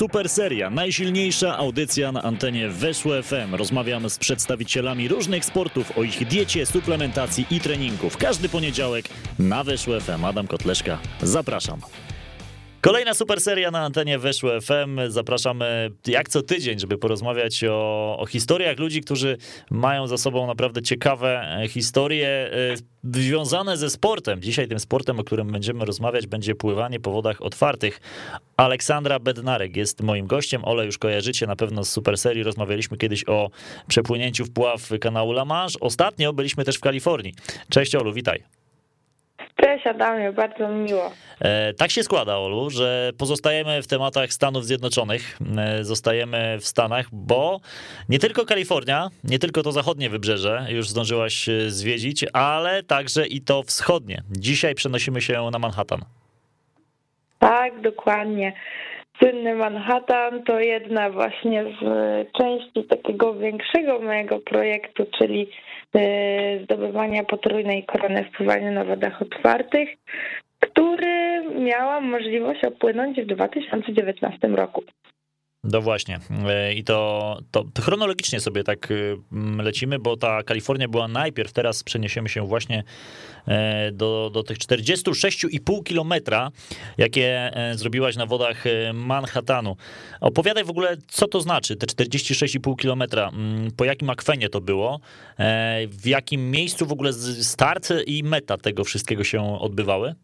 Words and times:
Super 0.00 0.28
Seria, 0.28 0.70
najsilniejsza 0.70 1.58
audycja 1.58 2.12
na 2.12 2.22
antenie 2.22 2.68
Weszło 2.68 3.22
FM. 3.22 3.54
Rozmawiamy 3.54 4.10
z 4.10 4.18
przedstawicielami 4.18 5.08
różnych 5.08 5.44
sportów 5.44 5.98
o 5.98 6.02
ich 6.02 6.28
diecie, 6.28 6.66
suplementacji 6.66 7.46
i 7.50 7.60
treningu. 7.60 8.08
Każdy 8.18 8.48
poniedziałek 8.48 9.08
na 9.38 9.64
Weszło 9.64 10.00
FM. 10.00 10.24
Adam 10.24 10.46
Kotleszka, 10.46 10.98
zapraszam. 11.22 11.80
Kolejna 12.80 13.14
super 13.14 13.40
seria 13.40 13.70
na 13.70 13.80
antenie 13.80 14.18
Weszło 14.18 14.60
FM. 14.60 15.00
Zapraszamy 15.08 15.90
jak 16.06 16.28
co 16.28 16.42
tydzień, 16.42 16.78
żeby 16.78 16.98
porozmawiać 16.98 17.64
o, 17.64 18.16
o, 18.18 18.26
historiach 18.26 18.78
ludzi, 18.78 19.00
którzy 19.00 19.36
mają 19.70 20.06
za 20.06 20.18
sobą 20.18 20.46
naprawdę 20.46 20.82
ciekawe 20.82 21.58
e, 21.62 21.68
historie 21.68 22.28
e, 22.28 22.76
związane 23.04 23.76
ze 23.76 23.90
sportem. 23.90 24.42
Dzisiaj 24.42 24.68
tym 24.68 24.80
sportem, 24.80 25.20
o 25.20 25.24
którym 25.24 25.52
będziemy 25.52 25.84
rozmawiać, 25.84 26.26
będzie 26.26 26.54
pływanie 26.54 27.00
po 27.00 27.12
wodach 27.12 27.42
otwartych. 27.42 28.00
Aleksandra 28.56 29.18
Bednarek 29.18 29.76
jest 29.76 30.02
moim 30.02 30.26
gościem. 30.26 30.64
Ole 30.64 30.86
już 30.86 30.98
kojarzycie 30.98 31.46
na 31.46 31.56
pewno 31.56 31.84
z 31.84 31.90
super 31.90 32.18
serii. 32.18 32.42
Rozmawialiśmy 32.42 32.96
kiedyś 32.96 33.28
o 33.28 33.50
przepłynięciu 33.88 34.44
w 34.44 34.50
pław 34.50 34.88
kanału 35.00 35.32
La 35.32 35.44
Manche. 35.44 35.80
Ostatnio 35.80 36.32
byliśmy 36.32 36.64
też 36.64 36.76
w 36.76 36.80
Kalifornii. 36.80 37.34
Cześć 37.68 37.94
Olu, 37.94 38.12
witaj. 38.12 38.59
Cześć 39.56 39.86
Adamie, 39.86 40.32
bardzo 40.32 40.68
miło. 40.68 41.12
E, 41.40 41.74
tak 41.74 41.90
się 41.90 42.02
składa, 42.02 42.38
Olu, 42.38 42.70
że 42.70 43.10
pozostajemy 43.18 43.82
w 43.82 43.86
tematach 43.86 44.32
Stanów 44.32 44.64
Zjednoczonych, 44.64 45.38
e, 45.58 45.84
zostajemy 45.84 46.58
w 46.60 46.66
Stanach, 46.66 47.06
bo 47.12 47.60
nie 48.08 48.18
tylko 48.18 48.44
Kalifornia, 48.44 49.08
nie 49.24 49.38
tylko 49.38 49.62
to 49.62 49.72
zachodnie 49.72 50.10
wybrzeże 50.10 50.66
już 50.68 50.88
zdążyłaś 50.88 51.48
e, 51.48 51.70
zwiedzić, 51.70 52.24
ale 52.32 52.82
także 52.82 53.26
i 53.26 53.40
to 53.40 53.62
wschodnie. 53.62 54.22
Dzisiaj 54.30 54.74
przenosimy 54.74 55.20
się 55.20 55.50
na 55.52 55.58
Manhattan. 55.58 56.00
Tak, 57.38 57.80
dokładnie. 57.80 58.52
Słynny 59.18 59.54
Manhattan 59.54 60.42
to 60.44 60.60
jedna 60.60 61.10
właśnie 61.10 61.64
z 61.64 61.82
części 62.32 62.84
takiego 62.88 63.34
większego 63.34 64.00
mojego 64.00 64.38
projektu, 64.38 65.06
czyli 65.18 65.50
zdobywania 66.64 67.24
potrójnej 67.24 67.84
korony 67.84 68.24
w 68.24 68.36
pływaniu 68.36 68.72
na 68.72 68.84
wodach 68.84 69.22
otwartych, 69.22 69.88
który 70.60 71.42
miałam 71.60 72.04
możliwość 72.04 72.64
opłynąć 72.64 73.20
w 73.20 73.26
2019 73.26 74.48
roku. 74.48 74.82
No 75.64 75.80
właśnie. 75.82 76.20
E, 76.48 76.74
I 76.74 76.84
to, 76.84 77.38
to, 77.50 77.64
chronologicznie 77.80 78.40
sobie 78.40 78.64
tak 78.64 78.90
y, 78.90 79.16
lecimy, 79.62 79.98
bo 79.98 80.16
ta 80.16 80.42
Kalifornia 80.42 80.88
była 80.88 81.08
najpierw, 81.08 81.52
teraz 81.52 81.82
przeniesiemy 81.84 82.28
się 82.28 82.46
właśnie 82.46 82.84
e, 83.46 83.92
do, 83.92 84.30
do 84.32 84.42
tych 84.42 84.58
46,5 84.58 85.82
kilometra, 85.82 86.50
jakie 86.98 87.56
e, 87.56 87.74
zrobiłaś 87.78 88.16
na 88.16 88.26
wodach 88.26 88.64
Manhattanu. 88.94 89.76
Opowiadaj 90.20 90.64
w 90.64 90.70
ogóle, 90.70 90.96
co 91.08 91.28
to 91.28 91.40
znaczy, 91.40 91.76
te 91.76 91.86
46,5 91.86 92.76
kilometra, 92.76 93.28
mm, 93.28 93.70
po 93.70 93.84
jakim 93.84 94.10
akwenie 94.10 94.48
to 94.48 94.60
było, 94.60 95.00
w 95.88 96.06
jakim 96.06 96.50
miejscu 96.50 96.86
w 96.86 96.92
ogóle 96.92 97.12
start 97.42 97.88
i 98.06 98.22
meta 98.22 98.56
tego 98.56 98.84
wszystkiego 98.84 99.24
się 99.24 99.60
odbywały? 99.60 100.14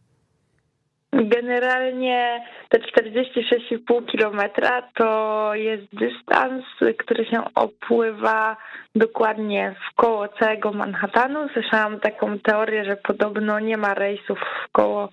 Generalnie 1.25 2.45
te 2.69 2.79
46,5 2.79 4.07
kilometra 4.07 4.83
to 4.95 5.51
jest 5.55 5.85
dystans, 5.93 6.65
który 6.99 7.25
się 7.25 7.43
opływa 7.55 8.57
dokładnie 8.97 9.75
w 9.91 9.95
koło 9.95 10.29
całego 10.29 10.73
Manhattanu. 10.73 11.49
Słyszałam 11.53 12.01
taką 12.01 12.39
teorię, 12.39 12.85
że 12.85 12.97
podobno 12.97 13.61
nie 13.61 13.77
ma 13.77 13.95
rejsów 13.95 14.39
w 14.39 14.73
koło 14.73 15.09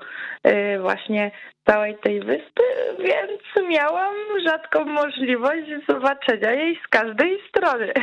y, 0.47 0.79
właśnie 0.81 1.31
całej 1.65 1.97
tej 1.97 2.19
wyspy, 2.19 2.63
więc 2.99 3.69
miałam 3.69 4.15
rzadką 4.45 4.85
możliwość 4.85 5.67
zobaczenia 5.89 6.51
jej 6.51 6.79
z 6.85 6.87
każdej 6.87 7.39
strony. 7.49 7.93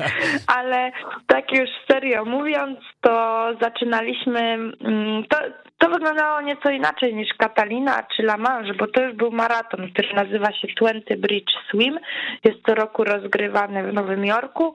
Ale 0.56 0.92
tak 1.26 1.52
już 1.52 1.68
serio 1.90 2.24
mówiąc, 2.24 2.78
to 3.00 3.46
zaczynaliśmy, 3.60 4.40
mm, 4.40 5.24
to, 5.28 5.36
to 5.78 5.88
wyglądało 5.88 6.40
nieco 6.40 6.70
inaczej 6.70 7.14
niż 7.14 7.28
Catalina 7.38 8.02
czy 8.16 8.22
La 8.22 8.36
Manche, 8.36 8.74
bo 8.74 8.86
to 8.86 9.02
już 9.02 9.14
był 9.14 9.30
maraton, 9.30 9.88
który 9.92 10.14
nazywa 10.14 10.52
się 10.52 10.68
Twenty 10.68 11.16
Bridge 11.16 11.52
Swim. 11.68 12.00
Jest 12.44 12.58
co 12.66 12.74
roku 12.74 13.04
rozgrywany 13.04 13.82
w 13.82 13.92
Nowym 13.92 14.24
Jorku 14.24 14.74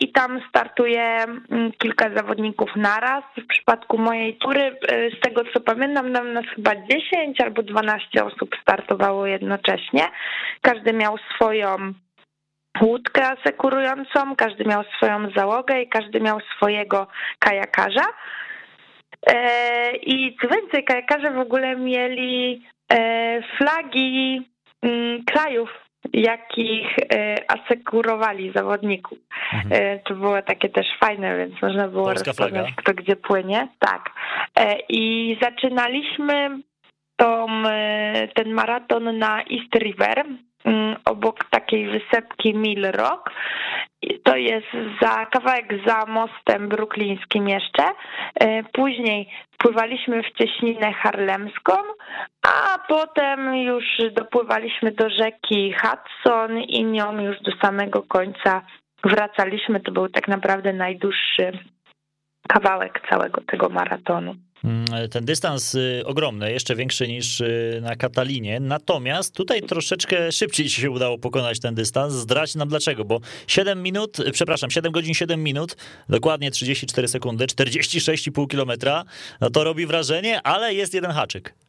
i 0.00 0.12
tam 0.12 0.40
startuje 0.48 1.02
mm, 1.02 1.72
kilka 1.78 2.14
zawodników 2.14 2.76
naraz. 2.76 3.24
W 3.36 3.46
przypadku 3.46 3.98
mojej 3.98 4.38
tury, 4.38 4.62
e, 4.88 5.10
z 5.10 5.20
tego 5.20 5.42
co 5.54 5.60
pamiętam, 5.60 6.12
nam 6.12 6.32
nas 6.32 6.44
chyba 6.54 6.70
10 6.76 7.40
albo 7.40 7.62
12 7.62 8.24
osób 8.24 8.56
startowało 8.62 9.26
jednocześnie. 9.26 10.08
Każdy 10.62 10.92
miał 10.92 11.18
swoją 11.34 11.76
łódkę 12.82 13.28
asekurującą, 13.28 14.36
każdy 14.36 14.64
miał 14.64 14.84
swoją 14.96 15.30
załogę 15.36 15.82
i 15.82 15.88
każdy 15.88 16.20
miał 16.20 16.38
swojego 16.56 17.06
kajakarza. 17.38 18.06
E, 19.26 19.96
I 19.96 20.36
co 20.40 20.48
więcej, 20.48 20.84
kajakarze 20.84 21.30
w 21.30 21.38
ogóle 21.38 21.76
mieli 21.76 22.66
e, 22.92 23.42
flagi 23.58 24.42
mm, 24.82 25.24
krajów, 25.24 25.85
jakich 26.12 26.96
e, 27.12 27.36
asekurowali 27.50 28.52
zawodników. 28.52 29.18
Mhm. 29.52 29.98
To 30.04 30.14
było 30.14 30.42
takie 30.42 30.68
też 30.68 30.86
fajne, 31.00 31.38
więc 31.38 31.62
można 31.62 31.88
było 31.88 32.04
Polska 32.04 32.24
rozpoznać, 32.30 32.66
flaga. 32.66 32.82
kto 32.82 32.94
gdzie 32.94 33.16
płynie. 33.16 33.68
Tak. 33.78 34.10
I 34.88 35.36
zaczynaliśmy 35.42 36.58
tą, 37.16 37.46
ten 38.34 38.52
maraton 38.52 39.18
na 39.18 39.38
East 39.38 39.74
River, 39.74 40.24
obok 41.04 41.44
takiej 41.50 41.88
wysepki 41.88 42.54
Mill 42.54 42.92
Rock 42.92 43.30
to 44.22 44.36
jest 44.36 44.66
za 45.02 45.26
kawałek 45.26 45.86
za 45.86 46.06
mostem 46.06 46.68
bruklińskim 46.68 47.48
jeszcze. 47.48 47.84
E, 48.34 48.62
później 48.62 49.28
pływaliśmy 49.58 50.22
w 50.22 50.32
cieśninę 50.38 50.92
harlemską, 50.92 51.72
a 52.42 52.78
potem 52.88 53.56
już 53.56 53.84
dopływaliśmy 54.12 54.92
do 54.92 55.10
rzeki 55.10 55.72
Hudson 55.72 56.58
i 56.58 56.84
nią 56.84 57.20
już 57.20 57.40
do 57.40 57.52
samego 57.62 58.02
końca 58.02 58.62
wracaliśmy. 59.04 59.80
To 59.80 59.92
był 59.92 60.08
tak 60.08 60.28
naprawdę 60.28 60.72
najdłuższy 60.72 61.52
kawałek 62.48 63.02
całego 63.10 63.40
tego 63.40 63.68
maratonu. 63.68 64.34
Mm, 64.66 65.08
ten 65.10 65.24
dystans 65.24 65.74
y, 65.74 66.02
ogromny, 66.06 66.52
jeszcze 66.52 66.76
większy 66.76 67.08
niż 67.08 67.40
y, 67.40 67.78
na 67.82 67.96
Katalinie. 67.96 68.60
Natomiast 68.60 69.34
tutaj 69.34 69.62
troszeczkę 69.62 70.32
szybciej 70.32 70.68
ci 70.68 70.80
się 70.80 70.90
udało 70.90 71.18
pokonać 71.18 71.60
ten 71.60 71.74
dystans. 71.74 72.14
Zdrać 72.14 72.54
nam 72.54 72.68
dlaczego, 72.68 73.04
bo 73.04 73.20
7 73.46 73.82
minut, 73.82 74.16
przepraszam, 74.32 74.70
7 74.70 74.92
godzin 74.92 75.14
7 75.14 75.42
minut, 75.42 75.76
dokładnie 76.08 76.50
34 76.50 77.08
sekundy, 77.08 77.46
46,5 77.46 78.48
kilometra. 78.48 79.04
No 79.40 79.50
to 79.50 79.64
robi 79.64 79.86
wrażenie, 79.86 80.42
ale 80.42 80.74
jest 80.74 80.94
jeden 80.94 81.10
haczyk. 81.10 81.65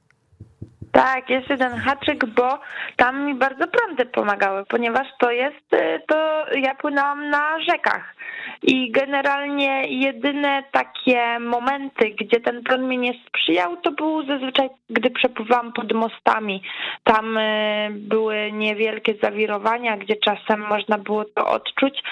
Tak, 0.92 1.30
jest 1.30 1.50
jeden 1.50 1.72
haczyk, 1.78 2.26
bo 2.26 2.60
tam 2.96 3.26
mi 3.26 3.36
bardzo 3.36 3.68
prądy 3.68 4.06
pomagały, 4.06 4.66
ponieważ 4.66 5.08
to 5.20 5.32
jest, 5.32 5.74
y, 5.74 6.02
to 6.08 6.46
ja 6.56 6.76
płynęłam 6.76 7.30
na 7.30 7.62
rzekach 7.62 8.16
i 8.64 8.92
generalnie 8.92 9.84
jedyne 9.88 10.64
takie 10.72 11.40
momenty, 11.40 12.10
gdzie 12.10 12.40
ten 12.40 12.64
prąd 12.64 12.84
mi 12.84 12.98
nie 12.98 13.14
sprzyjał, 13.28 13.78
to 13.78 13.92
był 13.92 14.26
zazwyczaj, 14.26 14.70
gdy 14.90 15.10
przepływałam 15.10 15.74
pod 15.74 15.94
mostami. 15.94 16.64
Tam 17.04 17.38
y, 17.38 17.90
były 17.92 18.52
niewielkie 18.52 19.14
zawirowania, 19.24 19.98
gdzie 19.98 20.16
czasem 20.16 20.68
można 20.70 20.98
było 20.98 21.26
to 21.26 21.48
odczuć, 21.48 22.04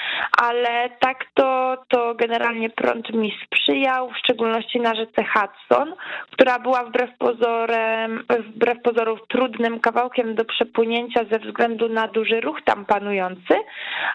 ale 0.41 0.89
tak 0.99 1.25
to, 1.33 1.77
to 1.87 2.15
generalnie 2.15 2.69
prąd 2.69 3.13
mi 3.13 3.33
sprzyjał, 3.45 4.09
w 4.09 4.17
szczególności 4.17 4.79
na 4.79 4.95
rzece 4.95 5.23
Hudson, 5.23 5.93
która 6.31 6.59
była 6.59 6.83
wbrew 6.83 7.17
pozorem, 7.17 8.25
wbrew 8.29 8.64
pozorów 8.75 9.19
trudnym 9.27 9.79
kawałkiem 9.79 10.35
do 10.35 10.45
przepłynięcia 10.45 11.25
ze 11.31 11.39
względu 11.39 11.89
na 11.89 12.07
duży 12.07 12.41
ruch 12.41 12.57
tam 12.65 12.85
panujący, 12.85 13.53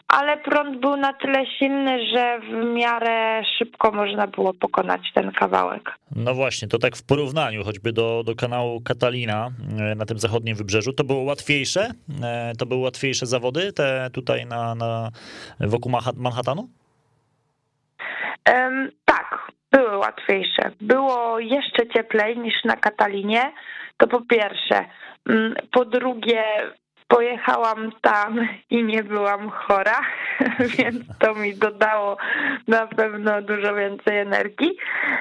ale 0.08 0.36
prąd 0.36 0.80
był 0.80 0.96
na 0.96 1.12
tyle 1.12 1.46
silny, 1.58 2.06
że 2.14 2.40
w 2.40 2.74
miarę 2.74 3.42
szybko 3.58 3.92
można 3.92 4.26
było 4.26 4.54
pokonać 4.54 5.00
ten 5.14 5.32
kawałek. 5.32 5.94
No 6.16 6.34
właśnie, 6.34 6.68
to 6.68 6.78
tak 6.78 6.96
w 6.96 7.06
porównaniu 7.06 7.64
choćby 7.64 7.92
do, 7.92 8.22
do 8.26 8.34
kanału 8.34 8.80
Katalina 8.80 9.50
e, 9.78 9.94
na 9.94 10.06
tym 10.06 10.18
zachodnim 10.18 10.56
wybrzeżu, 10.56 10.92
to 10.92 11.04
było 11.04 11.22
łatwiejsze? 11.22 11.90
E, 12.22 12.52
to 12.58 12.66
były 12.66 12.80
łatwiejsze 12.80 13.26
zawody 13.26 13.72
te 13.72 14.10
tutaj 14.12 14.46
na, 14.46 14.74
na 14.74 15.10
wokół 15.60 15.92
Manhattanu? 16.16 16.68
Um, 18.48 18.90
tak, 19.04 19.52
były 19.72 19.96
łatwiejsze. 19.96 20.70
Było 20.80 21.38
jeszcze 21.38 21.88
cieplej 21.88 22.38
niż 22.38 22.54
na 22.64 22.76
Katalinie, 22.76 23.52
to 24.00 24.06
po 24.06 24.20
pierwsze. 24.20 24.84
Mm, 25.28 25.54
po 25.72 25.84
drugie, 25.84 26.44
pojechałam 27.08 27.92
tam 28.00 28.48
i 28.70 28.84
nie 28.84 29.02
byłam 29.04 29.50
chora, 29.50 30.00
więc 30.78 31.18
to 31.18 31.34
mi 31.34 31.54
dodało 31.54 32.16
na 32.68 32.86
pewno 32.86 33.42
dużo 33.42 33.74
więcej 33.74 34.18
energii. 34.18 34.76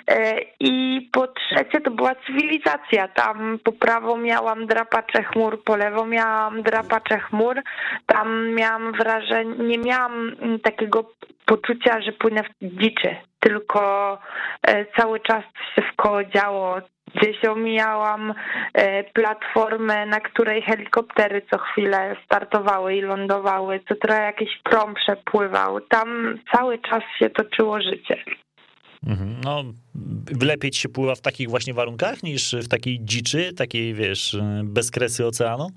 E, 0.07 0.35
I 0.59 1.01
po 1.11 1.27
trzecie 1.27 1.81
to 1.81 1.91
była 1.91 2.15
cywilizacja. 2.15 3.07
Tam 3.07 3.59
po 3.63 3.71
prawo 3.71 4.17
miałam 4.17 4.67
drapacze 4.67 5.23
chmur, 5.23 5.63
po 5.63 5.75
lewo 5.75 6.05
miałam 6.05 6.61
drapacze 6.61 7.19
chmur. 7.19 7.61
Tam 8.05 8.53
miałam 8.53 8.91
wrażenie, 8.91 9.55
nie 9.67 9.77
miałam 9.77 10.35
takiego 10.63 11.11
poczucia, 11.45 12.01
że 12.01 12.11
płynę 12.11 12.43
w 12.43 12.79
dziczy, 12.81 13.15
tylko 13.39 14.17
e, 14.67 14.85
cały 14.85 15.19
czas 15.19 15.43
się 15.75 15.81
w 15.81 15.95
koło 15.95 16.23
działo 16.23 16.81
Gdzieś 17.15 17.45
omijałam 17.45 18.33
e, 18.73 19.03
platformę, 19.03 20.05
na 20.05 20.19
której 20.19 20.61
helikoptery 20.61 21.41
co 21.51 21.57
chwilę 21.57 22.15
startowały 22.25 22.95
i 22.95 23.01
lądowały, 23.01 23.79
co 23.87 23.95
trochę 23.95 24.21
jakiś 24.21 24.49
prom 24.63 24.93
przepływał. 24.93 25.81
Tam 25.81 26.39
cały 26.55 26.79
czas 26.79 27.03
się 27.19 27.29
toczyło 27.29 27.81
życie. 27.81 28.23
Mhm. 29.07 29.41
No, 29.43 29.63
lepiej 30.41 30.71
ci 30.71 30.81
się 30.81 30.89
pływa 30.89 31.15
w 31.15 31.21
takich 31.21 31.49
właśnie 31.49 31.73
warunkach 31.73 32.23
niż 32.23 32.55
w 32.55 32.67
takiej 32.67 32.99
dziczy, 33.01 33.53
takiej, 33.53 33.93
wiesz, 33.93 34.37
bez 34.63 34.91
kresy 34.91 35.25
oceanu? 35.25 35.67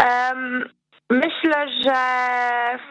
Um, 0.00 0.64
myślę, 1.10 1.66
że 1.84 1.94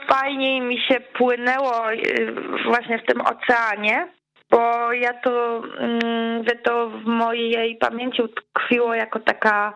fajniej 0.07 0.61
mi 0.61 0.77
się 0.79 0.99
płynęło 1.17 1.93
y, 1.93 2.35
właśnie 2.65 2.99
w 2.99 3.05
tym 3.05 3.21
oceanie, 3.21 4.07
bo 4.49 4.93
ja 4.93 5.13
to, 5.13 5.63
mm, 5.79 6.43
że 6.47 6.55
to 6.55 6.89
w 6.89 7.05
mojej 7.05 7.77
pamięci 7.77 8.21
utkwiło 8.21 8.95
jako 8.95 9.19
taka 9.19 9.73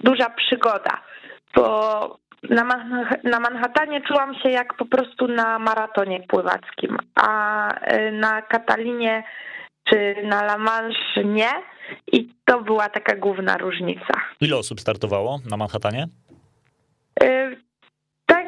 duża 0.00 0.30
przygoda, 0.30 1.02
bo 1.54 2.18
na, 2.50 2.64
na 3.24 3.40
Manhattanie 3.40 4.00
czułam 4.00 4.34
się 4.34 4.48
jak 4.50 4.74
po 4.74 4.84
prostu 4.84 5.28
na 5.28 5.58
maratonie 5.58 6.20
pływackim, 6.28 6.96
a 7.14 7.68
y, 7.92 8.12
na 8.12 8.42
Katalinie 8.42 9.22
czy 9.84 10.14
na 10.24 10.42
La 10.42 10.58
Manche 10.58 11.24
nie 11.24 11.50
i 12.12 12.28
to 12.44 12.60
była 12.60 12.88
taka 12.88 13.16
główna 13.16 13.56
różnica. 13.56 14.14
Ile 14.40 14.56
osób 14.56 14.80
startowało 14.80 15.38
na 15.50 15.56
Manhattanie? 15.56 16.06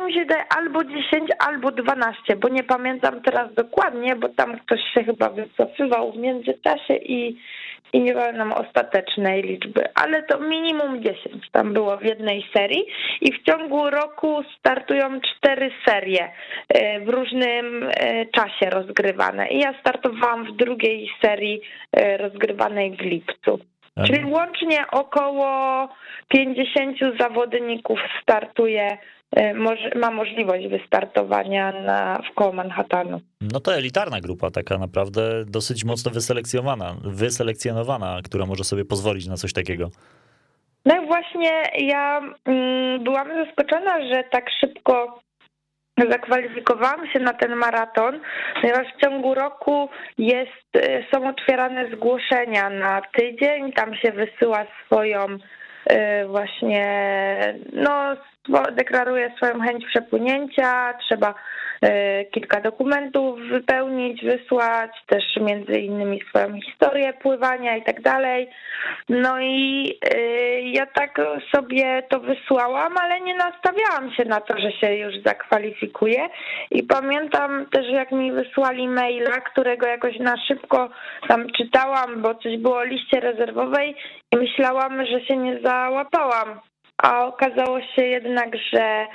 Mi 0.06 0.14
się 0.14 0.24
daje 0.24 0.44
albo 0.56 0.84
10, 0.84 1.30
albo 1.38 1.70
12, 1.70 2.36
bo 2.36 2.48
nie 2.48 2.62
pamiętam 2.62 3.22
teraz 3.22 3.54
dokładnie, 3.54 4.16
bo 4.16 4.28
tam 4.28 4.58
ktoś 4.58 4.80
się 4.94 5.04
chyba 5.04 5.30
wycofywał 5.30 6.12
w 6.12 6.16
międzyczasie 6.16 6.94
i, 6.94 7.36
i 7.92 8.00
nie 8.00 8.14
pamiętam 8.14 8.52
ostatecznej 8.52 9.42
liczby, 9.42 9.84
ale 9.94 10.22
to 10.22 10.40
minimum 10.40 11.02
10 11.02 11.50
tam 11.52 11.72
było 11.72 11.96
w 11.96 12.04
jednej 12.04 12.46
serii 12.56 12.86
i 13.20 13.32
w 13.32 13.42
ciągu 13.42 13.90
roku 13.90 14.42
startują 14.58 15.20
cztery 15.20 15.70
serie 15.88 16.32
e, 16.68 17.00
w 17.00 17.08
różnym 17.08 17.82
e, 17.82 18.26
czasie 18.26 18.70
rozgrywane. 18.70 19.48
I 19.48 19.58
ja 19.58 19.74
startowałam 19.80 20.44
w 20.44 20.56
drugiej 20.56 21.10
serii 21.22 21.60
e, 21.92 22.16
rozgrywanej 22.16 22.96
w 22.96 23.00
lipcu. 23.00 23.60
Czyli 24.06 24.24
łącznie 24.24 24.86
około 24.90 25.88
50 26.28 26.98
zawodników 27.20 27.98
startuje 28.22 28.98
ma 29.96 30.10
możliwość 30.10 30.68
wystartowania 30.68 31.72
na, 31.72 32.22
w 32.30 32.34
koło 32.34 32.52
Manhattanu. 32.52 33.20
No 33.40 33.60
to 33.60 33.74
elitarna 33.74 34.20
grupa, 34.20 34.50
taka 34.50 34.78
naprawdę 34.78 35.44
dosyć 35.44 35.84
mocno 35.84 36.10
wyselekcjonowana, 36.10 36.96
wyselekcjonowana, 37.04 38.20
która 38.24 38.46
może 38.46 38.64
sobie 38.64 38.84
pozwolić 38.84 39.26
na 39.26 39.36
coś 39.36 39.52
takiego. 39.52 39.90
No 40.86 41.02
i 41.02 41.06
właśnie 41.06 41.62
ja 41.78 42.20
mm, 42.44 43.04
byłam 43.04 43.28
zaskoczona, 43.44 44.08
że 44.08 44.24
tak 44.30 44.50
szybko 44.60 45.20
zakwalifikowałam 46.10 47.06
się 47.12 47.18
na 47.18 47.32
ten 47.32 47.56
maraton, 47.56 48.20
ponieważ 48.60 48.86
w 48.86 49.00
ciągu 49.00 49.34
roku 49.34 49.88
jest, 50.18 50.76
e, 50.76 51.04
są 51.14 51.28
otwierane 51.28 51.90
zgłoszenia 51.96 52.70
na 52.70 53.02
tydzień, 53.18 53.72
tam 53.72 53.94
się 53.94 54.12
wysyła 54.12 54.66
swoją 54.86 55.26
e, 55.86 56.26
właśnie 56.26 56.84
no 57.72 58.16
deklaruje 58.48 59.32
swoją 59.36 59.60
chęć 59.60 59.84
przepłynięcia, 59.86 60.94
trzeba 60.94 61.34
e, 61.82 62.24
kilka 62.24 62.60
dokumentów 62.60 63.40
wypełnić, 63.40 64.24
wysłać, 64.24 64.90
też 65.06 65.24
między 65.40 65.72
innymi 65.72 66.20
swoją 66.28 66.60
historię 66.60 67.12
pływania 67.12 67.76
i 67.76 67.82
tak 67.82 68.00
dalej. 68.00 68.50
No 69.08 69.40
i 69.40 69.98
e, 70.14 70.20
ja 70.60 70.86
tak 70.86 71.20
sobie 71.54 72.02
to 72.08 72.20
wysłałam, 72.20 72.98
ale 72.98 73.20
nie 73.20 73.36
nastawiałam 73.36 74.12
się 74.16 74.24
na 74.24 74.40
to, 74.40 74.58
że 74.58 74.72
się 74.72 74.94
już 74.94 75.14
zakwalifikuję 75.26 76.28
i 76.70 76.82
pamiętam 76.82 77.66
też 77.72 77.86
jak 77.90 78.12
mi 78.12 78.32
wysłali 78.32 78.88
maila, 78.88 79.40
którego 79.40 79.86
jakoś 79.86 80.18
na 80.18 80.36
szybko 80.36 80.88
tam 81.28 81.46
czytałam, 81.50 82.22
bo 82.22 82.34
coś 82.34 82.56
było 82.58 82.76
o 82.76 82.84
liście 82.84 83.20
rezerwowej 83.20 83.96
i 84.32 84.36
myślałam, 84.36 85.06
że 85.06 85.20
się 85.20 85.36
nie 85.36 85.60
załapałam 85.60 86.60
a 87.02 87.26
okazało 87.26 87.80
się 87.80 88.02
jednak, 88.02 88.56
że 88.72 89.06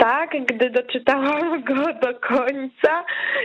tak, 0.00 0.30
gdy 0.46 0.70
doczytałam 0.70 1.62
go 1.64 1.74
do 1.74 2.20
końca 2.20 3.04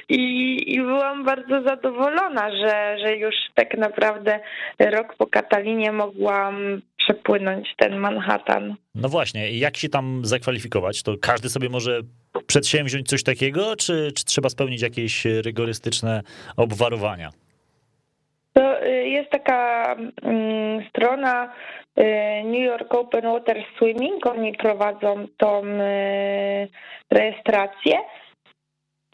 i, 0.09 0.57
i 0.73 0.81
byłam 0.81 1.25
bardzo 1.25 1.63
zadowolona, 1.63 2.51
że, 2.51 2.97
że 3.03 3.15
już 3.15 3.35
tak 3.55 3.77
naprawdę 3.77 4.39
rok 4.79 5.15
po 5.17 5.27
Katalinie 5.27 5.91
mogłam 5.91 6.81
przepłynąć 6.97 7.67
ten 7.77 7.97
Manhattan. 7.97 8.75
No 8.95 9.09
właśnie, 9.09 9.51
jak 9.51 9.77
się 9.77 9.89
tam 9.89 10.21
zakwalifikować? 10.25 11.03
To 11.03 11.15
każdy 11.21 11.49
sobie 11.49 11.69
może 11.69 12.01
przedsięwziąć 12.47 13.07
coś 13.07 13.23
takiego, 13.23 13.75
czy, 13.75 14.11
czy 14.15 14.25
trzeba 14.25 14.49
spełnić 14.49 14.81
jakieś 14.81 15.25
rygorystyczne 15.25 16.21
obwarowania? 16.57 17.29
To 18.55 18.85
y, 18.85 19.09
jest 19.09 19.29
taka 19.29 19.95
mm, 20.23 20.89
strona 20.89 21.53
Y, 21.97 22.43
New 22.43 22.61
York 22.61 22.93
Open 22.93 23.25
Water 23.25 23.63
Swimming, 23.77 24.25
oni 24.25 24.53
prowadzą 24.53 25.27
tą 25.37 25.63
y, 25.63 26.67
rejestrację. 27.11 27.99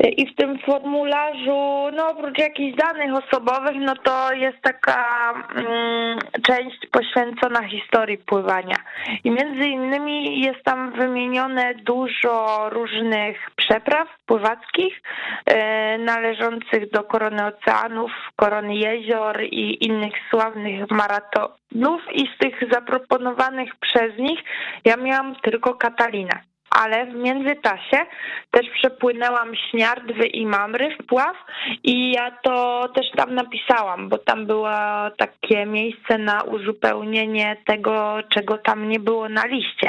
I 0.04 0.34
w 0.34 0.36
tym 0.36 0.60
formularzu, 0.60 1.96
no 1.98 2.10
oprócz 2.10 2.40
jakichś 2.40 2.78
danych 2.78 3.14
osobowych, 3.14 3.76
no 3.76 3.96
to 3.96 4.34
jest 4.34 4.58
taka 4.62 5.34
mm, 5.56 6.20
część 6.44 6.88
poświęcona 6.92 7.68
historii 7.68 8.18
pływania. 8.18 8.76
I 9.24 9.32
między 9.32 9.68
innymi 9.68 10.42
jest 10.42 10.64
tam 10.64 10.92
wymienione 10.92 11.76
dużo 11.76 12.70
różnych 12.70 13.38
przepraw 13.56 14.08
pływackich 14.26 15.02
e, 15.46 15.98
należących 15.98 16.92
do 16.92 17.04
korony 17.04 17.46
oceanów, 17.46 18.12
korony 18.36 18.76
jezior 18.76 19.44
i 19.44 19.86
innych 19.86 20.14
sławnych 20.30 20.92
maratonów 20.92 22.02
i 22.14 22.30
z 22.36 22.38
tych 22.38 22.72
zaproponowanych 22.72 23.76
przez 23.76 24.18
nich 24.18 24.40
ja 24.86 24.98
miałam 24.98 25.36
tylko 25.36 25.76
Katalinę 25.76 26.51
ale 26.80 27.06
w 27.06 27.16
międzyczasie 27.16 28.06
też 28.52 28.70
przepłynęłam 28.70 29.56
Śniardwy 29.56 30.28
i 30.28 30.46
Mamry 30.46 30.96
w 31.00 31.06
pław 31.06 31.38
i 31.84 32.12
ja 32.12 32.32
to 32.44 32.88
też 32.96 33.06
tam 33.16 33.36
napisałam, 33.36 34.10
bo 34.10 34.18
tam 34.18 34.46
było 34.46 34.70
takie 35.18 35.66
miejsce 35.66 36.18
na 36.18 36.44
uzupełnienie 36.44 37.58
tego, 37.66 38.18
czego 38.30 38.58
tam 38.58 38.90
nie 38.90 39.00
było 39.00 39.30
na 39.30 39.46
liście. 39.46 39.88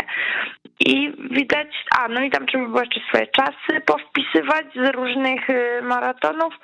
I 0.81 1.13
widać, 1.31 1.69
a 1.99 2.09
no 2.09 2.21
i 2.23 2.31
tam 2.31 2.47
trzeba 2.47 2.65
było 2.65 2.81
jeszcze 2.81 3.01
swoje 3.09 3.27
czasy 3.27 3.81
powpisywać 3.87 4.67
z 4.75 4.95
różnych 4.95 5.51
y, 5.51 5.81
maratonów 5.83 6.55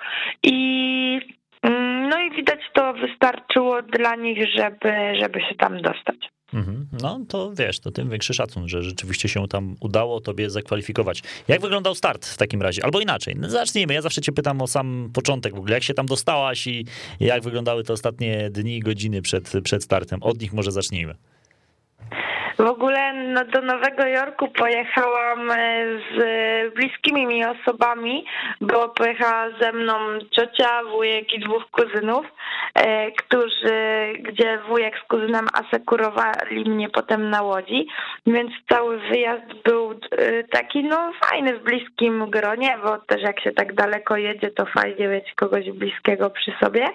i 0.43 1.21
mm, 1.63 2.09
no 2.09 2.19
i 2.19 2.31
widać 2.31 2.61
to 2.73 2.93
wystarczyło 2.93 3.83
dla 3.83 4.15
nich, 4.15 4.39
żeby, 4.57 4.93
żeby 5.21 5.41
się 5.41 5.55
tam 5.55 5.83
dostać. 5.83 6.38
Mhm. 6.55 6.87
No 7.03 7.21
to 7.29 7.53
wiesz, 7.55 7.81
to 7.81 7.91
tym 7.91 8.11
większy 8.11 8.35
szacun, 8.35 8.69
że 8.69 8.83
rzeczywiście 8.83 9.29
się 9.29 9.49
tam 9.49 9.77
udało 9.81 10.21
tobie 10.21 10.51
zakwalifikować. 10.51 11.23
Jak 11.49 11.61
wyglądał 11.61 11.95
start 11.95 12.27
w 12.27 12.37
takim 12.37 12.63
razie? 12.63 12.85
Albo 12.85 13.01
inaczej, 13.01 13.35
no 13.39 13.51
zacznijmy. 13.51 13.95
Ja 13.95 14.03
zawsze 14.03 14.21
cię 14.21 14.33
pytam 14.33 14.63
o 14.63 14.67
sam 14.67 15.11
początek 15.15 15.55
w 15.55 15.59
ogóle. 15.59 15.75
Jak 15.75 15.83
się 15.83 15.95
tam 15.95 16.07
dostałaś 16.07 16.67
i 16.67 16.85
jak 17.21 17.43
wyglądały 17.43 17.85
te 17.85 17.93
ostatnie 17.93 18.51
dni, 18.51 18.81
godziny 18.81 19.23
przed, 19.23 19.53
przed 19.65 19.85
startem? 19.85 20.23
Od 20.23 20.41
nich 20.41 20.53
może 20.53 20.73
zacznijmy. 20.73 21.15
W 22.59 22.67
ogóle 22.67 23.13
no, 23.13 23.45
do 23.45 23.61
Nowego 23.63 24.07
Jorku 24.07 24.49
pojechałam 24.49 25.51
e, 25.51 25.57
z 26.15 26.75
bliskimi 26.75 27.27
mi 27.27 27.45
osobami, 27.45 28.25
bo 28.61 28.89
pojechała 28.89 29.51
ze 29.61 29.73
mną 29.73 29.95
ciocia, 30.31 30.85
wujek 30.85 31.33
i 31.33 31.41
dwóch 31.41 31.71
kuzynów, 31.71 32.27
e, 32.75 33.11
którzy, 33.11 34.13
gdzie 34.21 34.59
wujek 34.69 34.95
z 35.05 35.09
kuzynem 35.09 35.47
asekurowali 35.53 36.71
mnie 36.71 36.89
potem 36.89 37.31
na 37.31 37.43
łodzi, 37.43 37.87
więc 38.27 38.51
cały 38.69 38.99
wyjazd 38.99 39.63
był 39.65 39.91
e, 39.93 40.45
taki 40.45 40.85
no 40.85 41.13
fajny 41.25 41.59
w 41.59 41.63
bliskim 41.63 42.31
gronie, 42.31 42.79
bo 42.85 42.99
też 42.99 43.23
jak 43.23 43.41
się 43.41 43.53
tak 43.53 43.75
daleko 43.75 44.17
jedzie, 44.17 44.51
to 44.51 44.67
fajnie 44.67 45.09
mieć 45.09 45.35
kogoś 45.35 45.71
bliskiego 45.71 46.31
przy 46.31 46.53
sobie. 46.63 46.87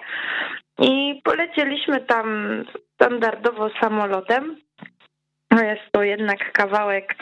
I 0.78 1.20
polecieliśmy 1.24 2.00
tam 2.00 2.64
standardowo 2.94 3.70
samolotem. 3.80 4.56
Jest 5.62 5.92
to 5.92 6.02
jednak 6.02 6.52
kawałek 6.52 7.14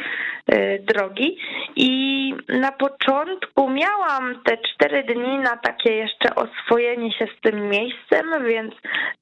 y, 0.53 0.85
drogi. 0.89 1.39
I 1.77 2.35
na 2.49 2.73
początku 2.73 3.71
miałam 3.71 4.43
te 4.45 4.57
cztery 4.57 5.03
dni 5.03 5.39
na 5.39 5.57
takie 5.57 5.93
jeszcze 5.93 6.35
oswojenie 6.35 7.13
się 7.13 7.27
z 7.39 7.41
tym 7.41 7.69
miejscem, 7.69 8.47
więc 8.47 8.75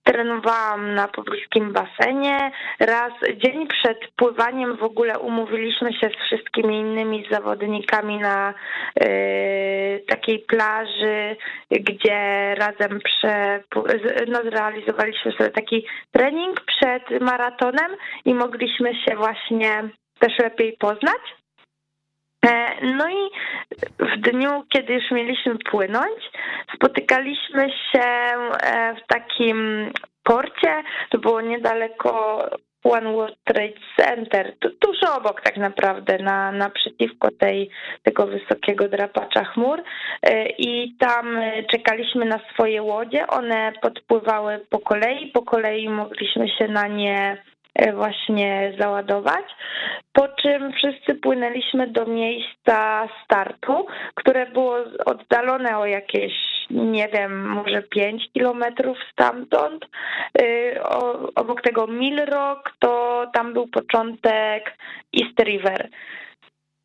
trenowałam 0.02 0.94
na 0.94 1.08
pobliskim 1.08 1.72
basenie. 1.72 2.50
Raz 2.80 3.12
dzień 3.36 3.66
przed 3.66 3.98
pływaniem 4.16 4.76
w 4.76 4.82
ogóle 4.82 5.18
umówiliśmy 5.18 5.92
się 5.92 6.08
z 6.08 6.26
wszystkimi 6.26 6.76
innymi 6.76 7.26
zawodnikami 7.30 8.18
na 8.18 8.54
y, 9.02 10.04
takiej 10.08 10.38
plaży, 10.38 11.36
gdzie 11.70 12.54
razem 12.54 13.00
prze, 13.04 13.62
no, 14.28 14.42
zrealizowaliśmy 14.42 15.32
sobie 15.32 15.50
taki 15.50 15.86
trening 16.12 16.60
przed 16.60 17.20
maratonem 17.20 17.90
i 18.24 18.34
mogliśmy 18.34 18.94
się 19.04 19.16
właśnie 19.16 19.88
też 20.18 20.38
lepiej 20.38 20.76
poznać. 20.78 21.20
E, 22.46 22.86
no 22.86 23.08
i 23.10 23.30
w 23.98 24.20
dniu, 24.20 24.64
kiedy 24.68 24.92
już 24.94 25.10
mieliśmy 25.10 25.58
płynąć, 25.70 26.30
spotykaliśmy 26.74 27.70
się 27.70 28.00
e, 28.02 28.94
w 28.94 29.06
takim 29.06 29.90
porcie, 30.22 30.82
to 31.10 31.18
było 31.18 31.40
niedaleko 31.40 32.40
One 32.84 33.12
World 33.12 33.36
Trade 33.44 33.80
Center, 33.96 34.56
tuż 34.58 34.96
obok 35.16 35.40
tak 35.42 35.56
naprawdę, 35.56 36.18
na, 36.18 36.52
naprzeciwko 36.52 37.28
tej, 37.38 37.70
tego 38.02 38.26
wysokiego 38.26 38.88
drapacza 38.88 39.44
chmur. 39.44 39.82
E, 40.22 40.48
i 40.48 40.96
tam 40.98 41.40
czekaliśmy 41.70 42.24
na 42.24 42.40
swoje 42.52 42.82
łodzie, 42.82 43.26
one 43.26 43.72
podpływały 43.82 44.66
po 44.70 44.78
kolei, 44.78 45.26
po 45.26 45.42
kolei 45.42 45.88
mogliśmy 45.88 46.48
się 46.48 46.68
na 46.68 46.86
nie 46.86 47.42
właśnie 47.94 48.72
załadować. 48.78 49.44
Po 50.12 50.28
czym 50.28 50.72
wszyscy 50.72 51.14
płynęliśmy 51.14 51.86
do 51.86 52.06
miejsca 52.06 53.08
startu, 53.24 53.86
które 54.14 54.46
było 54.46 54.76
oddalone 55.06 55.78
o 55.78 55.86
jakieś, 55.86 56.32
nie 56.70 57.08
wiem, 57.08 57.48
może 57.48 57.82
5 57.82 58.32
kilometrów 58.32 58.98
stamtąd. 59.12 59.86
E, 60.38 60.44
obok 61.34 61.62
tego 61.62 61.86
Mill 61.86 62.26
Rock 62.26 62.72
to 62.78 63.24
tam 63.34 63.52
był 63.52 63.68
początek 63.68 64.76
East 65.22 65.40
River. 65.40 65.88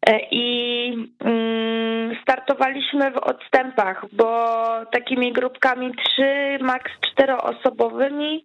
E, 0.07 0.19
I 0.31 0.91
mm, 1.19 2.17
startowaliśmy 2.21 3.11
w 3.11 3.17
odstępach, 3.17 4.05
bo 4.11 4.55
takimi 4.91 5.33
grupkami 5.33 5.95
3, 5.95 6.57
maks 6.61 6.91
4-osobowymi 7.17 8.39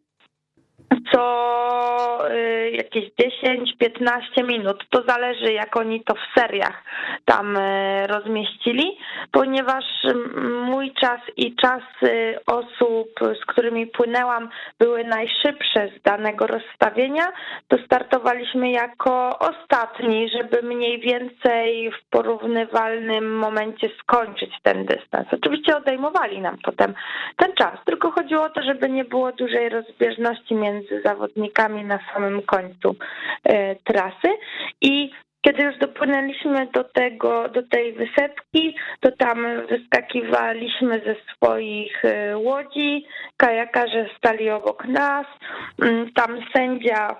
co 1.12 2.30
y, 2.30 2.70
jakieś 2.70 3.11
10-15 3.42 4.47
minut. 4.47 4.85
To 4.90 5.02
zależy, 5.09 5.52
jak 5.52 5.76
oni 5.76 6.04
to 6.04 6.14
w 6.14 6.40
seriach 6.40 6.85
tam 7.25 7.56
y, 7.56 8.06
rozmieścili, 8.06 8.99
ponieważ 9.32 9.85
mój 10.66 10.92
czas 10.92 11.20
i 11.37 11.56
czas 11.56 11.82
osób, 12.47 13.09
z 13.42 13.44
którymi 13.47 13.87
płynęłam, 13.87 14.49
były 14.78 15.04
najszybsze 15.04 15.88
z 15.99 16.02
danego 16.02 16.47
rozstawienia, 16.47 17.32
to 17.68 17.76
startowaliśmy 17.85 18.70
jako 18.70 19.38
ostatni, 19.38 20.28
żeby 20.28 20.62
mniej 20.62 21.00
więcej 21.00 21.90
w 21.90 22.11
porównywalnym 22.11 23.38
momencie 23.38 23.90
skończyć 24.02 24.50
ten 24.62 24.85
dystans. 24.85 25.28
Oczywiście 25.32 25.76
odejmowali 25.76 26.40
nam 26.40 26.56
potem 26.64 26.94
ten 27.37 27.52
czas, 27.52 27.78
tylko 27.85 28.11
chodziło 28.11 28.44
o 28.44 28.50
to, 28.50 28.62
żeby 28.62 28.88
nie 28.88 29.04
było 29.04 29.32
dużej 29.32 29.68
rozbieżności 29.68 30.54
między 30.54 30.80
między 30.81 31.03
zawodnikami 31.05 31.85
na 31.85 31.99
samym 32.15 32.43
końcu 32.43 32.97
e, 33.45 33.75
trasy. 33.75 34.29
I 34.81 35.11
kiedy 35.43 35.63
już 35.63 35.79
dopłynęliśmy 35.79 36.69
do 36.75 36.85
tego, 36.85 37.49
do 37.49 37.63
tej 37.63 37.93
wysepki, 37.93 38.77
to 39.01 39.13
tam 39.13 39.47
wyskakiwaliśmy 39.69 41.03
ze 41.07 41.17
swoich 41.35 42.05
e, 42.05 42.39
łodzi, 42.39 43.07
kajakarze 43.37 44.07
stali 44.19 44.51
obok 44.51 44.85
nas, 44.85 45.27
mm, 45.83 46.13
tam 46.13 46.41
sędzia 46.57 47.17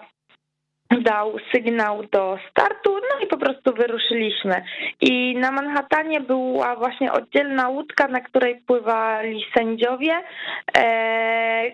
dał 0.99 1.37
sygnał 1.55 2.03
do 2.13 2.39
startu, 2.51 2.91
no 2.93 3.25
i 3.25 3.27
po 3.27 3.37
prostu 3.37 3.75
wyruszyliśmy. 3.75 4.63
I 5.01 5.37
na 5.37 5.51
Manhattanie 5.51 6.21
była 6.21 6.77
właśnie 6.77 7.13
oddzielna 7.13 7.69
łódka, 7.69 8.09
na 8.09 8.21
której 8.21 8.57
pływali 8.67 9.45
sędziowie, 9.57 10.13
e, 10.77 11.70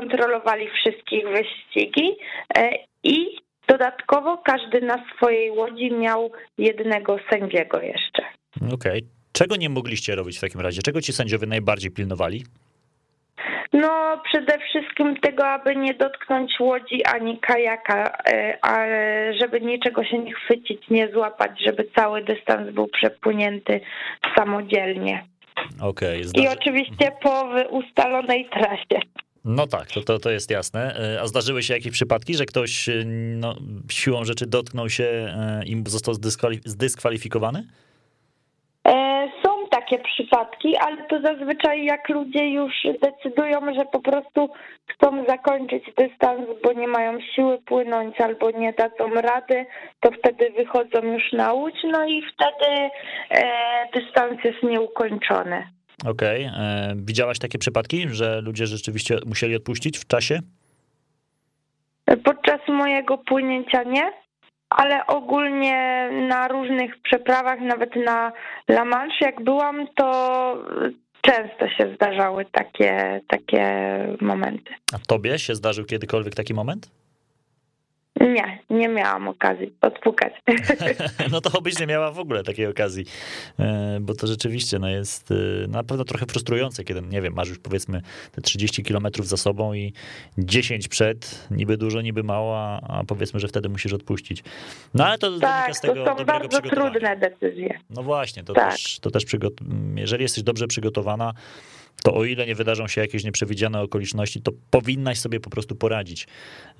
kontrolowali 0.00 0.68
wszystkich 0.70 1.24
wyścigi 1.28 2.16
e, 2.56 2.70
i 3.02 3.36
dodatkowo 3.68 4.38
każdy 4.38 4.80
na 4.80 5.04
swojej 5.14 5.50
łodzi 5.50 5.92
miał 5.92 6.30
jednego 6.58 7.16
sędziego 7.30 7.80
jeszcze. 7.80 8.22
Okej. 8.56 8.74
Okay. 8.74 9.00
Czego 9.32 9.56
nie 9.56 9.68
mogliście 9.68 10.14
robić 10.14 10.38
w 10.38 10.40
takim 10.40 10.60
razie? 10.60 10.82
Czego 10.82 11.00
ci 11.00 11.12
sędziowie 11.12 11.46
najbardziej 11.46 11.90
pilnowali? 11.90 12.44
No, 13.72 14.20
przede 14.24 14.58
wszystkim 14.58 15.16
tego, 15.16 15.46
aby 15.46 15.76
nie 15.76 15.94
dotknąć 15.94 16.60
łodzi 16.60 17.04
ani 17.04 17.38
kajaka, 17.38 18.18
e, 18.26 18.58
a 18.62 18.86
żeby 19.40 19.60
niczego 19.60 20.04
się 20.04 20.18
nie 20.18 20.34
chwycić, 20.34 20.90
nie 20.90 21.08
złapać, 21.12 21.50
żeby 21.66 21.84
cały 21.96 22.24
dystans 22.24 22.70
był 22.74 22.86
przepłynięty 22.88 23.80
samodzielnie. 24.36 25.24
Okej. 25.80 26.22
Okay, 26.26 26.42
I 26.44 26.48
oczywiście 26.48 27.12
po 27.22 27.48
ustalonej 27.70 28.48
trasie. 28.48 29.00
No 29.48 29.66
tak, 29.66 29.88
to, 29.88 30.02
to, 30.02 30.18
to 30.18 30.30
jest 30.30 30.50
jasne. 30.50 30.96
E, 31.14 31.20
a 31.20 31.26
zdarzyły 31.26 31.62
się 31.62 31.74
jakieś 31.74 31.92
przypadki, 31.92 32.34
że 32.34 32.46
ktoś 32.46 32.88
e, 32.88 33.04
no, 33.36 33.54
siłą 33.90 34.24
rzeczy 34.24 34.46
dotknął 34.46 34.88
się 34.90 35.34
i 35.66 35.82
został 35.86 36.14
zdyskwalifikowany? 36.64 37.64
takie 39.88 39.98
przypadki, 39.98 40.76
ale 40.76 40.96
to 40.96 41.20
zazwyczaj 41.20 41.84
jak 41.84 42.08
ludzie 42.08 42.48
już 42.48 42.72
decydują, 43.02 43.74
że 43.74 43.84
po 43.84 44.00
prostu 44.00 44.48
chcą 44.86 45.24
zakończyć 45.28 45.84
dystans, 45.96 46.40
bo 46.64 46.72
nie 46.72 46.88
mają 46.88 47.20
siły 47.20 47.58
płynąć 47.58 48.20
albo 48.20 48.50
nie 48.50 48.72
dadzą 48.72 49.14
rady, 49.14 49.66
to 50.00 50.10
wtedy 50.10 50.50
wychodzą 50.50 51.02
już 51.02 51.32
na 51.32 51.52
łódź, 51.52 51.76
no 51.84 52.06
i 52.06 52.22
wtedy 52.32 52.90
e, 53.30 53.88
dystans 53.94 54.44
jest 54.44 54.62
nieukończony. 54.62 55.77
Okej. 56.06 56.46
Okay. 56.46 56.60
E, 56.60 56.94
widziałaś 56.96 57.38
takie 57.38 57.58
przypadki, 57.58 58.08
że 58.08 58.40
ludzie 58.40 58.66
rzeczywiście 58.66 59.18
musieli 59.26 59.56
odpuścić 59.56 59.98
w 59.98 60.06
czasie? 60.06 60.40
Podczas 62.24 62.60
mojego 62.68 63.18
płynięcia 63.18 63.82
nie 63.82 64.12
ale 64.70 65.06
ogólnie 65.06 66.08
na 66.28 66.48
różnych 66.48 67.02
przeprawach, 67.02 67.60
nawet 67.60 67.96
na 67.96 68.32
La 68.68 68.84
Manche, 68.84 69.24
jak 69.24 69.44
byłam, 69.44 69.86
to 69.96 70.56
często 71.20 71.68
się 71.68 71.94
zdarzały 71.94 72.44
takie, 72.52 73.20
takie 73.28 73.64
momenty. 74.20 74.74
A 74.94 74.98
tobie 74.98 75.38
się 75.38 75.54
zdarzył 75.54 75.84
kiedykolwiek 75.84 76.34
taki 76.34 76.54
moment? 76.54 76.90
Nie, 78.20 78.58
nie 78.70 78.88
miałam 78.88 79.28
okazji 79.28 79.72
odpukać. 79.80 80.32
No 81.32 81.40
to 81.40 81.60
byś 81.60 81.78
nie 81.78 81.86
miała 81.86 82.10
w 82.10 82.18
ogóle 82.18 82.42
takiej 82.42 82.66
okazji, 82.66 83.04
e, 83.58 83.98
bo 84.00 84.14
to 84.14 84.26
rzeczywiście 84.26 84.78
no 84.78 84.88
jest 84.88 85.30
e, 85.30 85.34
na 85.68 85.84
pewno 85.84 86.04
trochę 86.04 86.26
frustrujące, 86.26 86.84
kiedy, 86.84 87.02
nie 87.02 87.22
wiem, 87.22 87.34
masz 87.34 87.48
już 87.48 87.58
powiedzmy 87.58 88.02
te 88.32 88.40
30 88.40 88.82
kilometrów 88.82 89.28
za 89.28 89.36
sobą 89.36 89.74
i 89.74 89.92
10 90.38 90.88
przed, 90.88 91.48
niby 91.50 91.76
dużo, 91.76 92.00
niby 92.00 92.22
mało, 92.22 92.58
a 92.88 93.04
powiedzmy, 93.08 93.40
że 93.40 93.48
wtedy 93.48 93.68
musisz 93.68 93.92
odpuścić. 93.92 94.42
No 94.94 95.06
ale 95.06 95.18
to 95.18 95.38
tak, 95.38 95.76
z 95.76 95.80
tego 95.80 96.04
to 96.04 96.18
są 96.18 96.24
bardzo 96.24 96.60
trudne 96.60 97.16
decyzje. 97.16 97.78
No 97.90 98.02
właśnie, 98.02 98.44
to 98.44 98.52
tak. 98.52 98.72
też, 98.72 98.98
to 99.00 99.10
też 99.10 99.24
jeżeli 99.94 100.22
jesteś 100.22 100.44
dobrze 100.44 100.66
przygotowana, 100.66 101.32
to 102.02 102.14
o 102.14 102.24
ile 102.24 102.46
nie 102.46 102.54
wydarzą 102.54 102.88
się 102.88 103.00
jakieś 103.00 103.24
nieprzewidziane 103.24 103.80
okoliczności, 103.80 104.42
to 104.42 104.52
powinnaś 104.70 105.18
sobie 105.18 105.40
po 105.40 105.50
prostu 105.50 105.76
poradzić. 105.76 106.26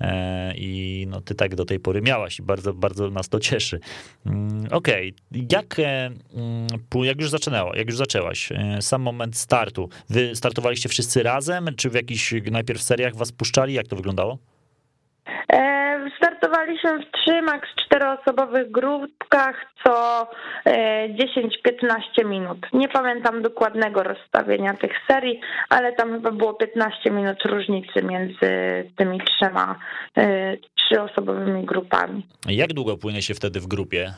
E, 0.01 0.53
I 0.57 1.05
no, 1.09 1.21
ty 1.21 1.35
tak 1.35 1.55
do 1.55 1.65
tej 1.65 1.79
pory 1.79 2.01
miałaś 2.01 2.39
i 2.39 2.43
bardzo, 2.43 2.73
bardzo 2.73 3.09
nas 3.09 3.29
to 3.29 3.39
cieszy. 3.39 3.79
Mm, 4.25 4.65
okej, 4.71 5.13
okay. 5.31 5.47
jak, 5.51 5.79
e, 5.79 6.05
mm, 6.33 6.67
jak 7.03 7.21
już 7.21 7.29
zaczynała, 7.29 7.77
jak 7.77 7.87
już 7.87 7.97
zaczęłaś, 7.97 8.51
e, 8.51 8.81
sam 8.81 9.01
moment 9.01 9.37
startu, 9.37 9.89
wy 10.09 10.35
startowaliście 10.35 10.89
wszyscy 10.89 11.23
razem, 11.23 11.67
czy 11.75 11.89
w 11.89 11.93
jakichś 11.93 12.33
najpierw 12.51 12.81
seriach 12.81 13.15
was 13.15 13.31
puszczali? 13.31 13.73
Jak 13.73 13.87
to 13.87 13.95
wyglądało? 13.95 14.37
Startowaliśmy 16.17 16.99
w 16.99 17.11
trzy, 17.11 17.41
maks 17.41 17.69
czteroosobowych 17.85 18.71
grupkach 18.71 19.65
co 19.83 20.27
10-15 20.65 22.25
minut. 22.25 22.57
Nie 22.73 22.87
pamiętam 22.87 23.41
dokładnego 23.41 24.03
rozstawienia 24.03 24.73
tych 24.73 24.91
serii, 25.07 25.41
ale 25.69 25.93
tam 25.93 26.11
chyba 26.11 26.31
było 26.31 26.53
15 26.53 27.11
minut 27.11 27.45
różnicy 27.45 28.03
między 28.03 28.49
tymi 28.97 29.21
trzema 29.21 29.79
trzyosobowymi 30.75 31.65
grupami. 31.65 32.25
Jak 32.47 32.73
długo 32.73 32.97
płynie 32.97 33.21
się 33.21 33.33
wtedy 33.33 33.59
w 33.59 33.67
grupie? 33.67 34.13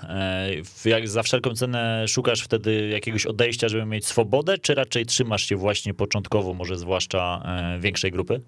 Jak 0.86 1.08
za 1.08 1.24
wszelką 1.24 1.54
cenę 1.54 2.08
szukasz 2.08 2.44
wtedy 2.44 2.88
jakiegoś 2.88 3.26
odejścia, 3.26 3.70
żeby 3.70 3.86
mieć 3.86 4.06
swobodę, 4.06 4.58
czy 4.58 4.76
raczej 4.76 5.06
trzymasz 5.06 5.44
się 5.44 5.56
właśnie 5.56 5.94
początkowo, 5.94 6.54
może 6.54 6.76
zwłaszcza 6.76 7.42
większej 7.80 8.12
grupy? 8.12 8.40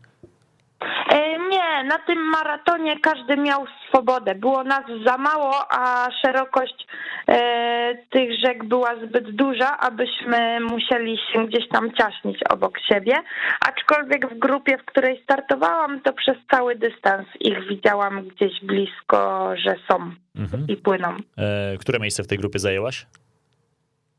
Na 1.83 1.97
tym 1.99 2.19
maratonie 2.29 2.99
każdy 2.99 3.37
miał 3.37 3.65
swobodę. 3.87 4.35
Było 4.35 4.63
nas 4.63 4.83
za 5.05 5.17
mało, 5.17 5.55
a 5.69 6.09
szerokość 6.25 6.87
e, 7.27 7.95
tych 8.09 8.39
rzek 8.45 8.63
była 8.63 8.95
zbyt 8.95 9.35
duża, 9.35 9.77
abyśmy 9.77 10.59
musieli 10.59 11.17
się 11.33 11.47
gdzieś 11.47 11.69
tam 11.69 11.91
ciaśnić 11.93 12.39
obok 12.49 12.79
siebie. 12.79 13.13
Aczkolwiek 13.59 14.33
w 14.33 14.39
grupie, 14.39 14.77
w 14.77 14.85
której 14.85 15.23
startowałam, 15.23 16.01
to 16.01 16.13
przez 16.13 16.35
cały 16.51 16.75
dystans 16.75 17.27
ich 17.39 17.67
widziałam 17.67 18.27
gdzieś 18.27 18.61
blisko, 18.63 19.49
że 19.55 19.75
są 19.91 20.11
mhm. 20.35 20.65
i 20.67 20.77
płyną. 20.77 21.17
E, 21.37 21.77
które 21.77 21.99
miejsce 21.99 22.23
w 22.23 22.27
tej 22.27 22.37
grupie 22.37 22.59
zajęłaś? 22.59 23.05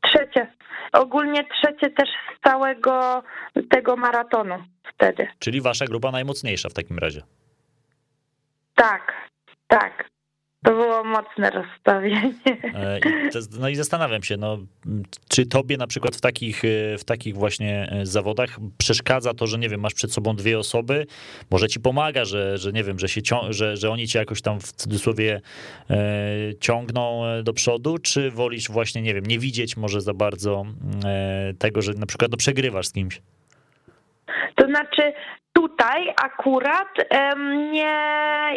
Trzecie. 0.01 0.47
Ogólnie 0.91 1.43
trzecie 1.43 1.89
też 1.89 2.09
z 2.09 2.49
całego 2.49 3.23
tego 3.69 3.95
maratonu 3.95 4.55
wtedy. 4.93 5.27
Czyli 5.39 5.61
wasza 5.61 5.85
grupa 5.85 6.11
najmocniejsza 6.11 6.69
w 6.69 6.73
takim 6.73 6.99
razie. 6.99 7.21
Tak, 8.75 9.29
tak. 9.67 10.09
To 10.65 10.71
było 10.71 11.03
mocne 11.03 11.51
rozstawienie. 11.51 12.33
E, 12.73 12.99
no 13.59 13.69
i 13.69 13.75
zastanawiam 13.75 14.23
się, 14.23 14.37
no, 14.37 14.57
czy 15.29 15.45
tobie 15.45 15.77
na 15.77 15.87
przykład 15.87 16.15
w 16.15 16.21
takich, 16.21 16.65
e, 16.65 16.97
w 16.97 17.03
takich 17.03 17.35
właśnie 17.35 17.89
e, 17.91 18.05
zawodach 18.05 18.57
przeszkadza 18.77 19.33
to, 19.33 19.47
że 19.47 19.57
nie 19.57 19.69
wiem, 19.69 19.79
masz 19.79 19.93
przed 19.93 20.13
sobą 20.13 20.35
dwie 20.35 20.59
osoby, 20.59 21.05
może 21.51 21.67
ci 21.67 21.79
pomaga, 21.79 22.25
że, 22.25 22.57
że 22.57 22.71
nie 22.71 22.83
wiem, 22.83 22.99
że, 22.99 23.09
się 23.09 23.21
że, 23.49 23.77
że 23.77 23.91
oni 23.91 24.07
cię 24.07 24.19
jakoś 24.19 24.41
tam 24.41 24.59
w 24.59 24.71
cudzysłowie 24.71 25.41
e, 25.89 25.95
ciągną 26.59 27.23
do 27.43 27.53
przodu, 27.53 27.97
czy 27.97 28.31
wolisz 28.31 28.71
właśnie, 28.71 29.01
nie 29.01 29.13
wiem, 29.13 29.25
nie 29.25 29.39
widzieć 29.39 29.77
może 29.77 30.01
za 30.01 30.13
bardzo 30.13 30.65
e, 31.05 31.53
tego, 31.59 31.81
że 31.81 31.93
na 31.93 32.05
przykład 32.05 32.31
no, 32.31 32.37
przegrywasz 32.37 32.87
z 32.87 32.91
kimś? 32.91 33.21
To 34.55 34.65
znaczy 34.67 35.13
tutaj 35.53 36.13
akurat 36.23 36.89
nie 37.71 37.97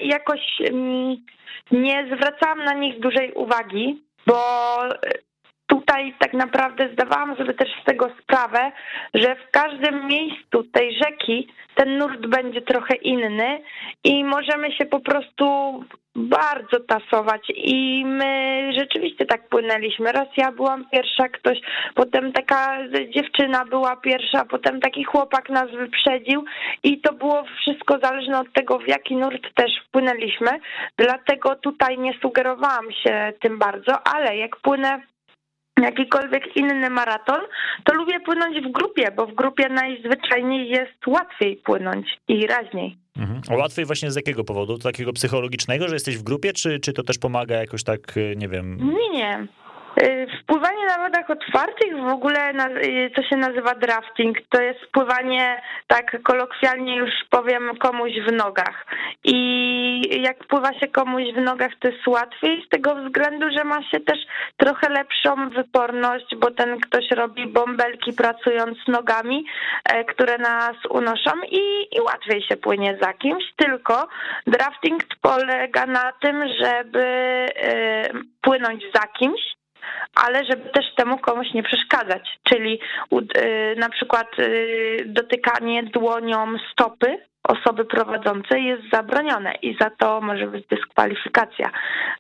jakoś 0.03 0.41
nie 1.71 2.07
zwracałam 2.17 2.65
na 2.65 2.73
nich 2.73 3.01
dużej 3.01 3.33
uwagi, 3.33 4.03
bo 4.27 4.79
tutaj 5.89 6.15
tak 6.19 6.33
naprawdę 6.33 6.89
zdawałam 6.93 7.37
sobie 7.37 7.55
też 7.55 7.69
z 7.83 7.85
tego 7.85 8.11
sprawę, 8.23 8.73
że 9.15 9.37
w 9.37 9.51
każdym 9.51 10.07
miejscu 10.07 10.65
tej 10.73 10.99
rzeki 10.99 11.49
ten 11.75 11.99
nurt 11.99 12.27
będzie 12.27 12.63
trochę 12.63 12.95
inny 12.95 13.61
i 14.05 14.25
możemy 14.25 14.73
się 14.73 14.87
po 14.87 15.01
prostu 15.01 15.45
bardzo 16.17 16.81
tasować 16.81 17.53
i 17.55 18.05
my 18.07 18.63
rzeczywiście 18.79 19.27
tak 19.27 19.49
płynęliśmy. 19.49 20.13
Raz 20.13 20.29
ja 20.37 20.53
byłam 20.53 20.85
pierwsza, 20.93 21.29
ktoś, 21.29 21.59
potem 21.95 22.33
taka 22.33 22.79
dziewczyna 23.15 23.65
była 23.65 23.97
pierwsza, 23.97 24.45
potem 24.45 24.81
taki 24.81 25.05
chłopak 25.05 25.49
nas 25.49 25.71
wyprzedził 25.71 26.45
i 26.83 27.01
to 27.01 27.13
było 27.13 27.45
wszystko 27.61 27.99
zależne 28.03 28.41
od 28.41 28.53
tego, 28.53 28.79
w 28.79 28.89
jaki 28.89 29.17
nurt 29.17 29.55
też 29.55 29.71
wpłynęliśmy. 29.87 30.51
Dlatego 30.99 31.57
tutaj 31.57 31.99
nie 31.99 32.13
sugerowałam 32.23 32.93
się 32.93 33.33
tym 33.41 33.59
bardzo, 33.59 34.07
ale 34.07 34.37
jak 34.37 34.57
płynę 34.57 35.01
jakikolwiek 35.83 36.57
inny 36.57 36.91
maraton, 36.91 37.41
to 37.85 37.95
lubię 37.95 38.21
płynąć 38.21 38.67
w 38.67 38.73
grupie, 38.73 39.11
bo 39.17 39.27
w 39.27 39.35
grupie 39.35 39.69
najzwyczajniej 39.69 40.69
jest 40.69 41.07
łatwiej 41.07 41.57
płynąć 41.57 42.07
i 42.29 42.47
raźniej. 42.47 42.97
Mhm. 43.17 43.41
A 43.51 43.57
łatwiej 43.57 43.85
właśnie 43.85 44.11
z 44.11 44.17
jakiego 44.17 44.45
powodu? 44.45 44.79
Takiego 44.79 45.13
psychologicznego, 45.13 45.89
że 45.89 45.95
jesteś 45.95 46.19
w 46.19 46.23
grupie, 46.23 46.53
czy, 46.53 46.81
czy 46.81 46.93
to 46.93 47.03
też 47.03 47.19
pomaga 47.19 47.57
jakoś 47.57 47.85
tak, 47.85 48.15
nie 48.37 48.49
wiem... 48.49 48.79
Nie, 48.95 49.19
nie. 49.19 49.47
Y, 50.03 50.27
wpływanie 50.43 50.87
na 50.87 50.99
wodach 50.99 51.31
otwartych, 51.31 51.97
w 51.97 52.09
ogóle 52.09 52.51
y, 52.51 53.11
co 53.17 53.23
się 53.23 53.37
nazywa 53.37 53.75
drafting, 53.75 54.37
to 54.49 54.63
jest 54.63 54.81
wpływanie, 54.81 55.63
tak 55.87 56.23
kolokwialnie 56.23 56.97
już 56.97 57.11
powiem, 57.31 57.77
komuś 57.77 58.13
w 58.29 58.33
nogach. 58.33 58.87
I 59.25 60.23
jak 60.23 60.39
pływa 60.47 60.73
się 60.73 60.89
komuś 60.89 61.23
w 61.37 61.41
nogach, 61.41 61.71
to 61.81 61.89
jest 61.89 62.07
łatwiej 62.07 62.65
z 62.67 62.69
tego 62.69 62.95
względu, 62.95 63.47
że 63.51 63.65
ma 63.65 63.83
się 63.83 64.01
też 64.01 64.19
trochę 64.57 64.89
lepszą 64.89 65.51
wyporność, 65.51 66.37
bo 66.37 66.51
ten 66.51 66.81
ktoś 66.81 67.11
robi 67.11 67.47
bąbelki 67.47 68.13
pracując 68.13 68.79
nogami, 68.89 69.45
e, 69.85 70.05
które 70.05 70.39
nas 70.39 70.77
unoszą 70.91 71.31
i, 71.51 71.97
i 71.97 72.01
łatwiej 72.01 72.43
się 72.43 72.57
płynie 72.57 72.99
za 73.03 73.13
kimś, 73.13 73.45
tylko 73.57 74.09
drafting 74.47 75.03
polega 75.23 75.87
na 75.87 76.13
tym, 76.13 76.45
żeby 76.61 77.05
e, 77.57 78.11
płynąć 78.43 78.83
za 78.95 79.07
kimś, 79.19 79.58
ale 80.15 80.45
żeby 80.45 80.69
też 80.71 80.85
temu 80.97 81.19
komuś 81.19 81.47
nie 81.55 81.63
przeszkadzać, 81.63 82.39
czyli 82.43 82.81
y, 83.13 83.77
na 83.77 83.89
przykład 83.89 84.39
y, 84.39 85.05
dotykanie 85.07 85.83
dłonią 85.83 86.47
stopy 86.73 87.19
osoby 87.43 87.85
prowadzącej 87.85 88.65
jest 88.65 88.83
zabronione 88.93 89.55
i 89.63 89.77
za 89.81 89.91
to 89.91 90.21
może 90.21 90.47
być 90.47 90.67
dyskwalifikacja. 90.67 91.71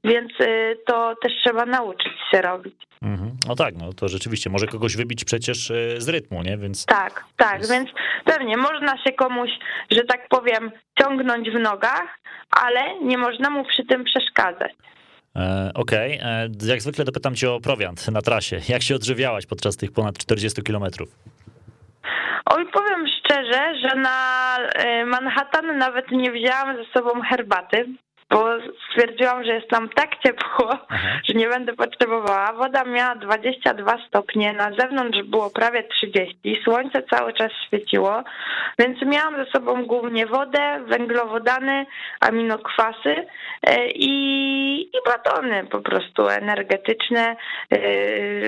Więc 0.05 0.31
y, 0.41 0.79
to 0.87 1.15
też 1.23 1.33
trzeba 1.45 1.67
nauczyć 1.67 2.13
się 2.31 2.43
robić. 2.43 2.75
Mhm. 3.03 3.31
No 3.49 3.55
tak, 3.55 3.75
no 3.75 3.93
to 3.93 4.09
rzeczywiście 4.09 4.51
może 4.51 4.67
kogoś 4.67 4.97
wybić 4.97 5.25
przecież 5.25 5.73
z 5.99 6.09
rytmu, 6.09 6.43
nie? 6.43 6.59
Więc 6.59 6.87
tak, 6.87 7.25
tak, 7.37 7.57
więc... 7.57 7.71
więc 7.71 7.91
pewnie 8.25 8.57
można 8.57 8.99
się 9.05 9.13
komuś, 9.13 9.51
że 9.91 10.05
tak 10.05 10.29
powiem, 10.29 10.71
ciągnąć 10.99 11.51
w 11.51 11.59
nogach, 11.59 12.19
ale 12.51 13.01
nie 13.03 13.19
można 13.19 13.51
mu 13.51 13.65
przy 13.65 13.85
tym 13.85 14.05
przeszkadzać. 14.05 14.73
E, 15.39 15.71
okej, 15.75 16.19
okay. 16.19 16.31
E, 16.31 16.49
jak 16.71 16.83
zwykle 16.83 17.05
dopytam 17.05 17.35
cię 17.35 17.51
o 17.51 17.61
prowiant 17.61 18.09
na 18.09 18.23
trasie. 18.23 18.61
Jak 18.69 18.83
się 18.83 18.95
odżywiałaś 18.95 19.47
podczas 19.47 19.77
tych 19.77 19.93
ponad 19.93 20.19
40 20.19 20.63
kilometrów? 20.63 21.09
Oj, 22.47 22.67
powiem 22.73 23.07
szczerze, 23.19 23.75
że 23.83 24.01
na 24.01 24.57
e, 24.59 25.05
Manhattan 25.05 25.79
nawet 25.79 26.11
nie 26.11 26.31
wzięłam 26.31 26.77
ze 26.77 26.85
sobą 26.85 27.21
herbaty 27.23 27.87
bo 28.31 28.45
stwierdziłam, 28.91 29.45
że 29.45 29.55
jest 29.55 29.69
tam 29.69 29.89
tak 29.89 30.23
ciepło, 30.23 30.79
Aha. 30.89 31.09
że 31.29 31.35
nie 31.35 31.49
będę 31.49 31.73
potrzebowała. 31.73 32.53
Woda 32.53 32.85
miała 32.85 33.15
22 33.15 33.99
stopnie, 34.09 34.53
na 34.53 34.73
zewnątrz 34.79 35.23
było 35.23 35.51
prawie 35.51 35.83
30, 35.83 36.61
słońce 36.65 37.03
cały 37.03 37.33
czas 37.33 37.53
świeciło, 37.67 38.23
więc 38.79 39.03
miałam 39.03 39.45
ze 39.45 39.51
sobą 39.51 39.85
głównie 39.85 40.27
wodę, 40.27 40.81
węglowodany, 40.87 41.87
aminokwasy 42.21 43.27
e, 43.63 43.91
i, 43.91 44.81
i 44.81 44.99
batony 45.07 45.67
po 45.67 45.81
prostu 45.81 46.29
energetyczne, 46.29 47.37
e, 47.71 47.79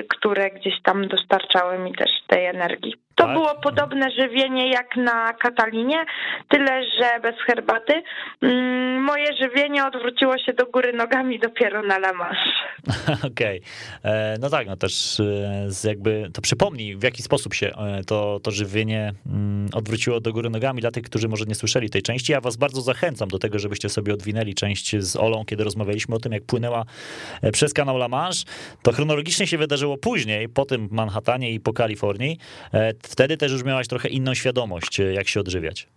które 0.03 0.49
gdzieś 0.51 0.81
tam 0.83 1.07
dostarczały 1.07 1.79
mi 1.79 1.93
też 1.93 2.09
tej 2.27 2.45
energii. 2.45 2.95
To 3.21 3.27
tak? 3.27 3.33
było 3.33 3.55
podobne 3.55 4.11
żywienie 4.11 4.69
jak 4.69 4.95
na 4.95 5.33
Katalinie, 5.33 6.05
tyle 6.49 6.83
że 6.83 7.19
bez 7.21 7.35
herbaty. 7.47 8.03
Mm, 8.41 9.03
moje 9.03 9.27
żywienie 9.41 9.85
odwróciło 9.85 10.37
się 10.37 10.53
do 10.53 10.65
góry 10.65 10.93
nogami 10.93 11.39
dopiero 11.39 11.81
na 11.81 11.95
La 11.95 12.13
Manche. 12.13 12.51
Okej. 13.31 13.61
Okay. 14.01 14.11
E, 14.11 14.37
no 14.39 14.49
tak, 14.49 14.67
no 14.67 14.75
też 14.75 15.19
e, 15.19 15.87
jakby 15.87 16.29
to 16.33 16.41
przypomnij, 16.41 16.95
w 16.95 17.03
jaki 17.03 17.23
sposób 17.23 17.53
się 17.53 17.67
e, 17.67 18.03
to, 18.03 18.39
to 18.43 18.51
żywienie 18.51 19.13
mm, 19.25 19.69
odwróciło 19.73 20.19
do 20.19 20.33
góry 20.33 20.49
nogami 20.49 20.81
dla 20.81 20.91
tych, 20.91 21.03
którzy 21.03 21.27
może 21.27 21.45
nie 21.45 21.55
słyszeli 21.55 21.89
tej 21.89 22.01
części. 22.01 22.31
Ja 22.31 22.41
was 22.41 22.57
bardzo 22.57 22.81
zachęcam 22.81 23.29
do 23.29 23.39
tego, 23.39 23.59
żebyście 23.59 23.89
sobie 23.89 24.13
odwinęli 24.13 24.53
część 24.53 24.95
z 24.99 25.15
Olą, 25.15 25.45
kiedy 25.45 25.63
rozmawialiśmy 25.63 26.15
o 26.15 26.19
tym, 26.19 26.31
jak 26.31 26.43
płynęła 26.43 26.85
przez 27.53 27.73
kanał 27.73 27.95
La 27.97 28.07
Manche. 28.07 28.43
To 28.81 28.91
chronologicznie 28.91 29.47
się 29.47 29.57
wydarzyło 29.57 29.97
później, 29.97 30.49
po 30.49 30.65
tym 30.65 30.87
Manhattanie 30.91 31.51
i 31.51 31.59
po 31.59 31.73
Kalifornii 31.73 32.37
wtedy 33.11 33.37
też 33.37 33.51
już 33.51 33.63
miałaś 33.63 33.87
trochę 33.87 34.09
inną 34.09 34.33
świadomość, 34.33 34.99
e, 34.99 35.13
jak 35.13 35.27
się 35.27 35.39
odżywiać. 35.39 35.87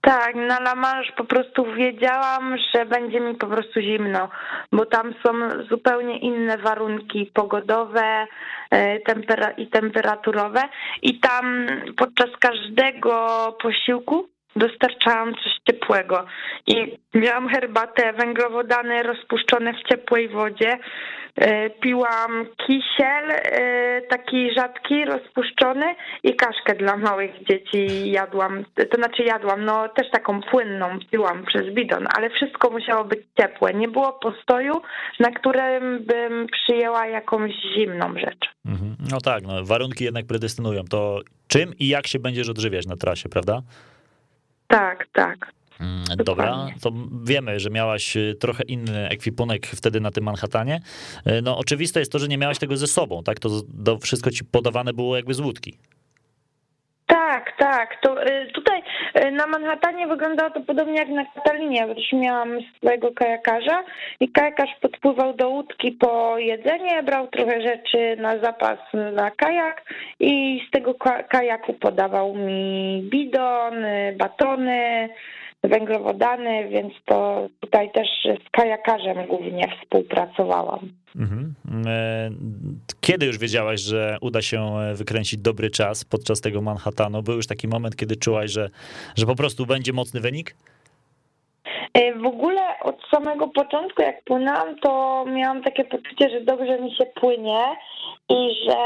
Tak, 0.00 0.34
na 0.34 0.58
La 0.58 0.74
Manche 0.74 1.12
po 1.16 1.24
prostu 1.24 1.74
wiedziałam, 1.74 2.56
że 2.74 2.86
będzie 2.86 3.20
mi 3.20 3.34
po 3.34 3.46
prostu 3.46 3.80
zimno, 3.80 4.28
bo 4.72 4.86
tam 4.86 5.14
są 5.26 5.32
zupełnie 5.68 6.18
inne 6.18 6.58
warunki 6.58 7.30
pogodowe 7.34 8.26
e, 8.70 9.00
tempera 9.00 9.50
i 9.50 9.66
temperaturowe 9.66 10.62
i 11.02 11.20
tam 11.20 11.66
podczas 11.96 12.30
każdego 12.40 13.56
posiłku 13.62 14.28
dostarczałam 14.56 15.34
coś 15.34 15.57
ciepłego 15.68 16.24
i 16.66 16.98
miałam 17.14 17.48
herbatę, 17.48 18.12
węglowodany 18.12 19.02
rozpuszczone 19.02 19.72
w 19.72 19.88
ciepłej 19.88 20.28
wodzie, 20.28 20.78
E, 21.40 21.70
piłam 21.70 22.46
kisiel, 22.66 23.30
e, 23.30 24.02
taki 24.02 24.54
rzadki, 24.54 25.04
rozpuszczony 25.04 25.94
i 26.22 26.36
kaszkę 26.36 26.74
dla 26.74 26.96
małych 26.96 27.30
dzieci 27.44 28.10
jadłam, 28.10 28.64
to 28.74 28.96
znaczy 28.96 29.22
jadłam, 29.22 29.64
no 29.64 29.88
też 29.88 30.10
taką 30.10 30.40
płynną 30.40 30.98
piłam 31.10 31.44
przez 31.44 31.74
bidon, 31.74 32.06
ale 32.16 32.30
wszystko 32.30 32.70
musiało 32.70 33.04
być 33.04 33.20
ciepłe. 33.40 33.74
Nie 33.74 33.88
było 33.88 34.12
postoju, 34.12 34.74
na 35.20 35.30
którym 35.30 36.04
bym 36.04 36.46
przyjęła 36.46 37.06
jakąś 37.06 37.52
zimną 37.74 38.14
rzecz. 38.14 38.48
Mhm. 38.66 38.96
No 39.10 39.20
tak, 39.20 39.42
no, 39.42 39.64
warunki 39.64 40.04
jednak 40.04 40.26
predestynują 40.26 40.84
to 40.84 41.20
czym 41.48 41.74
i 41.78 41.88
jak 41.88 42.06
się 42.06 42.18
będziesz 42.18 42.48
odżywiać 42.48 42.86
na 42.86 42.96
trasie, 42.96 43.28
prawda? 43.28 43.62
Tak, 44.68 45.06
tak. 45.12 45.57
Mm, 45.80 46.04
dobra, 46.16 46.66
to 46.82 46.92
wiemy, 47.24 47.60
że 47.60 47.70
miałaś 47.70 48.16
y, 48.16 48.34
trochę 48.40 48.62
inny 48.64 49.08
ekwipunek 49.08 49.66
wtedy 49.66 50.00
na 50.00 50.10
tym 50.10 50.24
Manhattanie. 50.24 50.80
Y, 51.26 51.42
no 51.42 51.58
oczywiste 51.58 52.00
jest 52.00 52.12
to, 52.12 52.18
że 52.18 52.28
nie 52.28 52.38
miałaś 52.38 52.58
tego 52.58 52.76
ze 52.76 52.86
sobą, 52.86 53.22
tak? 53.22 53.38
To, 53.38 53.48
to 53.84 53.98
wszystko 53.98 54.30
ci 54.30 54.44
podawane 54.44 54.92
było 54.92 55.16
jakby 55.16 55.34
z 55.34 55.40
łódki. 55.40 55.78
Tak, 57.06 57.56
tak. 57.58 58.00
To, 58.02 58.26
y, 58.26 58.46
tutaj 58.54 58.82
na 59.32 59.46
Manhattanie 59.46 60.06
wyglądało 60.06 60.50
to 60.50 60.60
podobnie 60.60 60.98
jak 60.98 61.08
na 61.08 61.24
Katalinie, 61.24 61.86
bo 61.86 62.18
miałam 62.18 62.48
swojego 62.76 63.12
kajakarza 63.12 63.84
i 64.20 64.32
kajakarz 64.32 64.70
podpływał 64.80 65.34
do 65.34 65.48
łódki 65.48 65.92
po 65.92 66.38
jedzenie, 66.38 67.02
brał 67.02 67.26
trochę 67.28 67.62
rzeczy 67.62 68.16
na 68.16 68.38
zapas 68.38 68.78
na 69.12 69.30
kajak 69.30 69.84
i 70.20 70.60
z 70.68 70.70
tego 70.70 70.94
kajaku 71.28 71.74
podawał 71.74 72.34
mi 72.34 73.02
bidon, 73.10 73.74
batony, 74.16 75.08
węglowodany, 75.62 76.68
więc 76.68 76.92
to 77.04 77.48
tutaj 77.60 77.90
też 77.92 78.08
z 78.24 78.50
kajakarzem 78.50 79.26
głównie 79.26 79.68
współpracowałam. 79.82 80.92
Mhm. 81.16 81.54
E, 81.86 82.30
kiedy 83.00 83.26
już 83.26 83.38
wiedziałaś, 83.38 83.80
że 83.80 84.16
uda 84.20 84.42
się 84.42 84.76
wykręcić 84.94 85.40
dobry 85.40 85.70
czas 85.70 86.04
podczas 86.04 86.40
tego 86.40 86.62
Manhattanu? 86.62 87.22
Był 87.22 87.36
już 87.36 87.46
taki 87.46 87.68
moment, 87.68 87.96
kiedy 87.96 88.16
czułaś, 88.16 88.50
że, 88.50 88.70
że 89.16 89.26
po 89.26 89.34
prostu 89.34 89.66
będzie 89.66 89.92
mocny 89.92 90.20
wynik? 90.20 90.54
E, 91.94 92.14
w 92.14 92.26
ogóle 92.26 92.62
od 92.80 92.96
samego 93.10 93.48
początku, 93.48 94.02
jak 94.02 94.24
płynęłam, 94.24 94.78
to 94.78 95.24
miałam 95.28 95.62
takie 95.62 95.84
poczucie, 95.84 96.30
że 96.30 96.40
dobrze 96.40 96.78
mi 96.78 96.94
się 96.94 97.06
płynie 97.06 97.64
i 98.28 98.50
że 98.66 98.78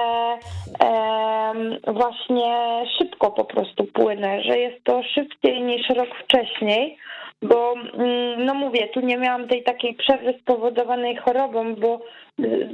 właśnie 1.92 2.84
szybko 2.98 3.30
po 3.30 3.44
prostu 3.44 3.84
płynę, 3.84 4.42
że 4.42 4.58
jest 4.58 4.84
to 4.84 5.02
szybciej 5.02 5.62
niż 5.62 5.88
rok 5.88 6.08
wcześniej, 6.24 6.98
bo 7.42 7.72
mm, 7.72 8.44
no 8.44 8.54
mówię, 8.54 8.88
tu 8.88 9.00
nie 9.00 9.16
miałam 9.16 9.48
tej 9.48 9.62
takiej 9.62 9.94
przerwy 9.94 10.34
spowodowanej 10.42 11.16
chorobą, 11.16 11.74
bo 11.74 12.00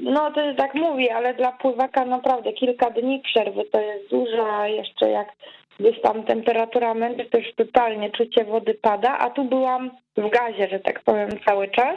no 0.03 0.31
to 0.31 0.41
tak 0.57 0.75
mówię, 0.75 1.15
ale 1.15 1.35
dla 1.35 1.53
pływaka 1.53 2.05
naprawdę 2.05 2.53
kilka 2.53 2.91
dni 2.91 3.21
przerwy 3.21 3.65
to 3.65 3.81
jest 3.81 4.11
dużo, 4.11 4.57
a 4.57 4.69
jeszcze 4.69 5.11
jak 5.11 5.29
gdzieś 5.79 6.01
tam 6.01 6.23
temperatura 6.25 6.95
męczy, 6.95 7.29
już 7.35 7.55
totalnie 7.55 8.11
czucie 8.11 8.45
wody 8.45 8.75
pada, 8.75 9.19
a 9.19 9.31
tu 9.31 9.45
byłam 9.45 9.91
w 10.17 10.31
gazie, 10.31 10.69
że 10.69 10.81
tak 10.81 11.03
powiem, 11.05 11.29
cały 11.47 11.69
czas. 11.69 11.97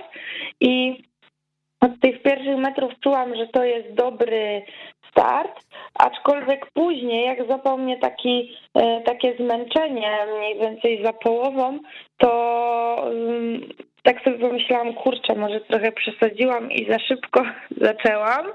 I 0.62 1.04
od 1.82 2.00
tych 2.00 2.22
pierwszych 2.22 2.58
metrów 2.58 2.92
czułam, 3.04 3.36
że 3.36 3.48
to 3.48 3.64
jest 3.64 3.94
dobry 3.94 4.66
start, 5.12 5.62
aczkolwiek 6.00 6.72
później, 6.74 7.26
jak 7.26 7.48
zapał 7.48 7.78
mnie 7.78 7.98
taki, 7.98 8.58
e, 8.76 9.02
takie 9.02 9.36
zmęczenie 9.40 10.18
mniej 10.38 10.60
więcej 10.60 11.04
za 11.04 11.14
połową, 11.14 11.80
to 12.18 12.32
mm, 13.08 13.62
tak 14.04 14.24
sobie 14.24 14.38
pomyślałam, 14.38 14.94
kurczę, 14.94 15.36
może 15.36 15.60
trochę 15.62 15.92
przesadziłam 15.92 16.72
i 16.72 16.92
za 16.92 17.00
szybko 17.00 17.44
zaczęłam, 17.88 18.46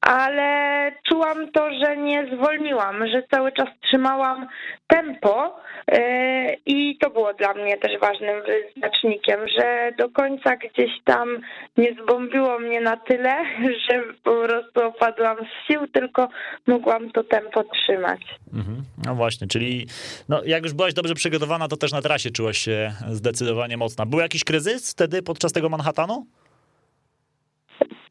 ale 0.00 0.92
czułam 1.08 1.52
to, 1.52 1.70
że 1.84 1.96
nie 1.96 2.26
zwolniłam, 2.36 3.08
że 3.08 3.22
cały 3.30 3.52
czas 3.52 3.68
trzymałam 3.82 4.46
tempo 4.86 5.56
e, 5.92 6.54
i 6.66 6.98
to 6.98 7.10
było 7.10 7.34
dla 7.34 7.54
mnie 7.54 7.76
też 7.76 8.00
ważnym 8.00 8.42
wyznacznikiem, 8.46 9.40
że 9.58 9.92
do 9.98 10.08
końca 10.08 10.56
gdzieś 10.56 10.90
tam 11.04 11.40
nie 11.76 11.94
zbombiło 12.02 12.58
mnie 12.58 12.80
na 12.80 12.96
tyle, 12.96 13.34
że 13.90 14.02
po 14.22 14.30
prostu 14.42 14.82
opadłam 14.86 15.36
z 15.36 15.66
sił, 15.66 15.88
tylko 15.88 16.28
mogłam 16.66 17.10
to 17.10 17.24
tempo 17.24 17.64
trzymać. 17.64 18.20
Mhm. 18.52 18.82
No 19.06 19.14
właśnie, 19.14 19.46
czyli 19.46 19.86
no, 20.28 20.40
jak 20.44 20.64
już 20.64 20.72
byłaś 20.72 20.94
dobrze 20.94 21.14
przygotowana, 21.14 21.68
to 21.68 21.76
też 21.76 21.92
na 21.92 22.02
trasie 22.02 22.30
czułaś 22.30 22.58
się 22.58 22.92
zdecydowanie 23.10 23.76
mocna. 23.76 24.06
Był 24.06 24.20
jakiś 24.20 24.44
kryzys 24.44 24.83
wtedy 24.90 25.22
podczas 25.22 25.52
tego 25.52 25.68
Manhattanu? 25.68 26.26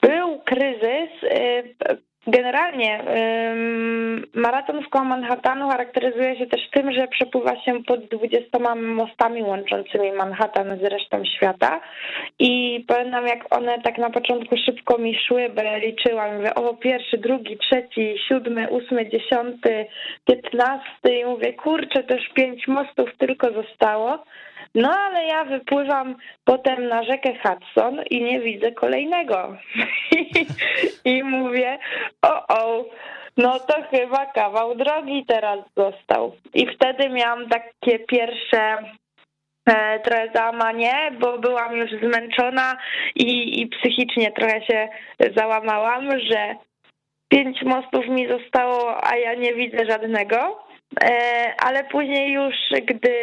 Był 0.01 0.39
kryzys. 0.45 1.23
Y, 1.23 1.97
Generalnie 2.27 3.03
maraton 4.33 4.83
w 4.83 4.89
koło 4.89 5.05
Manhattanu 5.05 5.69
charakteryzuje 5.69 6.38
się 6.38 6.45
też 6.45 6.69
tym, 6.71 6.93
że 6.93 7.07
przepływa 7.07 7.62
się 7.62 7.83
pod 7.83 8.05
20 8.05 8.75
mostami 8.75 9.43
łączącymi 9.43 10.12
Manhattan 10.12 10.79
z 10.79 10.83
resztą 10.83 11.25
świata 11.25 11.81
i 12.39 12.83
pamiętam 12.88 13.27
jak 13.27 13.55
one 13.55 13.81
tak 13.81 13.97
na 13.97 14.09
początku 14.09 14.55
szybko 14.65 14.97
mi 14.97 15.15
szły, 15.27 15.49
bo 15.55 15.62
ja 15.62 15.77
liczyłam, 15.77 16.36
mówię 16.36 16.55
o 16.55 16.73
pierwszy, 16.73 17.17
drugi, 17.17 17.57
trzeci, 17.57 18.15
siódmy, 18.27 18.69
ósmy, 18.69 19.09
dziesiąty, 19.09 19.86
piętnasty 20.27 21.19
i 21.19 21.25
mówię 21.25 21.53
kurczę, 21.53 22.03
już 22.09 22.29
pięć 22.33 22.67
mostów 22.67 23.09
tylko 23.17 23.47
zostało. 23.53 24.23
No 24.75 24.89
ale 24.89 25.25
ja 25.25 25.45
wypływam 25.45 26.15
potem 26.43 26.88
na 26.88 27.03
rzekę 27.03 27.33
Hudson 27.33 28.01
i 28.09 28.23
nie 28.23 28.39
widzę 28.39 28.71
kolejnego. 28.71 29.57
I 31.05 31.23
mówię, 31.23 31.79
o, 32.21 32.47
o, 32.47 32.86
no 33.38 33.59
to 33.59 33.73
chyba 33.91 34.25
kawał 34.25 34.75
drogi 34.75 35.25
teraz 35.27 35.59
został. 35.77 36.36
I 36.53 36.67
wtedy 36.75 37.09
miałam 37.09 37.49
takie 37.49 37.99
pierwsze 37.99 38.77
e, 39.65 39.99
trochę 39.99 40.29
załamanie, 40.36 41.12
bo 41.19 41.38
byłam 41.38 41.77
już 41.77 41.91
zmęczona 41.91 42.77
i, 43.15 43.62
i 43.62 43.67
psychicznie 43.67 44.31
trochę 44.31 44.65
się 44.65 44.89
załamałam, 45.36 46.19
że 46.19 46.55
pięć 47.29 47.62
mostów 47.62 48.07
mi 48.07 48.27
zostało, 48.27 49.07
a 49.07 49.15
ja 49.15 49.33
nie 49.33 49.53
widzę 49.53 49.86
żadnego. 49.86 50.62
E, 51.01 51.53
ale 51.60 51.84
później 51.84 52.32
już, 52.32 52.56
gdy 52.86 53.13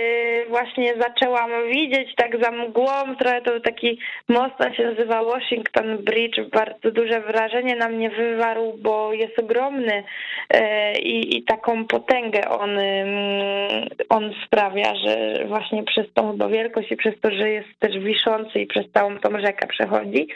właśnie 0.48 0.94
zaczęłam 1.00 1.50
widzieć 1.72 2.14
tak 2.14 2.44
za 2.44 2.50
mgłą, 2.50 3.16
trochę 3.18 3.42
to 3.42 3.50
był 3.50 3.60
taki 3.60 3.98
most, 4.28 4.54
on 4.60 4.74
się 4.74 4.84
nazywa 4.84 5.24
Washington 5.24 5.98
Bridge, 5.98 6.40
bardzo 6.52 6.90
duże 6.90 7.20
wrażenie 7.20 7.76
na 7.76 7.88
mnie 7.88 8.10
wywarł, 8.10 8.74
bo 8.78 9.12
jest 9.12 9.38
ogromny 9.38 10.02
e, 10.50 10.98
i, 10.98 11.36
i 11.36 11.42
taką 11.42 11.84
potęgę 11.84 12.48
on, 12.48 12.78
mm, 12.78 13.88
on 14.08 14.34
sprawia, 14.46 14.94
że 14.94 15.44
właśnie 15.46 15.82
przez 15.82 16.12
tą 16.14 16.32
chyba 16.32 16.48
wielkość 16.48 16.92
i 16.92 16.96
przez 16.96 17.20
to, 17.20 17.30
że 17.30 17.50
jest 17.50 17.68
też 17.78 17.98
wiszący 17.98 18.60
i 18.60 18.66
przez 18.66 18.92
całą 18.92 19.18
tą 19.18 19.40
rzekę 19.40 19.66
przechodzi, 19.66 20.28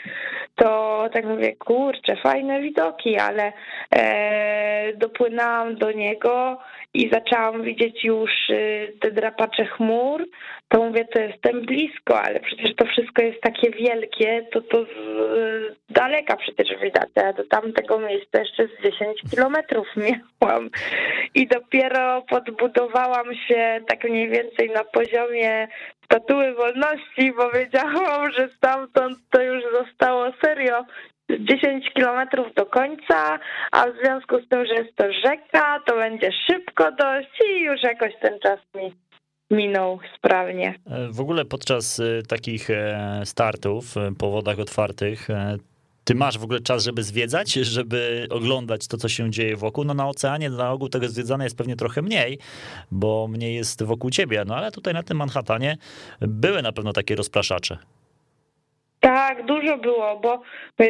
to 0.55 1.09
tak 1.13 1.25
mówię, 1.25 1.55
kurczę, 1.55 2.15
fajne 2.15 2.61
widoki, 2.61 3.17
ale 3.17 3.53
e, 3.95 4.93
dopłynęłam 4.93 5.75
do 5.75 5.91
niego 5.91 6.57
i 6.93 7.09
zaczęłam 7.09 7.24
widzieć 7.63 8.03
już 8.03 8.49
y, 8.49 8.93
te 8.99 9.11
drapacze 9.11 9.65
chmur, 9.65 10.25
to 10.67 10.83
mówię, 10.83 11.05
to 11.05 11.19
jestem 11.19 11.61
blisko, 11.61 12.21
ale 12.21 12.39
przecież 12.39 12.75
to 12.75 12.85
wszystko 12.85 13.21
jest 13.21 13.41
takie 13.41 13.71
wielkie, 13.71 14.45
to 14.51 14.61
to 14.61 14.83
z 14.83 15.93
daleka 15.93 16.35
przecież 16.37 16.81
widać, 16.81 17.09
ja 17.15 17.33
do 17.33 17.43
tamtego 17.43 17.99
miejsca 17.99 18.39
jeszcze 18.39 18.67
z 18.67 18.83
10 18.83 19.21
kilometrów 19.31 19.87
miałam. 20.41 20.69
I 21.35 21.47
dopiero 21.47 22.21
podbudowałam 22.21 23.35
się 23.47 23.79
tak 23.87 24.03
mniej 24.03 24.29
więcej 24.29 24.69
na 24.69 24.83
poziomie 24.83 25.67
statuły 26.05 26.53
wolności, 26.53 27.33
bo 27.37 27.51
wiedziałam, 27.51 28.31
że 28.31 28.49
stamtąd 28.57 29.17
to 29.29 29.41
już 29.41 29.63
zostało 29.71 30.31
serio 30.41 30.85
10 31.29 31.93
kilometrów 31.93 32.53
do 32.55 32.65
końca, 32.65 33.39
a 33.71 33.85
w 33.87 33.97
związku 34.03 34.39
z 34.39 34.49
tym, 34.49 34.65
że 34.65 34.73
jest 34.73 34.95
to 34.95 35.05
rzeka, 35.25 35.79
to 35.85 35.95
będzie 35.95 36.31
szybko 36.47 36.91
dość 36.91 37.41
i 37.49 37.61
już 37.61 37.83
jakoś 37.83 38.11
ten 38.21 38.39
czas 38.39 38.59
mi 38.75 38.93
minął 39.51 39.99
sprawnie. 40.17 40.75
E, 40.85 41.07
w 41.11 41.19
ogóle 41.19 41.45
podczas 41.45 41.99
e, 41.99 42.21
takich 42.27 42.69
e, 42.69 43.21
startów 43.25 43.95
po 44.17 44.31
wodach 44.31 44.59
otwartych, 44.59 45.27
ty 46.03 46.15
masz 46.15 46.37
w 46.37 46.43
ogóle 46.43 46.59
czas, 46.59 46.83
żeby 46.83 47.03
zwiedzać, 47.03 47.53
żeby 47.53 48.27
oglądać 48.29 48.87
to, 48.87 48.97
co 48.97 49.09
się 49.09 49.31
dzieje 49.31 49.55
wokół? 49.55 49.83
No 49.83 49.93
na 49.93 50.07
oceanie 50.07 50.49
na 50.49 50.71
ogół 50.71 50.89
tego 50.89 51.07
zwiedzania 51.09 51.43
jest 51.43 51.57
pewnie 51.57 51.75
trochę 51.75 52.01
mniej, 52.01 52.39
bo 52.91 53.27
mniej 53.27 53.55
jest 53.55 53.83
wokół 53.83 54.09
ciebie, 54.09 54.43
no 54.47 54.55
ale 54.55 54.71
tutaj 54.71 54.93
na 54.93 55.03
tym 55.03 55.17
Manhattanie 55.17 55.77
były 56.21 56.61
na 56.61 56.71
pewno 56.71 56.93
takie 56.93 57.15
rozpraszacze. 57.15 57.77
Tak, 59.05 59.45
dużo 59.45 59.77
było, 59.77 60.19
bo 60.19 60.41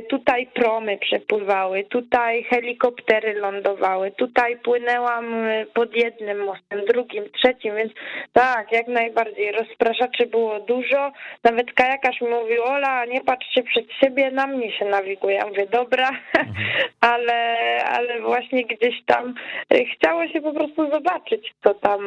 tutaj 0.09 0.47
promy 0.53 0.97
przepływały, 0.97 1.83
tutaj 1.83 2.43
helikoptery 2.43 3.33
lądowały, 3.33 4.11
tutaj 4.11 4.57
płynęłam 4.57 5.33
y, 5.33 5.65
pod 5.73 5.95
jednym 5.95 6.43
mostem, 6.43 6.85
drugim, 6.85 7.23
trzecim, 7.31 7.75
więc 7.75 7.93
tak, 8.33 8.71
jak 8.71 8.87
najbardziej. 8.87 9.51
Rozpraszaczy 9.51 10.25
było 10.25 10.59
dużo. 10.59 11.11
Nawet 11.43 11.73
kajakarz 11.73 12.21
mi 12.21 12.29
mówił, 12.29 12.63
Ola, 12.63 13.05
nie 13.05 13.21
patrzcie 13.21 13.63
przed 13.63 13.85
siebie, 13.91 14.31
na 14.31 14.47
mnie 14.47 14.71
się 14.71 14.85
nawiguje. 14.85 15.35
Ja 15.35 15.47
mówię, 15.47 15.67
dobra, 15.71 16.09
mhm. 16.37 16.55
ale, 17.11 17.55
ale 17.85 18.21
właśnie 18.21 18.63
gdzieś 18.63 19.03
tam 19.05 19.33
y, 19.73 19.85
chciało 19.85 20.27
się 20.27 20.41
po 20.41 20.53
prostu 20.53 20.91
zobaczyć, 20.91 21.53
co 21.63 21.73
tam, 21.73 21.99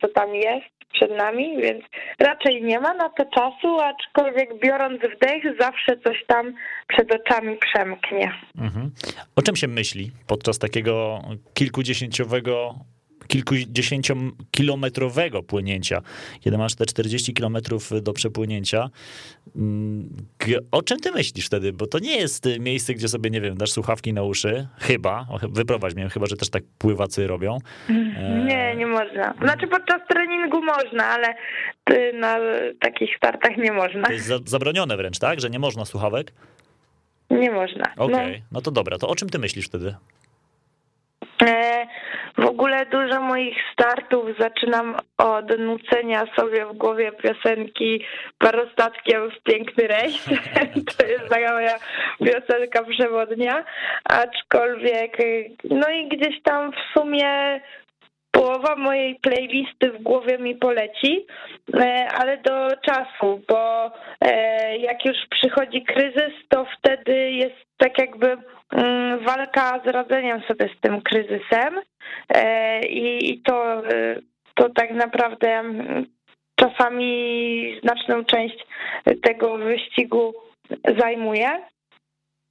co 0.00 0.08
tam 0.08 0.34
jest 0.34 0.71
przed 0.92 1.10
nami, 1.10 1.62
więc 1.62 1.84
raczej 2.18 2.62
nie 2.62 2.80
ma 2.80 2.94
na 2.94 3.08
to 3.08 3.24
czasu, 3.24 3.80
aczkolwiek 3.80 4.60
biorąc 4.62 5.00
wdech, 5.16 5.42
zawsze 5.60 5.96
coś 6.04 6.24
tam 6.26 6.54
przed 6.88 7.14
oczami 7.14 7.56
przemknie. 7.56 8.32
Mhm. 8.58 8.90
O 9.36 9.42
czym 9.42 9.56
się 9.56 9.68
myśli 9.68 10.10
podczas 10.26 10.58
takiego 10.58 11.22
kilkudziesięciowego 11.54 12.74
kilkudziesięciokilometrowego 13.32 15.42
płynięcia, 15.42 16.02
kiedy 16.40 16.58
masz 16.58 16.74
te 16.74 16.86
40 16.86 17.34
kilometrów 17.34 18.02
do 18.02 18.12
przepłynięcia. 18.12 18.90
Mm, 19.56 20.08
o 20.70 20.82
czym 20.82 21.00
ty 21.00 21.12
myślisz 21.12 21.46
wtedy? 21.46 21.72
Bo 21.72 21.86
to 21.86 21.98
nie 21.98 22.16
jest 22.16 22.48
miejsce, 22.60 22.94
gdzie 22.94 23.08
sobie, 23.08 23.30
nie 23.30 23.40
wiem, 23.40 23.56
dasz 23.56 23.70
słuchawki 23.70 24.12
na 24.12 24.22
uszy, 24.22 24.68
chyba, 24.78 25.26
wyprowadź 25.42 25.94
mnie, 25.94 26.08
chyba, 26.08 26.26
że 26.26 26.36
też 26.36 26.50
tak 26.50 26.62
pływacy 26.78 27.26
robią. 27.26 27.58
Nie, 28.48 28.76
nie 28.76 28.86
można. 28.86 29.34
Znaczy 29.42 29.66
podczas 29.66 30.00
treningu 30.08 30.62
można, 30.62 31.06
ale 31.06 31.34
na 32.14 32.38
takich 32.80 33.16
startach 33.16 33.56
nie 33.56 33.72
można. 33.72 34.02
To 34.02 34.12
jest 34.12 34.48
zabronione 34.48 34.96
wręcz, 34.96 35.18
tak? 35.18 35.40
Że 35.40 35.50
nie 35.50 35.58
można 35.58 35.84
słuchawek? 35.84 36.32
Nie 37.30 37.50
można. 37.50 37.84
Okej, 37.96 38.14
okay. 38.14 38.38
no. 38.38 38.44
no 38.52 38.60
to 38.60 38.70
dobra, 38.70 38.98
to 38.98 39.08
o 39.08 39.14
czym 39.14 39.28
ty 39.28 39.38
myślisz 39.38 39.66
wtedy? 39.66 39.94
E, 41.42 41.86
w 42.38 42.46
ogóle 42.46 42.86
dużo 42.86 43.20
moich 43.20 43.56
startów 43.72 44.26
zaczynam 44.38 44.96
od 45.18 45.58
nucenia 45.58 46.24
sobie 46.36 46.66
w 46.66 46.72
głowie 46.72 47.12
piosenki 47.12 48.04
Parostatkiem 48.38 49.30
w 49.30 49.42
piękny 49.42 49.86
rejs. 49.86 50.24
To 50.98 51.06
jest 51.06 51.28
taka 51.28 51.52
moja 51.52 51.74
piosenka 52.24 52.84
przewodnia, 52.84 53.64
aczkolwiek 54.04 55.16
no 55.70 55.90
i 55.90 56.08
gdzieś 56.08 56.42
tam 56.42 56.72
w 56.72 56.98
sumie 56.98 57.60
połowa 58.32 58.76
mojej 58.76 59.14
playlisty 59.14 59.90
w 59.90 60.02
głowie 60.02 60.38
mi 60.38 60.54
poleci, 60.54 61.26
e, 61.74 62.08
ale 62.14 62.38
do 62.38 62.68
czasu, 62.76 63.40
bo 63.48 63.90
e, 64.20 64.78
jak 64.78 65.04
już 65.04 65.16
przychodzi 65.30 65.82
kryzys, 65.82 66.32
to 66.48 66.66
wtedy 66.78 67.30
jest 67.30 67.56
tak 67.76 67.98
jakby 67.98 68.36
mm, 68.72 69.18
walka 69.24 69.80
z 69.84 69.88
radzeniem 69.88 70.42
sobie 70.48 70.68
z 70.76 70.80
tym 70.80 71.02
kryzysem 71.02 71.80
e, 72.28 72.80
i 72.86 73.42
to, 73.42 73.82
to 74.54 74.68
tak 74.68 74.90
naprawdę 74.90 75.48
mm, 75.48 76.06
czasami 76.54 77.80
znaczną 77.82 78.24
część 78.24 78.66
tego 79.22 79.58
wyścigu 79.58 80.34
zajmuje. 80.98 81.71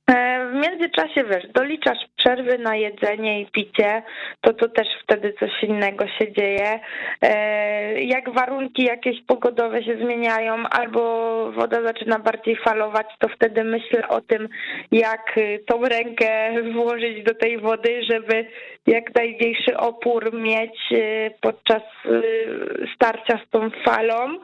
E, 0.10 0.46
w 0.52 0.54
międzyczasie, 0.54 1.24
wiesz, 1.24 1.48
doliczasz 1.54 1.98
przerwy 2.18 2.58
na 2.58 2.76
jedzenie 2.76 3.42
i 3.42 3.46
picie, 3.46 4.04
to 4.42 4.54
to 4.54 4.70
też 4.70 4.88
wtedy 5.04 5.34
coś 5.40 5.64
innego 5.64 6.08
się 6.08 6.34
dzieje. 6.34 6.80
E, 7.22 8.02
jak 8.02 8.34
warunki 8.34 8.84
jakieś 8.84 9.22
pogodowe 9.22 9.84
się 9.84 9.96
zmieniają 9.98 10.64
albo 10.70 11.02
woda 11.52 11.82
zaczyna 11.82 12.20
bardziej 12.20 12.56
falować, 12.56 13.08
to 13.20 13.28
wtedy 13.36 13.64
myślę 13.64 14.08
o 14.08 14.22
tym, 14.22 14.50
jak 14.92 15.36
tą 15.68 15.82
rękę 15.86 16.52
włożyć 16.74 17.24
do 17.24 17.36
tej 17.36 17.60
wody, 17.60 18.04
żeby 18.04 18.46
jak 18.88 19.16
najmniejszy 19.16 19.78
opór 19.78 20.34
mieć 20.34 20.80
e, 20.92 21.32
podczas 21.42 21.82
starcia 22.96 23.40
z 23.48 23.50
tą 23.50 23.70
falą. 23.86 24.40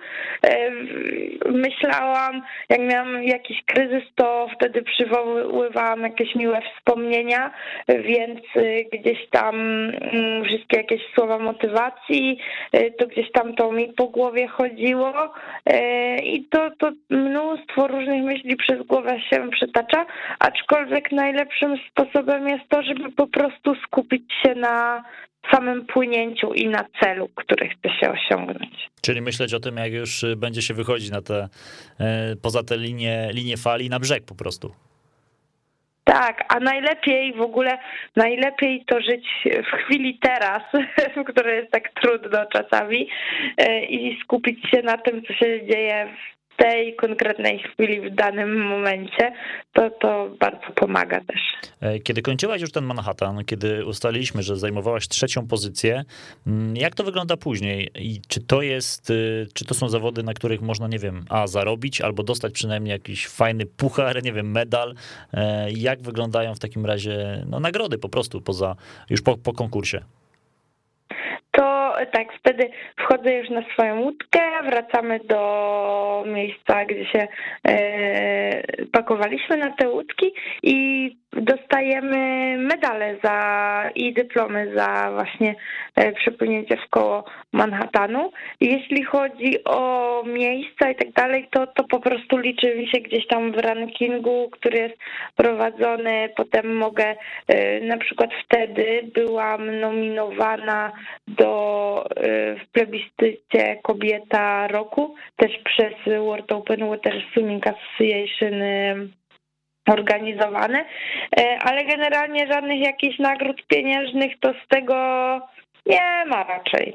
Myślałam, 1.46 2.41
jak 2.70 2.80
miałam 2.80 3.24
jakiś 3.24 3.63
kryzys, 3.65 4.04
to 4.15 4.48
wtedy 4.56 4.82
przywoływałam 4.82 5.47
wypływałam 5.48 6.02
jakieś 6.02 6.36
miłe 6.36 6.60
wspomnienia, 6.62 7.52
więc 7.88 8.40
y, 8.56 8.86
gdzieś 8.94 9.30
tam 9.30 9.56
mm, 9.56 10.46
wszystkie 10.46 10.78
jakieś 10.78 11.02
słowa 11.16 11.40
motywacji, 11.40 12.40
y, 12.76 12.94
to 13.00 13.08
gdzieś 13.08 13.32
tam 13.32 13.56
to 13.56 13.72
mi 13.72 13.94
po 13.94 14.08
głowie 14.08 14.48
chodziło 14.48 15.34
y, 15.70 16.18
i 16.24 16.46
to, 16.46 16.70
to 16.80 16.92
mnóstwo 17.10 17.88
różnych 17.88 18.24
myśli 18.24 18.56
przez 18.56 18.88
głowę 18.88 19.20
się 19.30 19.50
przytacza, 19.52 20.06
aczkolwiek 20.40 21.12
najlepszym 21.12 21.78
sposobem 21.92 22.48
jest 22.48 22.70
to, 22.70 22.84
żeby 22.84 23.12
po 23.12 23.28
prostu 23.28 23.76
skupić 23.76 24.34
się 24.44 24.56
na 24.56 25.04
samym 25.52 25.86
płynięciu 25.86 26.54
i 26.54 26.68
na 26.68 26.86
celu, 27.00 27.30
który 27.36 27.70
chce 27.70 27.90
się 28.00 28.12
osiągnąć. 28.12 28.90
Czyli 29.02 29.22
myśleć 29.22 29.54
o 29.54 29.60
tym, 29.60 29.78
jak 29.78 29.94
już 29.94 30.26
będzie 30.38 30.62
się 30.62 30.74
wychodzić 30.74 31.12
na 31.12 31.22
te, 31.22 31.48
poza 32.42 32.64
te 32.64 32.78
linie, 32.78 33.30
linie 33.34 33.58
fali, 33.58 33.90
na 33.90 34.00
brzeg 34.00 34.26
po 34.26 34.36
prostu. 34.36 34.72
Tak, 36.08 36.46
a 36.50 36.60
najlepiej 36.60 37.34
w 37.34 37.41
ogóle, 37.41 37.78
najlepiej 38.15 38.86
to 38.86 39.02
żyć 39.02 39.28
w 39.46 39.76
chwili 39.76 40.20
teraz, 40.22 40.63
w 41.15 41.24
której 41.24 41.56
jest 41.58 41.72
tak 41.72 41.89
trudno 42.02 42.46
czasami 42.46 43.10
e, 43.58 43.86
i 43.86 44.20
skupić 44.24 44.70
się 44.70 44.82
na 44.82 44.98
tym, 44.98 45.22
co 45.24 45.34
się 45.34 45.67
dzieje 45.67 46.08
tej 46.58 46.96
konkretnej 46.96 47.60
chwili, 47.60 48.10
w 48.10 48.15
danym 48.15 48.67
momencie, 48.67 49.34
to, 49.74 49.89
to 49.89 50.30
bardzo 50.39 50.67
pomaga 50.76 51.22
też. 51.22 51.41
E, 51.82 52.00
kiedy 52.00 52.22
kończyłaś 52.22 52.62
już 52.62 52.72
ten 52.72 52.86
Manhattan, 52.86 53.46
kiedy 53.46 53.86
ustaliliśmy, 53.86 54.43
że 54.43 54.56
zajmowałaś 54.56 55.08
trzecią 55.08 55.48
pozycję, 55.48 56.04
mm, 56.48 56.76
jak 56.76 56.96
to 56.96 57.04
wygląda 57.04 57.38
później? 57.38 57.89
I 57.96 58.22
czy 58.28 58.41
to 58.41 58.62
jest, 58.62 59.10
y, 59.10 59.48
czy 59.54 59.65
to 59.65 59.74
są 59.74 59.89
zawody, 59.89 60.24
na 60.24 60.34
których 60.34 60.62
można, 60.62 60.88
nie 60.88 61.00
wiem, 61.00 61.26
a 61.30 61.48
zarobić, 61.48 62.02
albo 62.02 62.24
dostać 62.24 62.54
przynajmniej 62.54 62.91
jakiś 62.91 63.28
fajny 63.28 63.65
puchar, 63.65 64.24
nie 64.24 64.34
wiem, 64.34 64.52
medal? 64.52 64.96
E, 65.34 65.72
jak 65.72 66.02
wyglądają 66.02 66.56
w 66.56 66.60
takim 66.60 66.86
razie 66.86 67.46
no, 67.50 67.60
nagrody 67.60 67.98
po 67.98 68.10
prostu 68.10 68.41
poza, 68.41 68.76
już 69.10 69.22
po, 69.22 69.38
po 69.38 69.54
konkursie? 69.54 70.02
to 71.58 71.87
tak, 72.06 72.28
wtedy 72.40 72.70
wchodzę 73.00 73.34
już 73.34 73.50
na 73.50 73.62
swoją 73.74 74.00
łódkę, 74.00 74.40
wracamy 74.64 75.20
do 75.20 76.24
miejsca, 76.28 76.86
gdzie 76.86 77.06
się 77.06 77.28
e, 77.68 78.86
pakowaliśmy 78.86 79.58
na 79.58 79.72
te 79.72 79.90
łódki 79.90 80.34
i 80.64 81.18
dostajemy 81.34 82.58
medale 82.58 83.18
za 83.24 83.90
i 83.96 84.13
dyplomy 84.13 84.74
za 84.76 85.12
właśnie 85.12 85.56
e, 85.96 86.12
przepłynięcie 86.12 86.78
w 86.78 86.90
koło 86.90 87.24
Manhattanu. 87.54 88.32
Jeśli 88.62 89.04
chodzi 89.04 89.63
o 89.63 90.24
miejsca 90.26 90.90
i 90.92 90.96
tak 90.96 91.12
dalej, 91.12 91.48
to, 91.52 91.68
to 91.68 91.84
po 91.84 92.00
prostu 92.00 92.38
liczy 92.38 92.76
mi 92.76 92.88
się 92.88 93.00
gdzieś 93.00 93.28
tam 93.28 93.52
w 93.52 93.58
rankingu, 93.58 94.50
który 94.52 94.78
jest 94.78 94.98
prowadzony. 95.36 96.30
Potem 96.36 96.76
mogę, 96.76 97.16
e, 97.48 97.80
na 97.82 97.98
przykład 97.98 98.30
wtedy 98.46 99.10
byłam 99.13 99.80
nominowana 99.80 100.92
do 101.28 102.06
e, 102.10 102.56
w 102.56 102.68
plebiscycie 102.72 103.80
Kobieta 103.84 104.68
Roku, 104.68 105.16
też 105.38 105.52
przez 105.63 105.94
World 106.18 106.52
Open 106.52 106.90
Water 106.90 107.24
Swimming 107.34 107.63
Association 107.68 108.62
organizowane, 109.89 110.86
e, 111.39 111.58
ale 111.62 111.86
generalnie 111.86 112.47
żadnych 112.47 112.80
jakichś 112.80 113.19
nagród 113.19 113.67
pieniężnych 113.67 114.39
to 114.39 114.54
z 114.65 114.67
tego 114.67 114.95
nie 115.86 116.26
ma 116.26 116.43
raczej. 116.43 116.93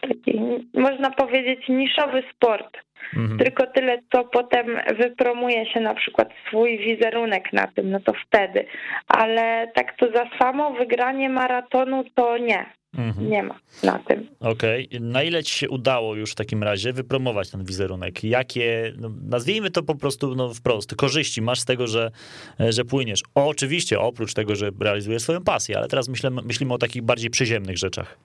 Taki, 0.00 0.40
można 0.74 1.10
powiedzieć, 1.10 1.68
niszowy 1.68 2.22
sport. 2.34 2.78
Mhm. 3.16 3.38
Tylko 3.38 3.66
tyle, 3.66 3.98
co 4.12 4.24
potem 4.24 4.80
wypromuje 4.98 5.66
się 5.66 5.80
na 5.80 5.94
przykład 5.94 6.28
swój 6.46 6.78
wizerunek 6.78 7.52
na 7.52 7.66
tym, 7.66 7.90
no 7.90 8.00
to 8.00 8.12
wtedy. 8.26 8.64
Ale 9.08 9.70
tak 9.74 9.96
to 9.96 10.06
za 10.06 10.26
samo 10.38 10.72
wygranie 10.72 11.28
maratonu 11.28 12.04
to 12.14 12.38
nie. 12.38 12.66
Mhm. 12.98 13.30
Nie 13.30 13.42
ma 13.42 13.54
na 13.82 13.98
tym. 13.98 14.28
Okej. 14.40 14.88
Okay. 14.88 15.00
Na 15.00 15.22
ile 15.22 15.42
ci 15.42 15.58
się 15.58 15.68
udało 15.68 16.14
już 16.14 16.32
w 16.32 16.34
takim 16.34 16.62
razie 16.62 16.92
wypromować 16.92 17.50
ten 17.50 17.64
wizerunek? 17.64 18.24
Jakie, 18.24 18.92
no, 18.98 19.10
nazwijmy 19.28 19.70
to 19.70 19.82
po 19.82 19.94
prostu 19.94 20.34
no, 20.34 20.54
wprost, 20.54 20.94
korzyści 20.94 21.42
masz 21.42 21.60
z 21.60 21.64
tego, 21.64 21.86
że, 21.86 22.10
że 22.58 22.84
płyniesz? 22.84 23.22
O, 23.34 23.48
oczywiście, 23.48 24.00
oprócz 24.00 24.34
tego, 24.34 24.56
że 24.56 24.70
realizujesz 24.80 25.22
swoją 25.22 25.44
pasję, 25.44 25.78
ale 25.78 25.88
teraz 25.88 26.08
myślę, 26.08 26.30
myślimy 26.30 26.74
o 26.74 26.78
takich 26.78 27.02
bardziej 27.02 27.30
przyziemnych 27.30 27.78
rzeczach. 27.78 28.16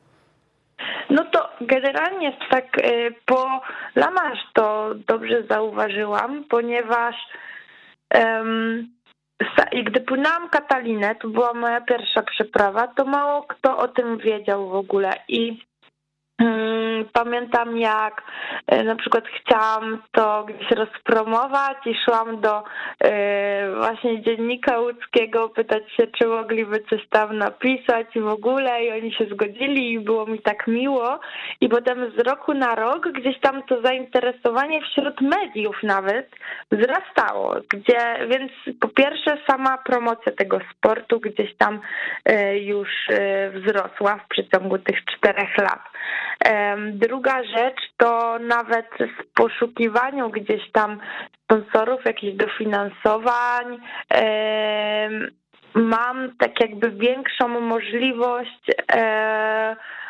No 1.10 1.26
to 1.26 1.50
generalnie 1.62 2.38
tak 2.50 2.78
y, 2.78 3.16
po 3.26 3.62
Lamarz 3.96 4.40
to 4.54 4.96
dobrze 5.08 5.44
zauważyłam, 5.50 6.44
ponieważ 6.50 7.16
um, 8.14 8.97
i 9.72 9.84
gdy 9.84 10.00
płynęłam 10.02 10.50
Katalinę, 10.50 11.16
to 11.16 11.28
była 11.28 11.54
moja 11.54 11.82
pierwsza 11.82 12.22
przeprawa, 12.22 12.88
to 12.88 13.06
mało 13.06 13.44
kto 13.44 13.78
o 13.78 13.88
tym 13.88 14.18
wiedział 14.18 14.70
w 14.70 14.76
ogóle. 14.76 15.14
I 15.28 15.60
pamiętam 17.14 17.78
jak 17.78 18.24
e, 18.68 18.84
na 18.84 18.96
przykład 18.96 19.24
chciałam 19.28 20.02
to 20.12 20.46
gdzieś 20.46 20.72
rozpromować 20.72 21.78
i 21.86 21.96
szłam 22.06 22.42
do 22.42 22.64
e, 23.04 23.76
właśnie 23.76 24.22
dziennika 24.22 24.80
łódzkiego 24.80 25.50
pytać 25.50 25.84
się, 25.92 26.08
czy 26.08 26.28
mogliby 26.28 26.84
coś 26.90 27.08
tam 27.10 27.38
napisać 27.38 28.16
i 28.16 28.20
w 28.20 28.28
ogóle 28.28 28.84
i 28.84 28.92
oni 28.92 29.14
się 29.14 29.26
zgodzili 29.26 29.94
i 29.94 30.00
było 30.00 30.26
mi 30.26 30.40
tak 30.40 30.68
miło 30.68 31.20
i 31.62 31.70
potem 31.70 32.12
z 32.18 32.28
roku 32.28 32.54
na 32.54 32.76
rok 32.76 33.12
gdzieś 33.12 33.40
tam 33.40 33.64
to 33.64 33.82
zainteresowanie 33.82 34.82
wśród 34.82 35.22
mediów 35.22 35.84
nawet 35.84 36.30
wzrastało, 36.72 37.56
gdzie 37.70 38.28
więc 38.30 38.52
po 38.80 38.88
pierwsze 38.88 39.38
sama 39.50 39.78
promocja 39.78 40.32
tego 40.32 40.60
sportu 40.72 41.20
gdzieś 41.20 41.56
tam 41.58 41.80
e, 42.26 42.60
już 42.60 42.90
wzrosła 43.54 44.18
w 44.18 44.28
przeciągu 44.28 44.78
tych 44.78 45.06
czterech 45.06 45.58
lat. 45.58 45.82
Druga 46.92 47.44
rzecz 47.44 47.82
to 47.98 48.40
nawet 48.40 48.90
w 49.00 49.34
poszukiwaniu 49.34 50.30
gdzieś 50.30 50.72
tam 50.72 51.00
sponsorów, 51.44 52.06
jakichś 52.06 52.38
dofinansowań, 52.38 53.78
mam 55.74 56.36
tak 56.38 56.62
jakby 56.62 56.92
większą 56.92 57.48
możliwość 57.48 58.72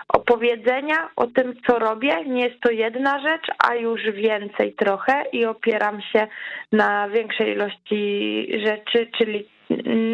opowiedzenia 0.07 1.09
o 1.15 1.27
tym, 1.27 1.53
co 1.67 1.79
robię. 1.79 2.25
Nie 2.25 2.43
jest 2.43 2.61
to 2.61 2.71
jedna 2.71 3.19
rzecz, 3.19 3.47
a 3.67 3.75
już 3.75 4.01
więcej 4.01 4.73
trochę 4.73 5.23
i 5.31 5.45
opieram 5.45 6.01
się 6.01 6.27
na 6.71 7.09
większej 7.09 7.51
ilości 7.51 8.47
rzeczy, 8.65 9.07
czyli 9.17 9.47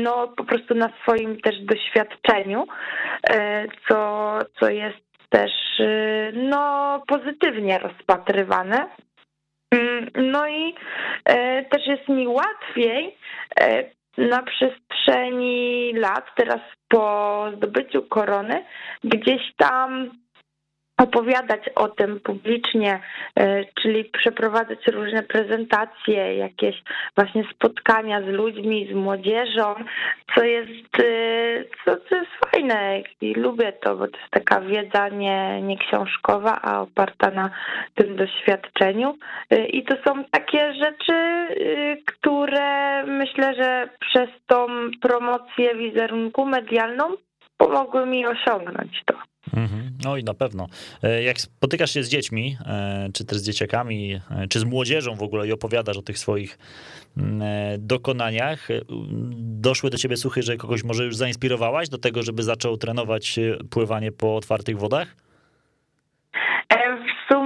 no 0.03 0.27
po 0.27 0.43
prostu 0.43 0.75
na 0.75 0.89
swoim 1.01 1.41
też 1.41 1.55
doświadczeniu, 1.59 2.67
e, 3.29 3.65
co, 3.87 4.39
co 4.59 4.69
jest 4.69 5.12
też 5.33 5.51
e, 5.79 6.31
no 6.33 7.01
pozytywnie 7.07 7.79
rozpatrywane. 7.79 8.87
Mm, 9.71 10.09
no 10.15 10.47
i 10.47 10.75
e, 11.25 11.65
też 11.65 11.87
jest 11.87 12.09
mi 12.09 12.27
łatwiej 12.27 13.17
na 14.17 14.43
przestrzeni 14.43 15.93
lat, 15.95 16.25
teraz 16.35 16.59
po 16.89 17.45
zdobyciu 17.57 18.03
korony, 18.03 18.65
gdzieś 19.03 19.41
tam 19.57 20.11
opowiadać 21.03 21.69
o 21.75 21.87
tym 21.87 22.19
publicznie, 22.19 22.99
e, 23.35 23.65
czyli 23.81 24.05
przeprowadzać 24.05 24.87
różne 24.87 25.23
prezentacje, 25.23 26.37
jakieś 26.37 26.83
właśnie 27.15 27.43
spotkania 27.55 28.21
z 28.21 28.25
ludźmi, 28.25 28.87
z 28.91 28.95
młodzieżą, 28.95 29.75
co 30.35 30.43
jest, 30.43 30.99
e, 30.99 31.63
co, 31.85 31.97
co 32.09 32.15
jest 32.15 32.31
fajne 32.51 33.01
i 33.21 33.33
lubię 33.33 33.73
to, 33.73 33.95
bo 33.95 34.07
to 34.07 34.17
jest 34.17 34.31
taka 34.31 34.61
wiedza 34.61 35.09
nie, 35.09 35.61
nie 35.61 35.77
książkowa, 35.77 36.61
a 36.61 36.81
oparta 36.81 37.31
na 37.31 37.49
tym 37.95 38.15
doświadczeniu. 38.15 39.17
E, 39.49 39.65
I 39.65 39.83
to 39.83 39.95
są 40.05 40.23
takie 40.23 40.73
rzeczy, 40.73 41.13
które 42.05 43.03
myślę, 43.03 43.55
że 43.55 43.89
przez 43.99 44.29
tą 44.47 44.67
promocję 45.01 45.75
wizerunku 45.75 46.45
medialną 46.45 47.03
pomogły 47.57 48.05
mi 48.05 48.25
osiągnąć 48.25 49.01
to. 49.05 49.32
Mhm. 49.53 49.97
No 50.03 50.17
i 50.17 50.23
na 50.23 50.33
pewno. 50.33 50.67
E, 51.03 51.23
jak 51.23 51.41
spotykasz 51.41 51.91
się 51.91 52.03
z 52.03 52.09
dziećmi, 52.09 52.57
e, 52.65 53.09
czy 53.13 53.25
też 53.25 53.37
z 53.37 53.43
dzieciakami, 53.43 54.13
e, 54.13 54.47
czy 54.49 54.59
z 54.59 54.63
młodzieżą 54.63 55.15
w 55.15 55.23
ogóle 55.23 55.47
i 55.47 55.51
opowiadasz 55.51 55.97
o 55.97 56.01
tych 56.01 56.19
swoich 56.19 56.57
mm, 57.17 57.41
dokonaniach, 57.79 58.67
doszły 59.39 59.89
do 59.89 59.97
ciebie 59.97 60.17
słuchy, 60.17 60.43
że 60.43 60.57
kogoś 60.57 60.83
może 60.83 61.05
już 61.05 61.15
zainspirowałaś 61.15 61.89
do 61.89 61.97
tego, 61.97 62.23
żeby 62.23 62.43
zaczął 62.43 62.77
trenować 62.77 63.39
pływanie 63.69 64.11
po 64.11 64.35
otwartych 64.35 64.77
wodach? 64.77 65.22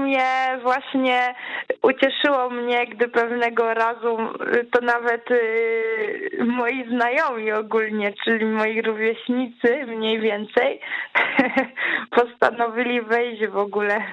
Sumie 0.07 0.61
właśnie 0.61 1.35
ucieszyło 1.81 2.49
mnie, 2.49 2.87
gdy 2.87 3.07
pewnego 3.07 3.73
razu 3.73 4.17
y, 4.55 4.65
to 4.71 4.81
nawet 4.81 5.31
y, 5.31 6.37
moi 6.45 6.89
znajomi 6.89 7.51
ogólnie, 7.51 8.13
czyli 8.23 8.45
moi 8.45 8.81
rówieśnicy 8.81 9.85
mniej 9.87 10.19
więcej, 10.19 10.81
postanowili 12.17 13.01
wejść 13.01 13.45
w 13.45 13.57
ogóle 13.57 14.03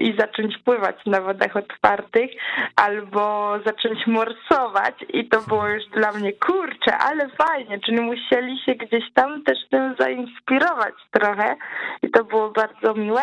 i 0.00 0.14
zacząć 0.18 0.58
pływać 0.58 0.96
na 1.06 1.20
wodach 1.20 1.56
otwartych 1.56 2.30
albo 2.76 3.54
zacząć 3.66 4.06
morsować 4.06 4.94
i 5.08 5.28
to 5.28 5.40
było 5.40 5.68
już 5.68 5.86
dla 5.86 6.12
mnie 6.12 6.32
kurcze, 6.32 6.98
ale 6.98 7.28
fajnie, 7.28 7.80
czyli 7.80 8.00
musieli 8.00 8.58
się 8.58 8.74
gdzieś 8.74 9.12
tam 9.14 9.42
też 9.42 9.58
tym 9.70 9.94
zainspirować 9.98 10.94
trochę 11.10 11.56
i 12.02 12.10
to 12.10 12.24
było 12.24 12.50
bardzo 12.50 12.94
miłe. 12.94 13.22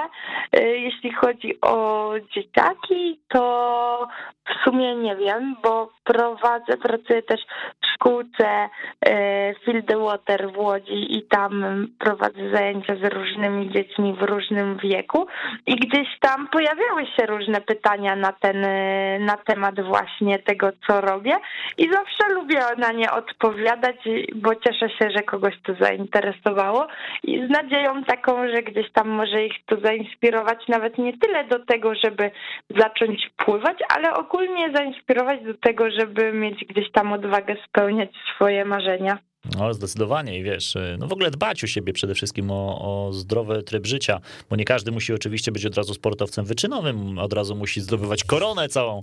Y, 0.56 0.78
jeśli 0.78 1.14
chodzi 1.14 1.62
o 1.62 2.12
dzieciaki, 2.20 3.20
to 3.28 4.08
w 4.46 4.64
sumie 4.64 4.96
nie 4.96 5.16
wiem, 5.16 5.56
bo 5.64 5.90
prowadzę, 6.04 6.78
pracuję 6.78 7.22
też 7.22 7.42
w 7.84 7.94
szkółce 7.94 8.70
e, 9.06 9.54
Field 9.66 9.88
the 9.88 9.98
Water 9.98 10.52
w 10.52 10.58
Łodzi 10.58 11.18
i 11.18 11.24
tam 11.24 11.88
prowadzę 12.00 12.50
zajęcia 12.54 12.96
z 12.96 13.14
różnymi 13.14 13.72
dziećmi 13.72 14.14
w 14.14 14.22
różnym 14.22 14.78
wieku. 14.78 15.28
I 15.66 15.76
gdzieś 15.76 16.08
tam 16.20 16.48
pojawiały 16.48 17.06
się 17.06 17.26
różne 17.26 17.62
pytania 17.62 18.16
na 18.16 18.32
ten, 18.32 18.66
e, 18.66 19.20
na 19.20 19.38
temat 19.38 19.82
właśnie 19.82 20.40
tego, 20.40 20.70
co 20.88 21.02
robię. 21.02 21.38
I 21.78 21.92
zawsze 21.92 22.34
lubię 22.34 22.60
na 22.78 22.92
nie 22.92 23.12
odpowiadać, 23.12 23.96
bo 24.36 24.56
cieszę 24.56 24.90
się, 24.90 25.12
że 25.16 25.24
kogoś 25.24 25.54
to 25.64 25.74
zainteresowało. 25.80 26.88
I 27.24 27.48
z 27.48 27.50
nadzieją 27.50 28.04
taką, 28.04 28.48
że 28.48 28.64
gdzieś 28.64 28.92
tam 28.92 29.10
może 29.10 29.46
ich 29.46 29.66
to 29.66 29.76
zainspirować 29.80 30.68
nawet 30.68 30.98
nie 30.98 31.18
tyle 31.18 31.44
do 31.44 31.66
tego, 31.66 31.96
żeby 32.06 32.32
zacząć 32.70 33.30
pływać, 33.38 33.78
ale 33.96 34.14
ogólnie 34.14 34.72
zainspirować 34.76 35.44
do 35.44 35.54
tego, 35.54 35.92
żeby 35.92 36.34
mieć 36.34 36.66
gdzieś 36.66 36.92
tam 36.92 37.14
odwagę 37.14 37.56
spełniać 37.70 38.10
swoje 38.36 38.66
marzenia. 38.66 39.18
No, 39.58 39.74
zdecydowanie. 39.74 40.40
I 40.40 40.44
wiesz, 40.44 40.78
no 40.98 41.08
w 41.08 41.14
ogóle 41.14 41.32
dbać 41.32 41.64
o 41.64 41.68
siebie 41.68 41.94
przede 41.94 42.16
wszystkim, 42.16 42.52
o, 42.52 42.82
o, 43.08 43.14
zdrowy 43.14 43.64
tryb 43.64 43.88
życia, 43.88 44.22
bo 44.50 44.56
nie 44.56 44.66
każdy 44.66 44.92
musi 44.92 45.14
oczywiście 45.14 45.52
być 45.52 45.66
od 45.66 45.78
razu 45.78 45.94
sportowcem 45.94 46.46
wyczynowym, 46.46 47.20
od 47.20 47.34
razu 47.34 47.56
musi 47.56 47.82
zdobywać 47.82 48.24
koronę 48.24 48.70
całą 48.70 49.02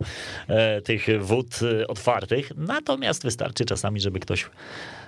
e, 0.48 0.80
tych 0.80 1.06
wód 1.20 1.46
e, 1.62 1.86
otwartych, 1.88 2.52
natomiast 2.56 3.22
wystarczy 3.22 3.64
czasami, 3.64 4.00
żeby 4.00 4.20
ktoś 4.20 4.46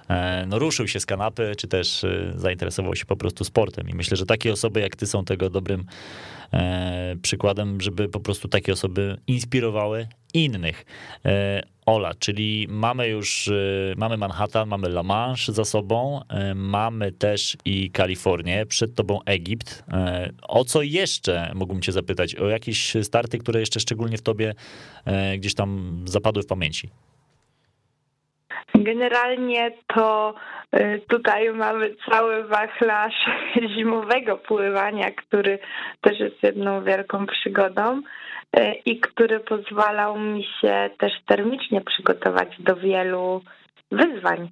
e, 0.09 0.47
no, 0.47 0.59
ruszył 0.59 0.89
się 0.89 1.01
z 1.01 1.07
kanapy, 1.07 1.53
czy 1.59 1.69
też 1.69 2.05
e, 2.05 2.33
zainteresował 2.37 2.97
się 2.97 3.07
po 3.07 3.17
prostu 3.17 3.45
sportem. 3.45 3.89
I 3.89 3.95
myślę, 3.95 4.17
że 4.17 4.27
takie 4.27 4.53
osoby 4.53 4.81
jak 4.81 4.97
ty 4.97 5.07
są 5.07 5.25
tego 5.25 5.51
dobrym 5.51 5.85
E, 6.55 7.17
przykładem, 7.23 7.81
żeby 7.81 8.09
po 8.09 8.21
prostu 8.21 8.49
takie 8.49 8.73
osoby 8.73 9.17
inspirowały 9.27 10.09
innych. 10.35 10.85
Ola, 11.87 12.15
czyli 12.19 12.67
mamy 12.71 13.09
już, 13.09 13.49
e, 13.49 13.53
mamy 13.97 14.17
Manhattan, 14.17 14.69
mamy 14.69 14.89
La 14.89 15.03
Manche 15.03 15.53
za 15.53 15.65
sobą, 15.65 16.21
mamy 16.55 17.13
też 17.13 17.57
i 17.65 17.91
Kalifornię, 17.91 18.67
przed 18.67 18.95
tobą 18.95 19.21
Egipt. 19.27 19.85
O 20.43 20.65
co 20.65 20.83
jeszcze 20.83 21.51
mógłbym 21.55 21.83
cię 21.83 21.93
zapytać? 21.93 22.35
O 22.35 22.49
jakieś 22.49 22.97
starty, 23.03 23.39
które 23.39 23.61
jeszcze 23.61 23.81
szczególnie 23.81 24.17
w 24.17 24.23
tobie 24.23 24.55
gdzieś 25.39 25.55
tam 25.55 26.01
zapadły 26.05 26.43
w 26.43 26.47
pamięci? 26.47 26.91
Generalnie 28.75 29.73
to 29.87 30.35
y, 30.77 31.01
tutaj 31.09 31.53
mamy 31.53 31.95
cały 32.11 32.45
wachlarz 32.45 33.15
zimowego 33.77 34.37
pływania, 34.37 35.11
który 35.11 35.59
też 36.01 36.21
jest 36.21 36.43
jedną 36.43 36.85
wielką 36.85 37.27
przygodą 37.27 37.99
y, 37.99 38.03
i 38.85 39.01
który 39.01 39.41
pozwalał 39.41 40.19
mi 40.19 40.45
się 40.61 40.91
też 40.99 41.13
termicznie 41.27 41.81
przygotować 41.81 42.49
do 42.59 42.77
wielu 42.77 43.43
wyzwań, 43.93 44.51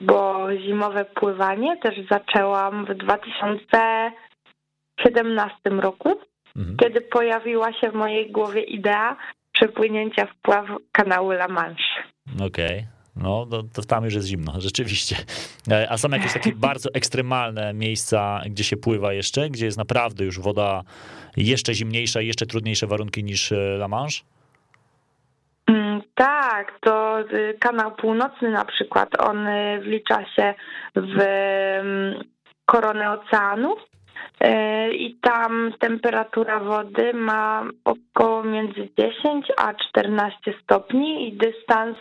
bo 0.00 0.48
zimowe 0.66 1.04
pływanie 1.04 1.76
też 1.76 1.94
zaczęłam 2.10 2.86
w 2.86 2.94
2017 2.94 5.70
roku, 5.70 6.20
mhm. 6.56 6.76
kiedy 6.76 7.00
pojawiła 7.00 7.72
się 7.72 7.90
w 7.90 7.94
mojej 7.94 8.30
głowie 8.30 8.62
idea 8.62 9.16
przepłynięcia 9.52 10.26
wpław 10.26 10.66
kanału 10.92 11.32
La 11.32 11.48
Manche. 11.48 12.04
Okej. 12.34 12.46
Okay. 12.46 12.84
No, 13.16 13.46
to, 13.46 13.62
to, 13.62 13.82
tam 13.82 14.04
już 14.04 14.14
jest 14.14 14.26
zimno, 14.26 14.52
rzeczywiście. 14.68 15.16
E, 15.70 15.90
a 15.90 15.96
są 15.98 16.08
jakieś 16.08 16.32
takie 16.32 16.52
bardzo 16.52 16.88
ekstremalne 16.94 17.74
miejsca, 17.74 18.42
gdzie 18.46 18.64
się 18.64 18.76
pływa 18.76 19.12
jeszcze, 19.12 19.50
gdzie 19.50 19.66
jest 19.66 19.78
naprawdę 19.78 20.24
już 20.24 20.40
woda 20.40 20.82
jeszcze 21.36 21.74
zimniejsza 21.74 22.20
i 22.20 22.26
jeszcze 22.26 22.46
trudniejsze 22.46 22.86
warunki 22.86 23.24
niż 23.24 23.52
e, 23.52 23.56
La 23.56 23.88
Manche? 23.88 24.20
Mm, 25.66 26.02
tak, 26.14 26.78
to 26.80 27.20
y, 27.20 27.56
kanał 27.60 27.92
północny 27.96 28.50
na 28.50 28.64
przykład, 28.64 29.20
on 29.20 29.46
y, 29.46 29.80
wlicza 29.82 30.24
się 30.36 30.54
w 30.96 31.20
mm, 31.20 32.24
koronę 32.66 33.10
oceanu 33.10 33.76
E, 33.76 33.93
i 34.94 35.16
tam 35.22 35.72
temperatura 35.78 36.60
wody 36.60 37.14
ma 37.14 37.64
około 37.84 38.42
między 38.42 38.88
10 38.98 39.46
a 39.56 39.74
14 39.74 40.38
stopni 40.62 41.28
i 41.28 41.32
dystans 41.32 41.96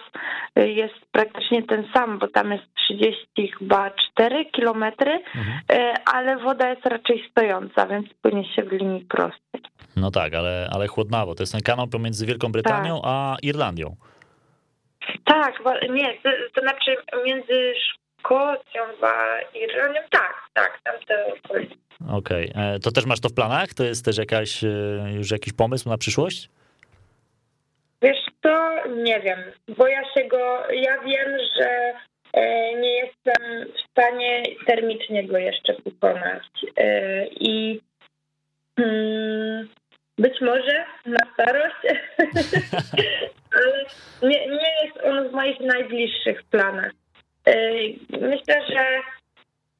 e, 0.55 0.67
jest 0.67 0.93
praktycznie 1.11 1.63
ten 1.63 1.87
sam, 1.93 2.19
bo 2.19 2.27
tam 2.27 2.51
jest 2.51 2.63
30 2.75 3.51
chyba 3.59 3.91
4 4.13 4.45
kilometry, 4.45 5.11
mhm. 5.11 5.59
E, 5.71 5.93
ale 6.13 6.37
woda 6.37 6.69
jest 6.69 6.85
raczej 6.85 7.29
stojąca, 7.31 7.87
więc 7.87 8.07
płynie 8.21 8.55
się 8.55 8.63
w 8.63 8.71
linii 8.71 9.05
prostej. 9.05 9.61
No 9.95 10.11
tak, 10.11 10.33
ale, 10.33 10.69
ale 10.73 10.87
chłodnawo. 10.87 11.35
To 11.35 11.43
jest 11.43 11.53
ten 11.53 11.61
kanał 11.61 11.87
pomiędzy 11.87 12.25
Wielką 12.25 12.51
Brytanią 12.51 13.01
tak. 13.01 13.11
a 13.11 13.35
Irlandią. 13.41 13.95
Tak, 15.25 15.59
nie, 15.89 16.13
to, 16.23 16.29
to 16.53 16.61
znaczy 16.61 16.95
między 17.25 17.73
Szkocją 18.19 18.83
a 19.01 19.13
Irlandią, 19.57 20.01
tak, 20.09 20.33
tak, 20.53 20.79
tam 20.83 20.93
to 21.07 21.13
Okej. 22.09 22.51
Okay. 22.51 22.63
E, 22.63 22.79
to 22.79 22.91
też 22.91 23.05
masz 23.05 23.19
to 23.19 23.29
w 23.29 23.33
planach? 23.33 23.73
To 23.73 23.83
jest 23.83 24.05
też 24.05 24.17
jakaś, 24.17 24.63
e, 24.63 24.67
już 25.15 25.31
jakiś 25.31 25.53
pomysł 25.53 25.89
na 25.89 25.97
przyszłość? 25.97 26.49
Wiesz 28.01 28.25
co, 28.43 28.73
nie 28.89 29.19
wiem, 29.19 29.39
bo 29.77 29.87
ja 29.87 30.13
się 30.13 30.27
go, 30.27 30.63
ja 30.71 31.01
wiem, 31.01 31.37
że 31.57 31.93
e, 32.33 32.73
nie 32.79 32.93
jestem 32.93 33.73
w 33.73 33.91
stanie 33.91 34.43
termicznie 34.65 35.27
go 35.27 35.37
jeszcze 35.37 35.73
pokonać 35.73 36.43
i 37.39 37.81
hmm, 38.79 39.69
być 40.17 40.41
może 40.41 40.85
na 41.05 41.19
starość, 41.33 41.75
ale 43.55 43.85
nie, 44.23 44.47
nie 44.47 44.85
jest 44.85 44.97
on 45.03 45.29
w 45.29 45.31
moich 45.31 45.59
najbliższych 45.59 46.43
planach. 46.43 46.91
Myślę, 48.09 48.67
że 48.69 49.01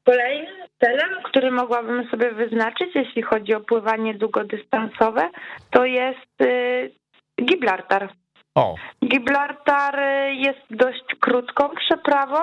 Kolejny 0.04 0.66
celem, 0.84 1.22
który 1.24 1.50
mogłabym 1.50 2.10
sobie 2.10 2.32
wyznaczyć, 2.32 2.88
jeśli 2.94 3.22
chodzi 3.22 3.54
o 3.54 3.60
pływanie 3.60 4.14
długodystansowe, 4.14 5.30
to 5.70 5.84
jest 5.84 6.40
y, 6.42 6.90
Gibraltar. 7.44 8.12
O. 8.54 8.74
Gibraltar 9.04 9.98
y, 10.00 10.34
jest 10.34 10.60
dość 10.70 11.04
krótką 11.20 11.68
przeprawą. 11.68 12.36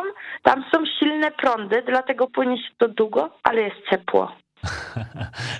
Tam 0.44 0.64
są 0.74 0.84
silne 1.00 1.32
prądy, 1.32 1.84
dlatego 1.88 2.28
płynie 2.28 2.58
się 2.58 2.70
to 2.78 2.88
długo, 2.88 3.30
ale 3.44 3.62
jest 3.62 3.78
ciepło. 3.90 4.32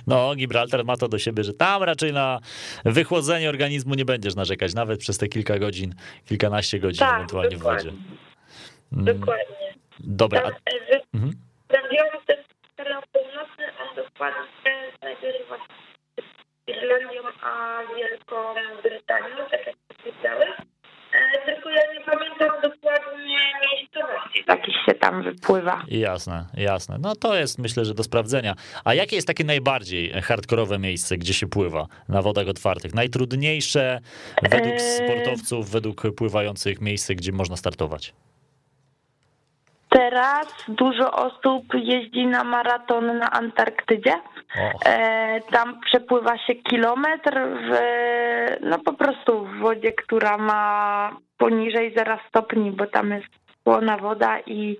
No, 0.06 0.34
Gibraltar 0.34 0.84
ma 0.84 0.96
to 0.96 1.08
do 1.08 1.18
siebie, 1.18 1.44
że 1.44 1.52
tam 1.54 1.82
raczej 1.82 2.12
na 2.12 2.38
wychłodzenie 2.84 3.48
organizmu 3.48 3.94
nie 3.94 4.04
będziesz 4.04 4.34
narzekać, 4.36 4.74
nawet 4.74 5.00
przez 5.00 5.18
te 5.18 5.28
kilka 5.28 5.58
godzin, 5.58 5.94
kilkanaście 6.28 6.78
godzin 6.78 6.98
tak, 7.06 7.14
ewentualnie 7.16 7.56
dokładnie. 7.56 7.90
w 7.90 7.94
wodzie. 7.94 8.02
Mm, 8.92 9.04
Dokładnie. 9.04 9.74
Dobra. 10.00 10.40
Tam, 10.40 10.52
a- 10.52 11.18
Mhm. 11.72 11.84
Sprawdziłam 11.84 12.24
też 12.26 12.38
teren 12.76 13.00
północny, 13.12 13.64
on 13.82 13.96
dokładnie 13.96 14.42
się 15.20 15.32
właśnie 15.48 15.74
Irlandią 16.66 17.20
a 17.42 17.78
Wielką 17.96 18.36
Brytanią, 18.82 19.36
tak 19.50 19.66
jak 19.66 19.76
powiedziałeś. 19.98 20.50
E, 21.12 21.46
Tylko 21.46 21.70
ja 21.70 21.92
nie 21.94 22.00
pamiętam 22.00 22.48
dokładnie 22.62 23.36
miejscowości, 23.70 24.44
takich 24.44 24.74
się 24.86 24.94
tam 24.94 25.22
wypływa. 25.22 25.82
Jasne, 25.88 26.46
jasne. 26.54 26.96
No 27.00 27.16
to 27.16 27.34
jest 27.36 27.58
myślę, 27.58 27.84
że 27.84 27.94
do 27.94 28.02
sprawdzenia. 28.04 28.54
A 28.84 28.94
jakie 28.94 29.16
jest 29.16 29.26
takie 29.28 29.44
najbardziej 29.44 30.12
hardkorowe 30.22 30.78
miejsce, 30.78 31.16
gdzie 31.18 31.34
się 31.34 31.46
pływa 31.46 31.86
na 32.08 32.22
wodach 32.22 32.48
otwartych? 32.48 32.94
Najtrudniejsze 32.94 33.98
według 34.42 34.72
Eee. 34.74 34.80
sportowców, 34.80 35.70
według 35.70 36.02
pływających 36.16 36.80
miejsce, 36.80 37.14
gdzie 37.14 37.32
można 37.32 37.56
startować? 37.56 38.12
Teraz 39.92 40.64
dużo 40.68 41.12
osób 41.12 41.64
jeździ 41.74 42.26
na 42.26 42.44
maraton 42.44 43.18
na 43.18 43.30
Antarktydzie. 43.30 44.12
E, 44.86 45.40
tam 45.40 45.80
przepływa 45.80 46.38
się 46.38 46.54
kilometr 46.54 47.32
w, 47.34 47.76
no 48.60 48.78
po 48.78 48.92
prostu 48.92 49.44
w 49.44 49.58
wodzie, 49.58 49.92
która 49.92 50.38
ma 50.38 51.10
poniżej 51.38 51.94
0 51.96 52.18
stopni, 52.28 52.70
bo 52.70 52.86
tam 52.86 53.10
jest 53.10 53.42
słona 53.62 53.96
woda 53.96 54.40
i 54.46 54.76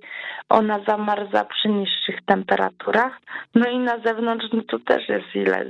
ona 0.49 0.79
zamarza 0.87 1.45
przy 1.45 1.69
niższych 1.69 2.25
temperaturach. 2.25 3.19
No 3.55 3.69
i 3.69 3.79
na 3.79 3.99
zewnątrz 3.99 4.45
no 4.53 4.61
to 4.67 4.79
też 4.79 5.09
jest 5.09 5.35
ile? 5.35 5.65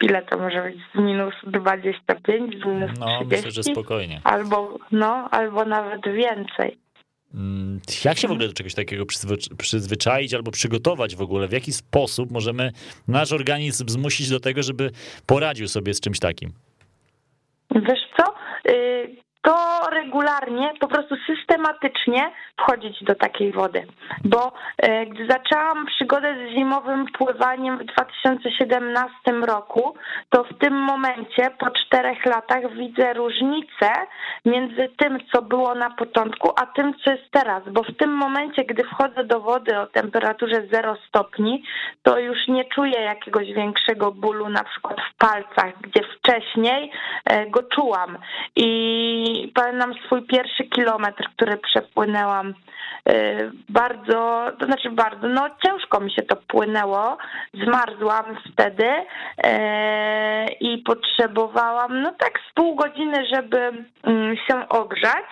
Ile 0.00 0.22
to 0.22 0.38
może 0.38 0.62
być? 0.62 0.76
Z 0.94 0.98
minus 0.98 1.34
25, 1.46 2.62
z 2.62 2.66
minus 2.66 2.90
no 2.98 3.06
30? 3.06 3.26
myślę, 3.36 3.50
że 3.50 3.62
spokojnie. 3.62 4.20
Albo, 4.24 4.78
no, 4.92 5.28
albo 5.30 5.64
nawet 5.64 6.08
więcej. 6.12 6.78
Mm, 7.34 7.80
Jak 8.04 8.18
się 8.18 8.28
w 8.28 8.30
ogóle 8.30 8.48
do 8.48 8.54
czegoś 8.54 8.74
takiego 8.74 9.04
przyzwy- 9.04 9.56
przyzwyczaić 9.56 10.34
albo 10.34 10.50
przygotować 10.50 11.16
w 11.16 11.20
ogóle? 11.20 11.48
W 11.48 11.52
jaki 11.52 11.72
sposób 11.72 12.30
możemy 12.30 12.72
nasz 13.08 13.32
organizm 13.32 13.88
zmusić 13.88 14.28
do 14.28 14.40
tego, 14.40 14.62
żeby 14.62 14.90
poradził 15.26 15.68
sobie 15.68 15.94
z 15.94 16.00
czymś 16.00 16.18
takim? 16.18 16.52
Wiesz 17.74 18.00
co? 18.16 18.24
To 19.42 19.90
regularnie, 19.90 20.72
po 20.80 20.88
prostu 20.88 21.14
systematycznie 21.26 22.30
wchodzić 22.60 23.04
do 23.04 23.14
takiej 23.14 23.52
wody. 23.52 23.86
Bo 24.24 24.52
y, 24.84 25.06
gdy 25.06 25.26
zaczęłam 25.26 25.86
przygodę 25.86 26.34
z 26.34 26.54
zimowym 26.54 27.06
pływaniem 27.18 27.78
w 27.78 27.84
2017 27.84 29.32
roku, 29.46 29.94
to 30.30 30.44
w 30.44 30.58
tym 30.58 30.74
momencie, 30.74 31.50
po 31.58 31.70
czterech 31.70 32.26
latach, 32.26 32.74
widzę 32.74 33.14
różnicę 33.14 33.90
między 34.44 34.88
tym, 34.96 35.18
co 35.32 35.42
było 35.42 35.74
na 35.74 35.90
początku, 35.90 36.50
a 36.56 36.66
tym, 36.66 36.94
co 37.04 37.10
jest 37.10 37.30
teraz. 37.30 37.62
Bo 37.66 37.82
w 37.82 37.96
tym 37.96 38.10
momencie, 38.10 38.64
gdy 38.64 38.84
wchodzę 38.84 39.24
do 39.24 39.40
wody 39.40 39.78
o 39.78 39.86
temperaturze 39.86 40.66
0 40.72 40.96
stopni, 41.08 41.62
to 42.02 42.18
już 42.18 42.48
nie 42.48 42.64
czuję 42.64 43.00
jakiegoś 43.00 43.52
większego 43.52 44.12
bólu, 44.12 44.48
na 44.48 44.64
przykład 44.64 44.96
w 45.00 45.16
palcach, 45.18 45.80
gdzie 45.80 46.00
wcześniej 46.18 46.90
e, 47.24 47.46
go 47.50 47.62
czułam. 47.62 48.18
I 48.56 49.27
pamiętam 49.54 49.94
swój 50.06 50.22
pierwszy 50.22 50.64
kilometr, 50.64 51.28
który 51.36 51.56
przepłynęłam 51.56 52.54
e, 53.08 53.50
bardzo, 53.68 54.46
to 54.58 54.66
znaczy 54.66 54.90
bardzo, 54.90 55.28
no 55.28 55.50
ciężko 55.64 56.00
mi 56.00 56.12
się 56.12 56.22
to 56.22 56.36
płynęło, 56.36 57.18
zmarzłam 57.54 58.24
wtedy 58.52 58.88
e, 59.44 60.46
i 60.60 60.78
potrzebowałam 60.78 62.02
no 62.02 62.12
tak 62.18 62.32
z 62.50 62.54
pół 62.54 62.74
godziny, 62.74 63.26
żeby 63.34 63.84
mm, 64.02 64.36
się 64.36 64.68
ogrzać, 64.68 65.24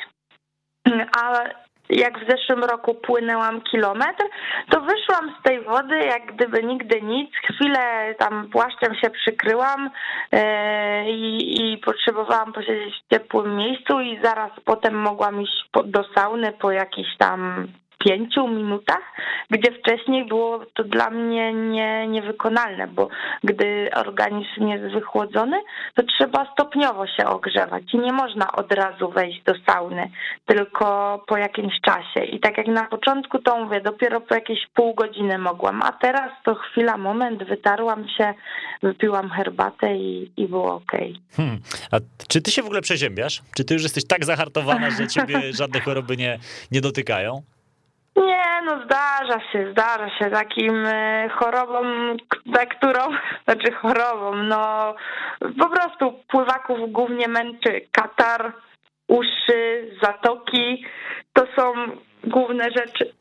a 1.19 1.45
jak 1.91 2.19
w 2.19 2.31
zeszłym 2.31 2.65
roku 2.65 2.95
płynęłam 2.95 3.61
kilometr, 3.61 4.25
to 4.71 4.81
wyszłam 4.81 5.35
z 5.41 5.43
tej 5.43 5.61
wody 5.61 5.99
jak 5.99 6.35
gdyby 6.35 6.63
nigdy 6.63 7.03
nic. 7.03 7.31
Chwilę 7.45 8.15
tam 8.19 8.49
płaszczem 8.53 8.95
się 8.95 9.11
przykryłam 9.11 9.91
e, 10.33 11.11
i, 11.11 11.73
i 11.73 11.79
potrzebowałam 11.79 12.53
posiedzieć 12.53 12.95
w 12.95 13.15
ciepłym 13.15 13.57
miejscu 13.57 14.01
i 14.01 14.21
zaraz 14.23 14.51
potem 14.65 14.95
mogłam 14.95 15.43
iść 15.43 15.71
do 15.85 16.05
sauny 16.15 16.53
po 16.53 16.71
jakichś 16.71 17.17
tam 17.17 17.67
pięciu 17.99 18.49
minutach, 18.49 19.03
gdzie 19.51 19.73
wcześniej 19.73 20.27
było 20.27 20.61
to 20.75 20.85
dla 20.85 21.11
mnie 21.11 21.53
nie, 21.53 22.07
niewykonalne, 22.07 22.87
bo 22.87 23.09
gdy 23.45 23.91
organizm 23.95 24.69
jest 24.69 24.95
wychłodzony, 24.95 25.57
to 25.95 26.03
trzeba 26.03 26.53
stopniowo 26.53 27.07
się 27.07 27.27
ogrzewać 27.27 27.95
i 27.95 27.99
nie 27.99 28.13
można 28.13 28.53
od 28.53 28.73
razu 28.73 29.11
wejść 29.11 29.43
do 29.43 29.53
sauny, 29.69 30.11
tylko 30.47 30.87
po 31.27 31.37
jakimś 31.37 31.81
czasie. 31.81 32.25
I 32.25 32.41
tak 32.41 32.59
jak 32.59 32.67
na 32.67 32.85
początku 32.85 33.39
to 33.39 33.65
mówię, 33.65 33.81
dopiero 33.81 34.21
po 34.21 34.35
jakieś 34.35 34.59
pół 34.75 34.95
godziny 34.95 35.39
mogłam, 35.39 35.83
a 35.83 35.93
teraz 35.93 36.31
to 36.45 36.55
chwila, 36.55 36.97
moment, 36.97 37.45
wytarłam 37.45 38.09
się, 38.09 38.35
wypiłam 38.83 39.31
herbatę 39.31 39.97
i, 39.97 40.33
i 40.37 40.49
było 40.49 40.75
okej. 40.75 41.21
Hmm. 41.37 41.59
A 41.91 41.97
czy 42.29 42.43
ty 42.43 42.51
się 42.51 42.63
w 42.63 42.67
ogóle 42.67 42.81
przeziębiasz? 42.81 43.43
Czy 43.57 43.65
ty 43.65 43.75
już 43.75 43.83
jesteś 43.83 44.07
tak 44.07 44.25
zahartowana, 44.25 44.91
że 44.91 45.09
ciebie 45.09 45.41
żadne 45.61 45.81
choroby 45.81 46.17
nie, 46.17 46.39
nie 46.71 46.81
dotykają? 46.81 47.43
Nie, 48.17 48.63
no 48.65 48.85
zdarza 48.85 49.41
się, 49.53 49.71
zdarza 49.73 50.11
się 50.19 50.31
takim 50.31 50.87
e, 50.87 51.29
chorobą, 51.29 51.83
za 52.55 52.67
którą, 52.67 53.01
znaczy 53.45 53.73
chorobą, 53.73 54.35
no 54.35 54.95
po 55.59 55.69
prostu 55.69 56.13
pływaków 56.29 56.93
głównie 56.93 57.29
męczy 57.29 57.81
katar, 57.93 58.53
uszy, 59.09 59.91
zatoki. 60.03 60.85
To 61.33 61.47
są 61.57 61.73
główne 62.25 62.65
rzeczy, 62.65 63.13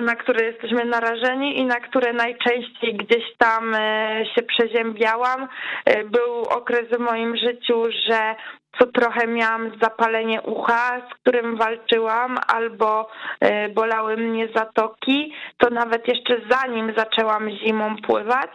na 0.00 0.16
które 0.16 0.44
jesteśmy 0.44 0.84
narażeni 0.84 1.58
i 1.58 1.64
na 1.64 1.80
które 1.80 2.12
najczęściej 2.12 2.94
gdzieś 2.94 3.24
tam 3.38 3.74
e, 3.74 4.24
się 4.34 4.42
przeziębiałam. 4.42 5.48
E, 5.84 6.04
Był 6.04 6.42
okres 6.42 6.88
w 6.88 6.98
moim 6.98 7.36
życiu, 7.36 7.84
że 8.08 8.34
co 8.78 8.86
trochę 8.86 9.26
miałam 9.26 9.70
zapalenie 9.82 10.42
ucha, 10.42 11.00
z 11.10 11.14
którym 11.14 11.56
walczyłam, 11.56 12.38
albo 12.46 13.08
e, 13.40 13.68
bolały 13.68 14.16
mnie 14.16 14.48
zatoki, 14.54 15.32
to 15.58 15.70
nawet 15.70 16.08
jeszcze 16.08 16.36
zanim 16.50 16.92
zaczęłam 16.96 17.50
zimą 17.50 17.96
pływać, 17.96 18.50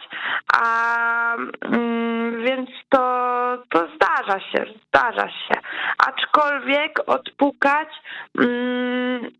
a 0.54 1.36
mm, 1.62 2.44
więc 2.44 2.70
to, 2.88 2.98
to 3.70 3.88
zdarza 3.96 4.40
się, 4.40 4.64
zdarza 4.88 5.28
się. 5.28 5.60
Aczkolwiek 6.06 7.00
odpukać 7.06 7.88
mm, 8.38 9.30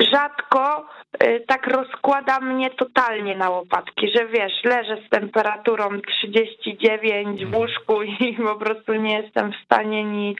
rzadko 0.00 0.86
y, 1.22 1.44
tak 1.46 1.66
rozkłada 1.66 2.40
mnie 2.40 2.70
totalnie 2.70 3.36
na 3.36 3.50
łopatki, 3.50 4.08
że 4.16 4.26
wiesz, 4.26 4.64
leżę 4.64 4.96
z 5.06 5.08
temperaturą 5.08 6.00
39 6.00 7.44
w 7.44 7.56
łóżku 7.56 8.02
i 8.28 8.34
po 8.34 8.56
prostu 8.56 8.94
nie 8.94 9.22
jestem 9.22 9.52
w 9.52 9.64
stanie 9.64 10.04
nic 10.04 10.38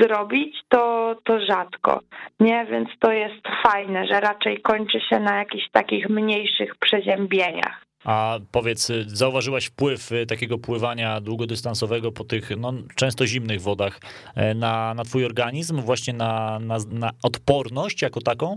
zrobić, 0.00 0.56
to, 0.68 1.14
to 1.24 1.40
rzadko, 1.40 2.00
nie? 2.40 2.66
Więc 2.70 2.88
to 2.98 3.12
jest 3.12 3.48
fajne, 3.62 4.06
że 4.06 4.20
raczej 4.20 4.60
kończy 4.60 5.00
się 5.00 5.20
na 5.20 5.36
jakichś 5.36 5.70
takich 5.70 6.08
mniejszych 6.08 6.76
przeziębieniach. 6.76 7.84
A 8.04 8.38
powiedz, 8.52 8.90
y, 8.90 9.04
zauważyłaś 9.06 9.66
wpływ 9.66 10.12
y, 10.12 10.26
takiego 10.26 10.58
pływania 10.58 11.20
długodystansowego 11.20 12.12
po 12.12 12.24
tych 12.24 12.50
no, 12.58 12.72
często 12.94 13.26
zimnych 13.26 13.62
wodach 13.62 14.00
e, 14.34 14.54
na, 14.54 14.94
na 14.94 15.04
twój 15.04 15.24
organizm, 15.24 15.80
właśnie 15.80 16.12
na, 16.12 16.58
na, 16.58 16.78
na 16.90 17.10
odporność 17.22 18.02
jako 18.02 18.20
taką? 18.20 18.56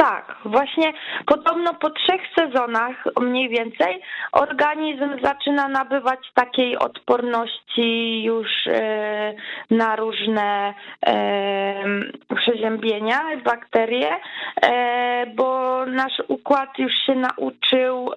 Tak. 0.00 0.36
Właśnie 0.44 0.92
podobno 1.26 1.74
po 1.74 1.90
trzech 1.90 2.20
sezonach 2.38 3.04
mniej 3.20 3.48
więcej 3.48 4.02
organizm 4.32 5.08
zaczyna 5.22 5.68
nabywać 5.68 6.18
takiej 6.34 6.78
odporności 6.78 8.22
już 8.24 8.66
e, 8.66 9.34
na 9.70 9.96
różne 9.96 10.74
e, 11.06 11.84
przeziębienia, 12.36 13.20
bakterie, 13.44 14.16
e, 14.62 15.26
bo 15.26 15.86
nasz 15.86 16.22
układ 16.28 16.78
już 16.78 16.92
się 17.06 17.14
nauczył 17.14 18.10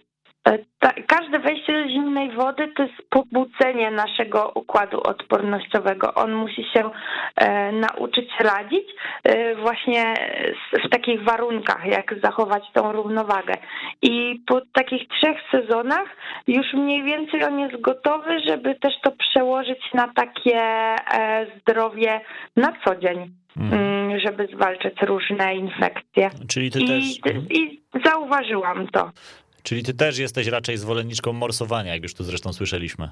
każde 1.08 1.39
wejście 1.39 1.84
do 1.84 1.89
zimnej 1.89 2.32
wody 2.32 2.68
to 2.68 2.84
jest 2.84 3.10
pobudzenie 3.10 3.91
naszego 3.91 4.52
układu 4.56 5.02
odpornościowego. 5.02 6.14
On 6.14 6.34
musi 6.34 6.64
się 6.64 6.89
e, 7.36 7.72
nauczyć 7.72 8.30
radzić 8.39 8.88
e, 9.24 9.56
właśnie 9.56 10.14
w 10.86 10.89
takich 10.89 11.24
warunkach, 11.24 11.86
jak 11.86 12.16
zachować 12.24 12.64
tą 12.74 12.91
równowagę. 12.91 13.54
I 14.02 14.44
po 14.48 14.62
takich 14.74 15.08
trzech 15.08 15.38
sezonach 15.52 16.08
już 16.48 16.74
mniej 16.74 17.04
więcej 17.04 17.44
on 17.44 17.60
jest 17.60 17.82
gotowy, 17.82 18.39
żeby 18.48 18.76
też 18.76 18.94
to 19.04 19.12
przełożyć 19.12 19.94
na 19.94 20.08
takie 20.16 20.60
e, 20.60 21.48
zdrowie 21.60 22.22
na 22.56 22.74
co 22.86 22.96
dzień. 22.96 23.34
Mm. 23.58 24.20
żeby 24.20 24.48
zwalczyć 24.56 25.02
różne 25.02 25.56
infekcje. 25.56 26.30
Czyli 26.48 26.72
ty 26.72 26.80
I, 26.80 26.88
też... 26.88 27.34
I 27.50 27.82
zauważyłam 28.06 28.88
to. 28.88 29.12
Czyli 29.64 29.84
ty 29.84 29.93
też 29.93 30.20
jesteś 30.20 30.47
raczej 30.47 30.78
zwolenniczką 30.78 31.34
morsowania, 31.34 31.93
jak 31.93 32.03
już 32.03 32.14
tu 32.14 32.24
zresztą 32.24 32.53
słyszeliśmy. 32.53 33.09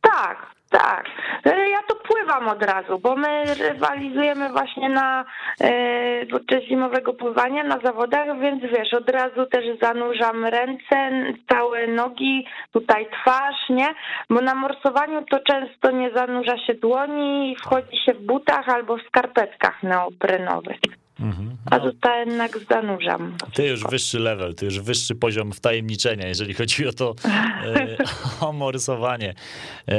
Tak, 0.00 0.46
tak. 0.70 1.04
E, 1.44 1.70
ja 1.70 1.78
to 1.88 1.94
pływam 1.94 2.48
od 2.48 2.62
razu, 2.62 2.98
bo 2.98 3.16
my 3.16 3.54
rywalizujemy 3.54 4.52
właśnie 4.52 4.88
na 4.88 5.24
e, 5.60 6.26
podczas 6.26 6.62
zimowego 6.62 7.12
pływania 7.12 7.64
na 7.64 7.78
zawodach, 7.78 8.40
więc 8.40 8.62
wiesz, 8.62 8.94
od 8.94 9.10
razu 9.10 9.46
też 9.46 9.64
zanurzam 9.82 10.44
ręce, 10.44 11.10
całe 11.48 11.86
nogi, 11.86 12.46
tutaj 12.72 13.08
twarz, 13.22 13.68
nie? 13.70 13.88
Bo 14.30 14.40
na 14.40 14.54
morsowaniu 14.54 15.24
to 15.30 15.38
często 15.38 15.90
nie 15.90 16.10
zanurza 16.10 16.58
się 16.66 16.74
dłoni 16.74 17.52
i 17.52 17.56
wchodzi 17.56 17.96
się 18.06 18.12
w 18.14 18.26
butach 18.26 18.68
albo 18.68 18.96
w 18.96 19.02
skarpetkach 19.02 19.82
neoprenowych. 19.82 20.78
Mhm. 21.20 21.56
A 21.70 21.80
tutaj 21.80 22.26
jednak 22.28 22.58
zanurzam. 22.70 23.36
Ty 23.54 23.66
już 23.66 23.84
wyższy 23.84 24.18
level, 24.18 24.54
ty 24.54 24.64
już 24.64 24.80
wyższy 24.80 25.14
poziom 25.14 25.52
wtajemniczenia, 25.52 26.28
jeżeli 26.28 26.54
chodzi 26.54 26.86
o 26.86 26.92
to 26.92 27.14
e, 27.64 27.96
o 28.46 28.52
morsowanie. 28.52 29.34
E, 29.88 29.94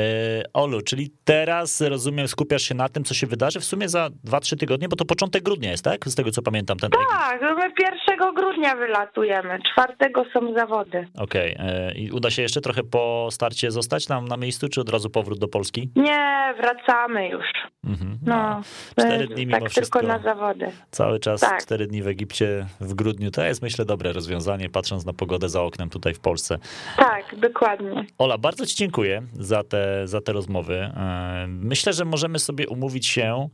Olu, 0.53 0.81
czyli 0.81 1.11
teraz 1.23 1.81
rozumiem, 1.81 2.27
skupiasz 2.27 2.61
się 2.61 2.75
na 2.75 2.89
tym, 2.89 3.03
co 3.03 3.13
się 3.13 3.27
wydarzy 3.27 3.59
w 3.59 3.65
sumie 3.65 3.89
za 3.89 4.09
2-3 4.25 4.57
tygodnie, 4.57 4.89
bo 4.89 4.95
to 4.95 5.05
początek 5.05 5.43
grudnia 5.43 5.71
jest, 5.71 5.83
tak? 5.83 6.05
Z 6.05 6.15
tego 6.15 6.31
co 6.31 6.41
pamiętam. 6.41 6.77
Ten 6.77 6.89
tak, 7.09 7.41
no 7.41 7.55
my 7.55 7.63
1 7.63 8.10
grudnia 8.33 8.75
wylatujemy, 8.75 9.59
4 9.73 9.93
są 10.33 10.53
zawody. 10.53 11.07
Okej, 11.17 11.55
okay. 11.55 11.67
E, 11.67 11.93
i 11.93 12.11
uda 12.11 12.29
się 12.29 12.41
jeszcze 12.41 12.61
trochę 12.61 12.83
po 12.83 13.27
starcie 13.31 13.71
zostać 13.71 14.09
nam 14.09 14.27
na 14.27 14.37
miejscu, 14.37 14.69
czy 14.69 14.81
od 14.81 14.89
razu 14.89 15.09
powrót 15.09 15.39
do 15.39 15.47
Polski? 15.47 15.89
Nie, 15.95 16.53
wracamy 16.57 17.29
już. 17.29 17.45
Mhm. 17.83 18.17
No, 18.25 18.61
cztery 18.91 19.27
dni 19.27 19.45
mimo 19.45 19.59
tak 19.59 19.69
wszystko. 19.69 19.99
tylko 19.99 20.17
na 20.17 20.23
zawody. 20.23 20.71
Cały 20.91 21.19
czas 21.19 21.41
tak. 21.41 21.61
cztery 21.61 21.87
dni 21.87 22.01
w 22.01 22.07
Egipcie 22.07 22.65
w 22.79 22.93
grudniu. 22.93 23.31
To 23.31 23.43
jest 23.43 23.61
myślę 23.61 23.85
dobre 23.85 24.13
rozwiązanie, 24.13 24.69
patrząc 24.69 25.05
na 25.05 25.13
pogodę 25.13 25.49
za 25.49 25.61
oknem 25.61 25.89
tutaj 25.89 26.13
w 26.13 26.19
Polsce. 26.19 26.57
Tak, 26.97 27.35
dokładnie. 27.39 28.05
Ola, 28.17 28.37
bardzo 28.37 28.65
ci 28.65 28.75
dziękuję 28.75 29.21
za 29.33 29.63
te, 29.63 30.07
za 30.07 30.21
te 30.21 30.33
rozmowy. 30.33 30.75
E, 30.75 31.45
myślę, 31.47 31.93
że 31.93 32.05
możemy 32.05 32.39
sobie 32.39 32.67
umówić 32.67 33.07
się 33.07 33.49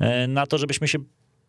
e, 0.00 0.26
na 0.28 0.46
to, 0.46 0.58
żebyśmy 0.58 0.88
się 0.88 0.98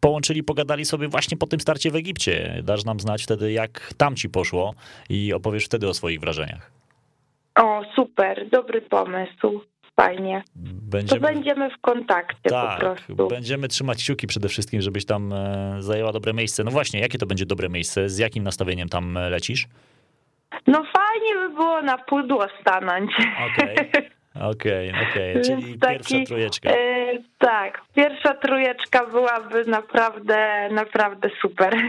połączyli, 0.01 0.43
pogadali 0.43 0.85
sobie 0.85 1.07
właśnie 1.07 1.37
po 1.37 1.47
tym 1.47 1.59
starcie 1.59 1.91
w 1.91 1.95
Egipcie. 1.95 2.61
Dasz 2.63 2.85
nam 2.85 2.99
znać 2.99 3.23
wtedy, 3.23 3.51
jak 3.51 3.93
tam 3.97 4.15
ci 4.15 4.29
poszło 4.29 4.73
i 5.09 5.33
opowiesz 5.33 5.65
wtedy 5.65 5.87
o 5.87 5.93
swoich 5.93 6.19
wrażeniach. 6.19 6.71
O, 7.55 7.81
super, 7.95 8.49
dobry 8.49 8.81
pomysł 8.81 9.61
fajnie. 9.95 10.43
Będziemy... 10.55 11.21
To 11.21 11.27
będziemy 11.27 11.69
w 11.69 11.81
kontakcie 11.81 12.49
tak, 12.49 12.79
po 12.79 12.85
prostu. 12.85 13.27
Będziemy 13.27 13.67
trzymać 13.67 14.03
kciuki 14.03 14.27
przede 14.27 14.49
wszystkim, 14.49 14.81
żebyś 14.81 15.05
tam 15.05 15.33
e, 15.33 15.75
zajęła 15.79 16.11
dobre 16.11 16.33
miejsce. 16.33 16.63
No 16.63 16.71
właśnie, 16.71 16.99
jakie 16.99 17.17
to 17.17 17.25
będzie 17.25 17.45
dobre 17.45 17.69
miejsce? 17.69 18.09
Z 18.09 18.17
jakim 18.17 18.43
nastawieniem 18.43 18.89
tam 18.89 19.17
e, 19.17 19.29
lecisz? 19.29 19.67
No 20.67 20.83
fajnie 20.83 21.33
by 21.35 21.55
było 21.55 21.81
na 21.81 21.97
pudło 21.97 22.47
stanąć. 22.61 23.11
Okej. 23.51 23.75
Okay. 23.75 24.09
Okej, 24.36 24.89
okay, 24.89 25.09
okej, 25.11 25.32
okay. 25.32 25.43
czyli 25.43 25.79
taki, 25.79 25.93
pierwsza 25.97 26.25
trójeczka. 26.25 26.69
E, 26.69 27.01
tak, 27.39 27.82
pierwsza 27.95 28.34
trójeczka 28.34 29.05
byłaby 29.05 29.65
naprawdę, 29.65 30.69
naprawdę 30.71 31.29
super. 31.41 31.75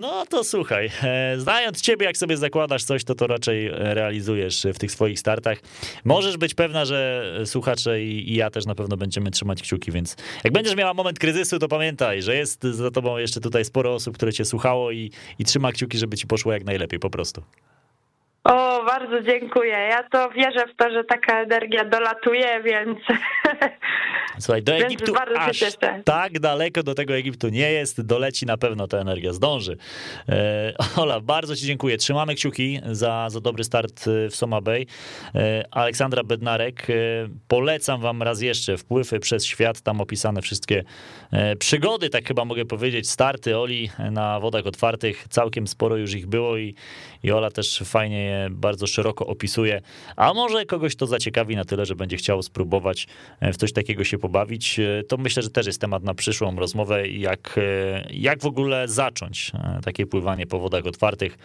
No 0.00 0.26
to 0.26 0.44
słuchaj, 0.44 0.90
e, 1.02 1.34
znając 1.38 1.80
ciebie, 1.80 2.06
jak 2.06 2.16
sobie 2.16 2.36
zakładasz 2.36 2.84
coś, 2.84 3.04
to 3.04 3.14
to 3.14 3.26
raczej 3.26 3.70
realizujesz 3.72 4.66
w 4.74 4.78
tych 4.78 4.90
swoich 4.90 5.20
startach. 5.20 5.58
Możesz 6.04 6.36
być 6.36 6.54
pewna, 6.54 6.84
że 6.84 7.24
słuchacze 7.44 8.02
i, 8.02 8.32
i 8.32 8.34
ja 8.34 8.50
też 8.50 8.66
na 8.66 8.74
pewno 8.74 8.96
będziemy 8.96 9.30
trzymać 9.30 9.62
kciuki, 9.62 9.92
więc 9.92 10.16
jak 10.44 10.52
będziesz 10.52 10.76
miała 10.76 10.94
moment 10.94 11.18
kryzysu, 11.18 11.58
to 11.58 11.68
pamiętaj, 11.68 12.22
że 12.22 12.36
jest 12.36 12.62
za 12.62 12.90
tobą 12.90 13.18
jeszcze 13.18 13.40
tutaj 13.40 13.64
sporo 13.64 13.94
osób, 13.94 14.14
które 14.14 14.32
cię 14.32 14.44
słuchało 14.44 14.90
i, 14.90 15.10
i 15.38 15.44
trzyma 15.44 15.72
kciuki, 15.72 15.98
żeby 15.98 16.16
ci 16.16 16.26
poszło 16.26 16.52
jak 16.52 16.64
najlepiej, 16.64 17.00
po 17.00 17.10
prostu. 17.10 17.42
O, 18.44 18.84
bardzo 18.84 19.20
dziękuję. 19.20 19.72
Ja 19.72 20.02
to 20.02 20.30
wierzę 20.30 20.66
w 20.66 20.76
to, 20.76 20.90
że 20.90 21.04
taka 21.04 21.40
energia 21.40 21.84
dolatuje, 21.84 22.62
więc. 22.62 22.98
Słuchaj, 24.40 24.62
do 24.62 24.74
Egiptu 24.74 25.12
aż 25.38 25.60
tak 26.04 26.40
daleko 26.40 26.82
do 26.82 26.94
tego 26.94 27.16
Egiptu 27.16 27.48
nie 27.48 27.72
jest, 27.72 28.00
doleci 28.00 28.46
na 28.46 28.56
pewno 28.56 28.88
ta 28.88 28.98
energia, 28.98 29.32
zdąży. 29.32 29.76
E, 30.28 30.74
Ola, 30.96 31.20
bardzo 31.20 31.56
ci 31.56 31.66
dziękuję. 31.66 31.96
Trzymamy 31.96 32.34
kciuki 32.34 32.80
za, 32.92 33.26
za 33.30 33.40
dobry 33.40 33.64
start 33.64 34.04
w 34.30 34.36
Soma 34.36 34.60
Bay. 34.60 34.86
E, 35.34 35.64
Aleksandra 35.70 36.24
Bednarek, 36.24 36.90
e, 36.90 36.94
polecam 37.48 38.00
wam 38.00 38.22
raz 38.22 38.42
jeszcze 38.42 38.76
wpływy 38.76 39.20
przez 39.20 39.44
świat, 39.44 39.80
tam 39.80 40.00
opisane 40.00 40.42
wszystkie 40.42 40.84
przygody, 41.58 42.10
tak 42.10 42.28
chyba 42.28 42.44
mogę 42.44 42.64
powiedzieć, 42.64 43.10
starty 43.10 43.58
Oli 43.58 43.90
na 44.10 44.40
wodach 44.40 44.66
otwartych. 44.66 45.26
Całkiem 45.28 45.66
sporo 45.66 45.96
już 45.96 46.14
ich 46.14 46.26
było 46.26 46.56
i, 46.56 46.74
i 47.22 47.32
Ola 47.32 47.50
też 47.50 47.82
fajnie 47.84 48.24
je 48.24 48.48
bardzo 48.50 48.86
szeroko 48.86 49.26
opisuje. 49.26 49.80
A 50.16 50.34
może 50.34 50.66
kogoś 50.66 50.96
to 50.96 51.06
zaciekawi 51.06 51.56
na 51.56 51.64
tyle, 51.64 51.86
że 51.86 51.94
będzie 51.94 52.16
chciał 52.16 52.42
spróbować 52.42 53.06
w 53.40 53.56
coś 53.56 53.72
takiego 53.72 54.04
się 54.04 54.18
pobawić. 54.18 54.29
E, 54.38 55.02
to 55.02 55.16
myślę, 55.16 55.42
że 55.42 55.50
też 55.50 55.66
jest 55.66 55.80
temat 55.80 56.02
na 56.02 56.14
przyszłą 56.14 56.56
rozmowę, 56.56 57.08
jak, 57.08 57.58
e, 57.58 58.08
jak 58.10 58.40
w 58.42 58.46
ogóle 58.46 58.88
zacząć 58.88 59.52
e, 59.54 59.80
takie 59.84 60.06
pływanie 60.06 60.46
po 60.46 60.58
wodach 60.58 60.86
otwartych. 60.86 61.38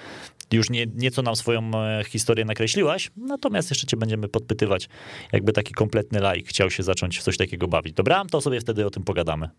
Już 0.53 0.69
nie, 0.69 0.85
nieco 0.95 1.21
nam 1.21 1.35
swoją 1.35 1.71
historię 2.07 2.45
nakreśliłaś, 2.45 3.11
natomiast 3.17 3.69
jeszcze 3.69 3.87
cię 3.87 3.97
będziemy 3.97 4.27
podpytywać, 4.27 4.89
jakby 5.33 5.51
taki 5.51 5.73
kompletny 5.73 6.19
laik 6.19 6.47
chciał 6.47 6.69
się 6.69 6.83
zacząć 6.83 7.19
w 7.19 7.23
coś 7.23 7.37
takiego 7.37 7.67
bawić. 7.67 7.93
Dobra, 7.93 8.23
to 8.31 8.41
sobie 8.41 8.59
wtedy 8.59 8.85
o 8.85 8.89
tym 8.89 9.03
pogadamy. 9.03 9.49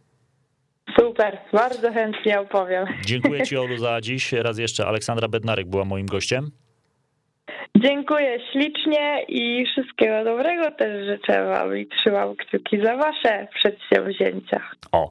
Super, 1.00 1.38
bardzo 1.52 1.92
chętnie 1.92 2.40
opowiem. 2.40 2.86
Dziękuję 3.06 3.42
Ci, 3.42 3.56
Olu, 3.66 3.78
za 3.78 4.00
dziś. 4.00 4.32
Raz 4.32 4.58
jeszcze 4.58 4.86
Aleksandra 4.86 5.28
Bednarek 5.28 5.68
była 5.68 5.84
moim 5.84 6.06
gościem. 6.06 6.50
Dziękuję 7.76 8.38
ślicznie 8.52 9.22
i 9.28 9.66
wszystkiego 9.66 10.24
dobrego 10.24 10.70
też 10.70 11.06
życzę 11.06 11.46
wam 11.46 11.78
i 11.78 11.86
trzymam 11.86 12.36
kciuki 12.36 12.82
za 12.84 12.96
wasze 12.96 13.48
przedsięwzięcia. 13.54 14.60
O, 14.92 15.10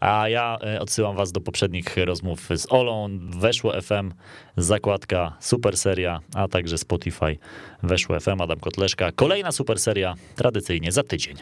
a 0.00 0.28
ja 0.28 0.58
e, 0.74 0.80
odsyłam 0.80 1.16
was 1.16 1.32
do 1.32 1.40
poprzednich 1.40 1.96
rozmów 1.96 2.40
z 2.40 2.72
Olą. 2.72 3.08
Weszło 3.40 3.72
FM, 3.82 4.12
zakładka, 4.56 5.36
super 5.40 5.76
seria, 5.76 6.20
a 6.34 6.48
także 6.48 6.78
Spotify. 6.78 7.38
Weszło 7.82 8.20
FM, 8.20 8.40
Adam 8.40 8.60
Kotleszka. 8.60 9.12
Kolejna 9.12 9.52
super 9.52 9.78
seria, 9.78 10.14
tradycyjnie 10.36 10.92
za 10.92 11.02
tydzień. 11.02 11.36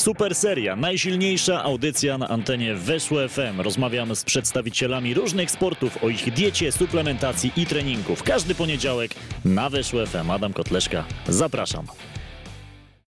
Super 0.00 0.34
seria, 0.34 0.76
najsilniejsza 0.76 1.62
audycja 1.64 2.18
na 2.18 2.28
antenie 2.28 2.74
Weszło 2.74 3.28
FM. 3.28 3.60
Rozmawiamy 3.60 4.16
z 4.16 4.24
przedstawicielami 4.24 5.14
różnych 5.14 5.50
sportów 5.50 6.04
o 6.04 6.08
ich 6.08 6.32
diecie, 6.32 6.72
suplementacji 6.72 7.52
i 7.56 7.66
treningu. 7.66 8.14
Każdy 8.24 8.54
poniedziałek 8.54 9.10
na 9.44 9.70
Weszło 9.70 10.06
FM. 10.06 10.30
Adam 10.30 10.52
Kotleszka, 10.52 11.04
zapraszam. 11.28 11.86